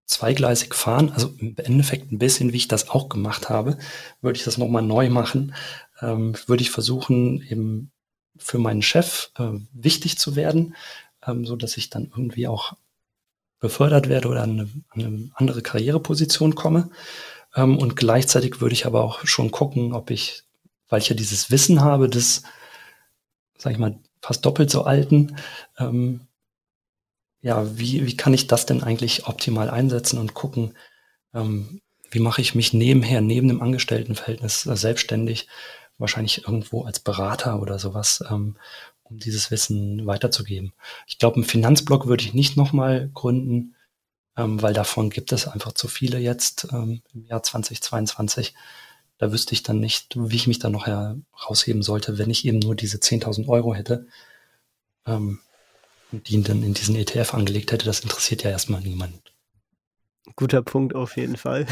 zweigleisig 0.05 0.73
fahren, 0.73 1.11
also 1.11 1.33
im 1.37 1.55
Endeffekt 1.57 2.11
ein 2.11 2.17
bisschen, 2.17 2.51
wie 2.51 2.57
ich 2.57 2.67
das 2.67 2.89
auch 2.89 3.09
gemacht 3.09 3.49
habe, 3.49 3.77
würde 4.21 4.37
ich 4.37 4.43
das 4.43 4.57
nochmal 4.57 4.81
neu 4.81 5.09
machen. 5.09 5.53
Ähm, 6.01 6.35
würde 6.47 6.63
ich 6.63 6.71
versuchen, 6.71 7.43
eben 7.43 7.91
für 8.37 8.57
meinen 8.57 8.81
Chef 8.81 9.31
äh, 9.37 9.51
wichtig 9.71 10.17
zu 10.17 10.35
werden, 10.35 10.75
ähm, 11.25 11.45
so 11.45 11.55
dass 11.55 11.77
ich 11.77 11.91
dann 11.91 12.05
irgendwie 12.05 12.47
auch 12.47 12.73
befördert 13.59 14.09
werde 14.09 14.29
oder 14.29 14.41
an 14.41 14.51
eine, 14.51 14.69
an 14.89 15.01
eine 15.01 15.31
andere 15.35 15.61
Karriereposition 15.61 16.55
komme. 16.55 16.89
Ähm, 17.55 17.77
und 17.77 17.95
gleichzeitig 17.95 18.61
würde 18.61 18.73
ich 18.73 18.85
aber 18.85 19.03
auch 19.03 19.25
schon 19.25 19.51
gucken, 19.51 19.93
ob 19.93 20.11
ich, 20.11 20.43
weil 20.87 21.01
ich 21.01 21.09
ja 21.09 21.15
dieses 21.15 21.51
Wissen 21.51 21.81
habe, 21.81 22.09
des, 22.09 22.43
sag 23.57 23.73
ich 23.73 23.79
mal, 23.79 23.99
fast 24.21 24.45
doppelt 24.45 24.69
so 24.69 24.83
alten, 24.83 25.35
ähm, 25.77 26.21
ja, 27.41 27.77
wie, 27.77 28.05
wie 28.05 28.17
kann 28.17 28.33
ich 28.33 28.47
das 28.47 28.65
denn 28.65 28.83
eigentlich 28.83 29.27
optimal 29.27 29.69
einsetzen 29.69 30.19
und 30.19 30.33
gucken, 30.33 30.75
ähm, 31.33 31.81
wie 32.11 32.19
mache 32.19 32.41
ich 32.41 32.55
mich 32.55 32.73
nebenher, 32.73 33.21
neben 33.21 33.47
dem 33.47 33.61
Angestelltenverhältnis 33.61 34.65
äh, 34.65 34.75
selbstständig, 34.75 35.47
wahrscheinlich 35.97 36.43
irgendwo 36.43 36.83
als 36.83 36.99
Berater 36.99 37.61
oder 37.61 37.79
sowas, 37.79 38.23
ähm, 38.29 38.57
um 39.03 39.19
dieses 39.19 39.51
Wissen 39.51 40.05
weiterzugeben. 40.05 40.73
Ich 41.07 41.17
glaube, 41.17 41.35
einen 41.35 41.45
Finanzblock 41.45 42.07
würde 42.07 42.23
ich 42.23 42.33
nicht 42.33 42.57
nochmal 42.57 43.09
gründen, 43.13 43.75
ähm, 44.39 44.61
weil 44.61 44.73
davon 44.73 45.09
gibt 45.09 45.31
es 45.33 45.47
einfach 45.47 45.73
zu 45.73 45.87
viele 45.87 46.17
jetzt 46.17 46.67
ähm, 46.71 47.01
im 47.13 47.25
Jahr 47.25 47.43
2022. 47.43 48.55
Da 49.17 49.33
wüsste 49.33 49.53
ich 49.53 49.63
dann 49.63 49.79
nicht, 49.79 50.15
wie 50.15 50.35
ich 50.37 50.47
mich 50.47 50.59
da 50.59 50.69
noch 50.69 50.87
herausheben 50.87 51.83
sollte, 51.83 52.17
wenn 52.17 52.29
ich 52.29 52.45
eben 52.45 52.59
nur 52.59 52.75
diese 52.75 52.97
10.000 52.97 53.49
Euro 53.49 53.75
hätte. 53.75 54.07
Ähm, 55.05 55.39
die 56.11 56.33
ihn 56.33 56.43
dann 56.43 56.63
in 56.63 56.73
diesen 56.73 56.95
ETF 56.95 57.35
angelegt 57.35 57.71
hätte, 57.71 57.85
das 57.85 57.99
interessiert 57.99 58.43
ja 58.43 58.49
erstmal 58.49 58.81
niemanden. 58.81 59.21
Guter 60.35 60.61
Punkt 60.61 60.95
auf 60.95 61.17
jeden 61.17 61.35
Fall. 61.35 61.65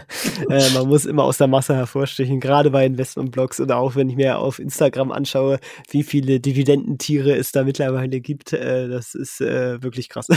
äh, 0.50 0.70
man 0.70 0.88
muss 0.88 1.04
immer 1.04 1.24
aus 1.24 1.38
der 1.38 1.46
Masse 1.46 1.74
hervorstechen, 1.74 2.40
gerade 2.40 2.70
bei 2.70 2.86
Investmentblogs 2.86 3.60
oder 3.60 3.76
auch 3.76 3.96
wenn 3.96 4.08
ich 4.08 4.16
mir 4.16 4.38
auf 4.38 4.58
Instagram 4.58 5.12
anschaue, 5.12 5.58
wie 5.90 6.02
viele 6.02 6.40
Dividendentiere 6.40 7.36
es 7.36 7.52
da 7.52 7.64
mittlerweile 7.64 8.20
gibt. 8.20 8.52
Äh, 8.52 8.88
das 8.88 9.14
ist 9.14 9.40
äh, 9.40 9.82
wirklich 9.82 10.08
krass. 10.08 10.28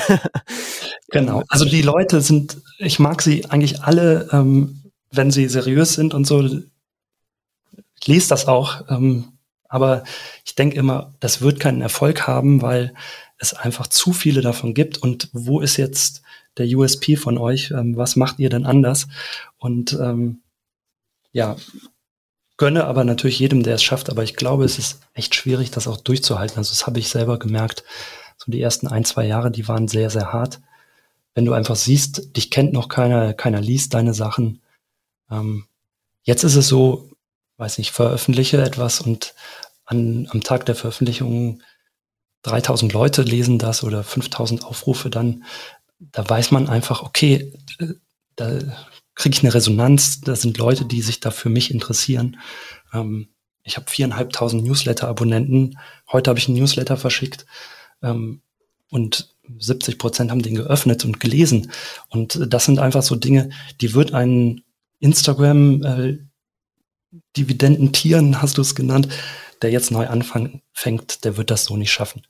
genau. 1.09 1.43
Also 1.49 1.65
die 1.65 1.81
Leute 1.81 2.21
sind, 2.21 2.61
ich 2.77 2.99
mag 2.99 3.21
sie 3.21 3.45
eigentlich 3.45 3.81
alle, 3.83 4.27
ähm, 4.31 4.83
wenn 5.11 5.31
sie 5.31 5.47
seriös 5.47 5.93
sind 5.93 6.13
und 6.13 6.25
so. 6.25 6.41
Ich 7.99 8.07
lese 8.07 8.29
das 8.29 8.47
auch. 8.47 8.81
Ähm, 8.89 9.36
aber 9.69 10.03
ich 10.45 10.55
denke 10.55 10.77
immer, 10.77 11.13
das 11.19 11.41
wird 11.41 11.59
keinen 11.59 11.81
Erfolg 11.81 12.27
haben, 12.27 12.61
weil 12.61 12.93
es 13.37 13.53
einfach 13.53 13.87
zu 13.87 14.13
viele 14.13 14.41
davon 14.41 14.73
gibt. 14.73 14.97
Und 14.97 15.29
wo 15.33 15.59
ist 15.59 15.77
jetzt 15.77 16.21
der 16.57 16.67
USP 16.67 17.15
von 17.15 17.37
euch? 17.37 17.71
Ähm, 17.71 17.95
was 17.95 18.15
macht 18.15 18.39
ihr 18.39 18.49
denn 18.49 18.65
anders? 18.65 19.07
Und 19.57 19.93
ähm, 19.93 20.41
ja, 21.31 21.55
gönne 22.57 22.85
aber 22.85 23.03
natürlich 23.03 23.39
jedem, 23.39 23.63
der 23.63 23.75
es 23.75 23.83
schafft. 23.83 24.09
Aber 24.09 24.23
ich 24.23 24.35
glaube, 24.35 24.65
es 24.65 24.79
ist 24.79 24.99
echt 25.13 25.35
schwierig, 25.35 25.71
das 25.71 25.87
auch 25.87 25.97
durchzuhalten. 25.97 26.57
Also 26.57 26.71
das 26.71 26.87
habe 26.87 26.99
ich 26.99 27.09
selber 27.09 27.37
gemerkt. 27.37 27.83
So 28.37 28.51
die 28.51 28.61
ersten 28.61 28.87
ein, 28.87 29.05
zwei 29.05 29.25
Jahre, 29.25 29.51
die 29.51 29.67
waren 29.67 29.87
sehr, 29.87 30.09
sehr 30.09 30.33
hart. 30.33 30.59
Wenn 31.35 31.45
du 31.45 31.53
einfach 31.53 31.75
siehst, 31.75 32.35
dich 32.35 32.49
kennt 32.49 32.73
noch 32.73 32.89
keiner, 32.89 33.33
keiner 33.33 33.61
liest 33.61 33.93
deine 33.93 34.15
Sachen. 34.15 34.61
Ähm, 35.29 35.65
jetzt 36.23 36.43
ist 36.43 36.55
es 36.55 36.67
so, 36.67 37.11
weiß 37.57 37.77
nicht, 37.77 37.91
veröffentliche 37.91 38.61
etwas 38.61 39.01
und 39.01 39.33
an, 39.85 40.27
am 40.31 40.43
Tag 40.43 40.65
der 40.65 40.75
Veröffentlichung 40.75 41.61
3000 42.43 42.93
Leute 42.93 43.23
lesen 43.23 43.57
das 43.59 43.83
oder 43.83 44.03
5000 44.03 44.63
Aufrufe, 44.63 45.09
dann, 45.09 45.43
da 45.99 46.27
weiß 46.27 46.51
man 46.51 46.67
einfach, 46.67 47.03
okay, 47.03 47.53
da 48.35 48.59
kriege 49.15 49.35
ich 49.35 49.43
eine 49.43 49.53
Resonanz, 49.53 50.21
da 50.21 50.35
sind 50.35 50.57
Leute, 50.57 50.85
die 50.85 51.01
sich 51.01 51.19
da 51.19 51.31
für 51.31 51.49
mich 51.49 51.71
interessieren. 51.71 52.37
Ähm, 52.93 53.29
ich 53.63 53.75
habe 53.75 53.89
viereinhalbtausend 53.89 54.63
Newsletter-Abonnenten. 54.63 55.77
Heute 56.11 56.29
habe 56.29 56.39
ich 56.39 56.47
einen 56.47 56.57
Newsletter 56.57 56.95
verschickt 56.95 57.45
ähm, 58.01 58.41
und 58.89 59.35
70 59.57 59.97
Prozent 59.97 60.31
haben 60.31 60.41
den 60.41 60.55
geöffnet 60.55 61.03
und 61.03 61.19
gelesen. 61.19 61.71
Und 62.09 62.39
das 62.53 62.65
sind 62.65 62.79
einfach 62.79 63.01
so 63.01 63.15
Dinge, 63.15 63.49
die 63.81 63.93
wird 63.93 64.13
ein 64.13 64.61
Instagram 64.99 65.83
äh, 65.83 66.17
Dividendentieren, 67.35 68.41
hast 68.41 68.57
du 68.57 68.61
es 68.61 68.75
genannt, 68.75 69.07
der 69.61 69.71
jetzt 69.71 69.91
neu 69.91 70.07
anfängt, 70.07 71.23
der 71.23 71.37
wird 71.37 71.51
das 71.51 71.65
so 71.65 71.77
nicht 71.77 71.91
schaffen. 71.91 72.21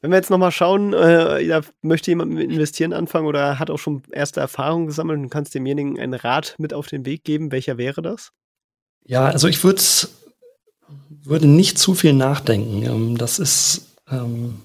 Wenn 0.00 0.10
wir 0.10 0.18
jetzt 0.18 0.30
nochmal 0.30 0.52
schauen, 0.52 0.92
äh, 0.92 1.46
da 1.46 1.62
möchte 1.80 2.10
jemand 2.10 2.32
mit 2.32 2.50
Investieren 2.50 2.92
anfangen 2.92 3.26
oder 3.26 3.58
hat 3.58 3.70
auch 3.70 3.78
schon 3.78 4.02
erste 4.12 4.40
Erfahrungen 4.40 4.86
gesammelt 4.86 5.18
und 5.18 5.30
kannst 5.30 5.54
demjenigen 5.54 5.98
einen 5.98 6.14
Rat 6.14 6.56
mit 6.58 6.74
auf 6.74 6.86
den 6.86 7.06
Weg 7.06 7.24
geben. 7.24 7.50
Welcher 7.50 7.78
wäre 7.78 8.02
das? 8.02 8.32
Ja, 9.06 9.24
also 9.24 9.48
ich 9.48 9.64
würde 9.64 9.80
würde 11.24 11.46
nicht 11.46 11.78
zu 11.78 11.94
viel 11.94 12.12
nachdenken. 12.12 12.82
Ähm, 12.82 13.18
das 13.18 13.38
ist, 13.38 13.96
ähm, 14.08 14.62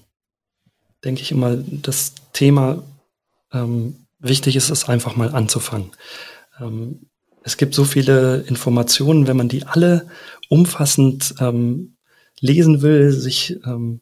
denke 1.04 1.22
ich 1.22 1.32
immer, 1.32 1.56
das 1.56 2.14
Thema. 2.32 2.82
Ähm, 3.52 4.06
wichtig 4.18 4.56
ist 4.56 4.70
es 4.70 4.88
einfach 4.88 5.16
mal 5.16 5.34
anzufangen. 5.34 5.90
Ähm, 6.60 7.09
es 7.42 7.56
gibt 7.56 7.74
so 7.74 7.84
viele 7.84 8.42
Informationen, 8.42 9.26
wenn 9.26 9.36
man 9.36 9.48
die 9.48 9.64
alle 9.64 10.08
umfassend 10.48 11.34
ähm, 11.40 11.96
lesen 12.40 12.82
will, 12.82 13.12
sich 13.12 13.58
ähm, 13.64 14.00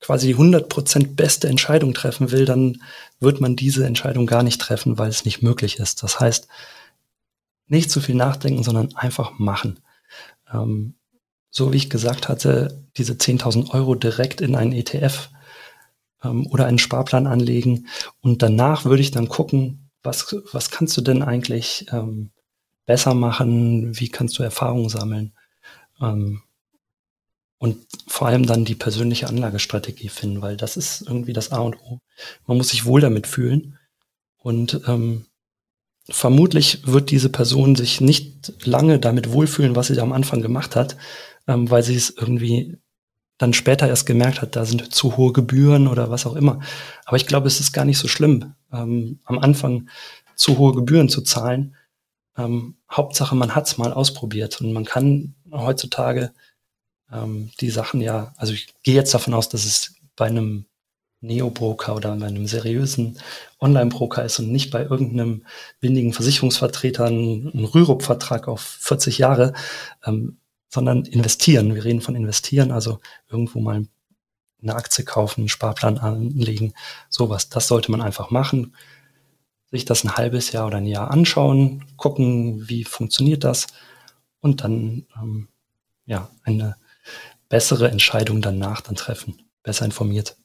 quasi 0.00 0.28
die 0.28 0.36
100% 0.36 1.14
beste 1.14 1.48
Entscheidung 1.48 1.94
treffen 1.94 2.30
will, 2.30 2.44
dann 2.44 2.82
wird 3.18 3.40
man 3.40 3.56
diese 3.56 3.86
Entscheidung 3.86 4.26
gar 4.26 4.42
nicht 4.42 4.60
treffen, 4.60 4.98
weil 4.98 5.08
es 5.08 5.24
nicht 5.24 5.42
möglich 5.42 5.78
ist. 5.78 6.02
Das 6.02 6.20
heißt, 6.20 6.48
nicht 7.66 7.90
zu 7.90 8.00
viel 8.00 8.14
nachdenken, 8.14 8.62
sondern 8.64 8.94
einfach 8.96 9.38
machen. 9.38 9.80
Ähm, 10.52 10.94
so 11.50 11.72
wie 11.72 11.76
ich 11.76 11.90
gesagt 11.90 12.28
hatte, 12.28 12.84
diese 12.96 13.14
10.000 13.14 13.70
Euro 13.70 13.94
direkt 13.94 14.40
in 14.40 14.54
einen 14.54 14.72
ETF 14.72 15.30
ähm, 16.22 16.46
oder 16.46 16.66
einen 16.66 16.78
Sparplan 16.78 17.26
anlegen 17.26 17.86
und 18.20 18.42
danach 18.42 18.84
würde 18.84 19.02
ich 19.02 19.10
dann 19.10 19.28
gucken, 19.28 19.89
was, 20.02 20.34
was 20.52 20.70
kannst 20.70 20.96
du 20.96 21.00
denn 21.00 21.22
eigentlich 21.22 21.86
ähm, 21.92 22.30
besser 22.86 23.14
machen, 23.14 23.98
wie 23.98 24.08
kannst 24.08 24.38
du 24.38 24.42
Erfahrungen 24.42 24.88
sammeln. 24.88 25.32
Ähm, 26.00 26.42
und 27.58 27.86
vor 28.06 28.26
allem 28.26 28.46
dann 28.46 28.64
die 28.64 28.74
persönliche 28.74 29.28
Anlagestrategie 29.28 30.08
finden, 30.08 30.40
weil 30.40 30.56
das 30.56 30.78
ist 30.78 31.02
irgendwie 31.02 31.34
das 31.34 31.52
A 31.52 31.58
und 31.58 31.76
O. 31.82 32.00
Man 32.46 32.56
muss 32.56 32.70
sich 32.70 32.86
wohl 32.86 33.02
damit 33.02 33.26
fühlen. 33.26 33.78
Und 34.38 34.80
ähm, 34.86 35.26
vermutlich 36.08 36.86
wird 36.86 37.10
diese 37.10 37.28
Person 37.28 37.76
sich 37.76 38.00
nicht 38.00 38.66
lange 38.66 38.98
damit 38.98 39.32
wohlfühlen, 39.32 39.76
was 39.76 39.88
sie 39.88 40.00
am 40.00 40.12
Anfang 40.12 40.40
gemacht 40.40 40.74
hat, 40.74 40.96
ähm, 41.46 41.70
weil 41.70 41.82
sie 41.82 41.94
es 41.94 42.08
irgendwie 42.10 42.78
dann 43.40 43.54
später 43.54 43.88
erst 43.88 44.04
gemerkt 44.04 44.42
hat, 44.42 44.54
da 44.54 44.66
sind 44.66 44.94
zu 44.94 45.16
hohe 45.16 45.32
Gebühren 45.32 45.88
oder 45.88 46.10
was 46.10 46.26
auch 46.26 46.36
immer. 46.36 46.60
Aber 47.06 47.16
ich 47.16 47.26
glaube, 47.26 47.46
es 47.46 47.58
ist 47.58 47.72
gar 47.72 47.86
nicht 47.86 47.96
so 47.96 48.06
schlimm, 48.06 48.52
ähm, 48.70 49.18
am 49.24 49.38
Anfang 49.38 49.88
zu 50.36 50.58
hohe 50.58 50.74
Gebühren 50.74 51.08
zu 51.08 51.22
zahlen. 51.22 51.74
Ähm, 52.36 52.76
Hauptsache, 52.90 53.34
man 53.34 53.54
hat 53.54 53.66
es 53.66 53.78
mal 53.78 53.94
ausprobiert 53.94 54.60
und 54.60 54.74
man 54.74 54.84
kann 54.84 55.34
heutzutage 55.50 56.32
ähm, 57.10 57.50
die 57.60 57.70
Sachen 57.70 58.02
ja, 58.02 58.34
also 58.36 58.52
ich 58.52 58.74
gehe 58.82 58.94
jetzt 58.94 59.14
davon 59.14 59.32
aus, 59.32 59.48
dass 59.48 59.64
es 59.64 59.94
bei 60.16 60.26
einem 60.26 60.66
Neo-Broker 61.22 61.96
oder 61.96 62.14
bei 62.16 62.26
einem 62.26 62.46
seriösen 62.46 63.18
Online-Broker 63.58 64.22
ist 64.22 64.38
und 64.38 64.52
nicht 64.52 64.70
bei 64.70 64.82
irgendeinem 64.82 65.46
windigen 65.80 66.12
Versicherungsvertreter 66.12 67.06
ein 67.06 67.64
Rürup-Vertrag 67.74 68.48
auf 68.48 68.60
40 68.60 69.16
Jahre, 69.16 69.54
ähm, 70.04 70.36
sondern 70.70 71.04
investieren. 71.04 71.74
Wir 71.74 71.84
reden 71.84 72.00
von 72.00 72.14
investieren, 72.14 72.70
also 72.70 73.00
irgendwo 73.28 73.60
mal 73.60 73.86
eine 74.62 74.74
Aktie 74.74 75.04
kaufen, 75.04 75.42
einen 75.42 75.48
Sparplan 75.48 75.98
anlegen, 75.98 76.74
sowas. 77.08 77.48
Das 77.48 77.66
sollte 77.66 77.90
man 77.90 78.00
einfach 78.00 78.30
machen. 78.30 78.74
Sich 79.70 79.84
das 79.84 80.04
ein 80.04 80.16
halbes 80.16 80.52
Jahr 80.52 80.66
oder 80.66 80.78
ein 80.78 80.86
Jahr 80.86 81.10
anschauen, 81.10 81.84
gucken, 81.96 82.68
wie 82.68 82.84
funktioniert 82.84 83.44
das 83.44 83.66
und 84.40 84.62
dann 84.62 85.06
ähm, 85.16 85.48
ja 86.06 86.30
eine 86.44 86.76
bessere 87.48 87.90
Entscheidung 87.90 88.42
danach 88.42 88.80
dann 88.80 88.96
treffen, 88.96 89.42
besser 89.62 89.84
informiert. 89.84 90.36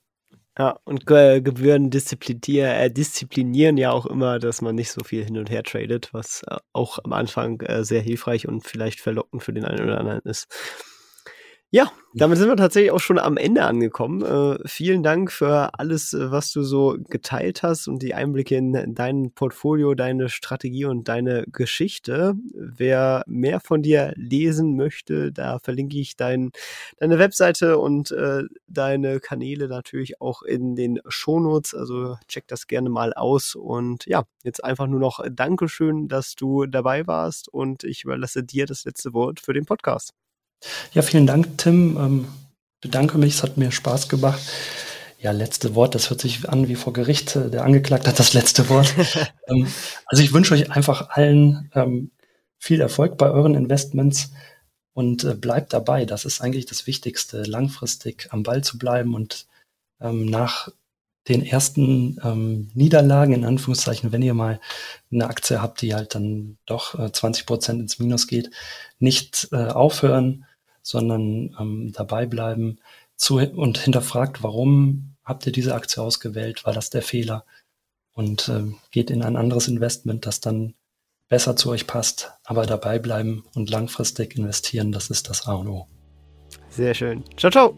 Ja, 0.58 0.80
und 0.86 1.10
äh, 1.12 1.42
Gebühren 1.42 1.90
disziplinieren, 1.90 2.72
äh, 2.72 2.90
disziplinieren 2.90 3.76
ja 3.76 3.92
auch 3.92 4.06
immer, 4.06 4.40
dass 4.40 4.62
man 4.62 4.76
nicht 4.76 4.90
so 4.90 5.04
viel 5.04 5.26
hin 5.26 5.38
und 5.38 5.50
her 5.50 5.64
tradet, 5.64 6.14
was 6.14 6.44
äh, 6.48 6.56
auch 6.72 6.98
am 7.04 7.12
Anfang 7.12 7.60
äh, 7.62 7.84
sehr 7.84 8.02
hilfreich 8.02 8.48
und 8.48 8.62
vielleicht 8.66 9.02
verlockend 9.02 9.44
für 9.44 9.52
den 9.52 9.66
einen 9.66 9.84
oder 9.84 10.00
anderen 10.00 10.22
ist. 10.22 10.48
Ja, 11.76 11.92
damit 12.14 12.38
sind 12.38 12.48
wir 12.48 12.56
tatsächlich 12.56 12.92
auch 12.92 13.02
schon 13.02 13.20
am 13.20 13.36
Ende 13.36 13.66
angekommen. 13.66 14.22
Äh, 14.22 14.66
vielen 14.66 15.04
Dank 15.04 15.30
für 15.30 15.78
alles, 15.78 16.14
äh, 16.14 16.32
was 16.32 16.54
du 16.54 16.64
so 16.64 16.96
geteilt 17.10 17.64
hast 17.64 17.90
und 17.90 18.02
die 18.02 18.14
Einblicke 18.14 18.56
in 18.56 18.96
dein 18.96 19.32
Portfolio, 19.32 19.94
deine 19.94 20.30
Strategie 20.30 20.86
und 20.86 21.10
deine 21.10 21.44
Geschichte. 21.52 22.36
Wer 22.54 23.26
mehr 23.28 23.60
von 23.60 23.82
dir 23.82 24.14
lesen 24.16 24.78
möchte, 24.78 25.34
da 25.34 25.60
verlinke 25.60 25.98
ich 25.98 26.16
dein, 26.16 26.52
deine 26.98 27.20
Webseite 27.20 27.78
und 27.78 28.10
äh, 28.12 28.44
deine 28.70 29.20
Kanäle 29.20 29.68
natürlich 29.68 30.22
auch 30.22 30.44
in 30.44 30.78
den 30.78 31.02
Shownotes. 31.10 31.76
Also 31.76 32.16
check 32.30 32.48
das 32.48 32.68
gerne 32.68 32.90
mal 32.90 33.12
aus. 33.14 33.54
Und 33.54 34.06
ja, 34.06 34.24
jetzt 34.46 34.64
einfach 34.64 34.88
nur 34.88 35.02
noch 35.02 35.20
Dankeschön, 35.30 36.08
dass 36.08 36.36
du 36.36 36.68
dabei 36.68 37.06
warst 37.06 37.50
und 37.50 37.84
ich 37.84 38.06
überlasse 38.06 38.46
dir 38.46 38.66
das 38.66 38.86
letzte 38.86 39.14
Wort 39.14 39.42
für 39.42 39.52
den 39.52 39.66
Podcast. 39.66 40.14
Ja, 40.94 41.02
vielen 41.02 41.28
Dank, 41.28 41.58
Tim. 41.58 41.98
Ähm, 41.98 42.28
bedanke 42.82 43.18
mich, 43.18 43.36
es 43.36 43.44
hat 43.44 43.58
mir 43.58 43.72
Spaß 43.72 44.10
gemacht. 44.10 44.42
Ja, 45.20 45.32
letzte 45.32 45.74
Wort, 45.76 45.96
das 45.96 46.10
hört 46.10 46.22
sich 46.22 46.48
an 46.50 46.68
wie 46.68 46.76
vor 46.76 46.94
Gericht. 46.94 47.36
Der 47.36 47.64
Angeklagte 47.64 48.10
hat 48.10 48.20
das 48.20 48.34
letzte 48.34 48.70
Wort. 48.70 48.94
ähm, 49.48 49.68
also 50.06 50.22
ich 50.22 50.34
wünsche 50.34 50.54
euch 50.54 50.72
einfach 50.72 51.10
allen 51.10 51.72
ähm, 51.74 52.12
viel 52.60 52.82
Erfolg 52.82 53.18
bei 53.18 53.30
euren 53.30 53.56
Investments 53.56 54.32
und 54.94 55.24
äh, 55.24 55.34
bleibt 55.34 55.74
dabei. 55.74 56.06
Das 56.06 56.26
ist 56.26 56.42
eigentlich 56.42 56.66
das 56.66 56.88
Wichtigste, 56.88 57.44
langfristig 57.44 58.28
am 58.32 58.44
Ball 58.44 58.64
zu 58.64 58.78
bleiben 58.78 59.16
und 59.16 59.48
ähm, 60.00 60.26
nach 60.26 60.70
den 61.28 61.44
ersten 61.44 62.20
ähm, 62.24 62.70
Niederlagen, 62.76 63.34
in 63.34 63.46
Anführungszeichen, 63.46 64.12
wenn 64.12 64.22
ihr 64.22 64.36
mal 64.36 64.60
eine 65.12 65.28
Aktie 65.28 65.62
habt, 65.62 65.82
die 65.82 65.96
halt 65.96 66.14
dann 66.14 66.58
doch 66.66 66.98
äh, 67.00 67.12
20 67.12 67.46
Prozent 67.46 67.82
ins 67.82 68.00
Minus 68.00 68.28
geht, 68.28 68.52
nicht 69.00 69.48
äh, 69.52 69.68
aufhören, 69.68 70.46
sondern 70.86 71.56
ähm, 71.60 71.92
dabei 71.94 72.28
bleiben 72.28 72.78
zu, 73.16 73.38
und 73.38 73.80
hinterfragt, 73.80 74.44
warum 74.44 75.16
habt 75.24 75.46
ihr 75.48 75.52
diese 75.52 75.74
Aktie 75.74 76.02
ausgewählt? 76.02 76.64
War 76.64 76.74
das 76.74 76.92
der 76.92 77.02
Fehler? 77.02 77.44
Und 78.14 78.48
äh, 78.50 78.72
geht 78.92 79.10
in 79.10 79.24
ein 79.24 79.36
anderes 79.36 79.68
Investment, 79.68 80.28
das 80.28 80.42
dann 80.42 80.76
besser 81.28 81.56
zu 81.56 81.72
euch 81.72 81.88
passt, 81.88 82.34
aber 82.44 82.68
dabei 82.68 83.00
bleiben 83.00 83.44
und 83.56 83.72
langfristig 83.72 84.38
investieren, 84.38 84.92
das 84.92 85.10
ist 85.10 85.28
das 85.28 85.48
A 85.48 85.54
und 85.54 85.68
O. 85.68 85.88
Sehr 86.70 86.94
schön. 86.94 87.24
Ciao, 87.36 87.52
ciao. 87.52 87.76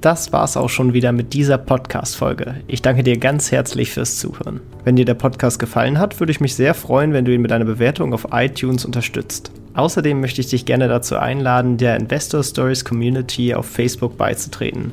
Das 0.00 0.32
war's 0.32 0.56
auch 0.56 0.68
schon 0.68 0.92
wieder 0.92 1.10
mit 1.10 1.32
dieser 1.32 1.58
Podcast-Folge. 1.58 2.62
Ich 2.68 2.82
danke 2.82 3.02
dir 3.02 3.18
ganz 3.18 3.50
herzlich 3.50 3.90
fürs 3.90 4.18
Zuhören. 4.18 4.60
Wenn 4.84 4.96
dir 4.96 5.04
der 5.04 5.14
Podcast 5.14 5.58
gefallen 5.58 5.98
hat, 5.98 6.20
würde 6.20 6.30
ich 6.30 6.40
mich 6.40 6.54
sehr 6.54 6.74
freuen, 6.74 7.12
wenn 7.12 7.24
du 7.24 7.34
ihn 7.34 7.42
mit 7.42 7.50
einer 7.50 7.64
Bewertung 7.64 8.14
auf 8.14 8.28
iTunes 8.30 8.84
unterstützt. 8.84 9.50
Außerdem 9.74 10.20
möchte 10.20 10.40
ich 10.40 10.48
dich 10.48 10.64
gerne 10.64 10.88
dazu 10.88 11.16
einladen, 11.16 11.76
der 11.76 11.96
Investor 11.96 12.42
Stories 12.42 12.84
Community 12.84 13.54
auf 13.54 13.66
Facebook 13.66 14.16
beizutreten. 14.16 14.92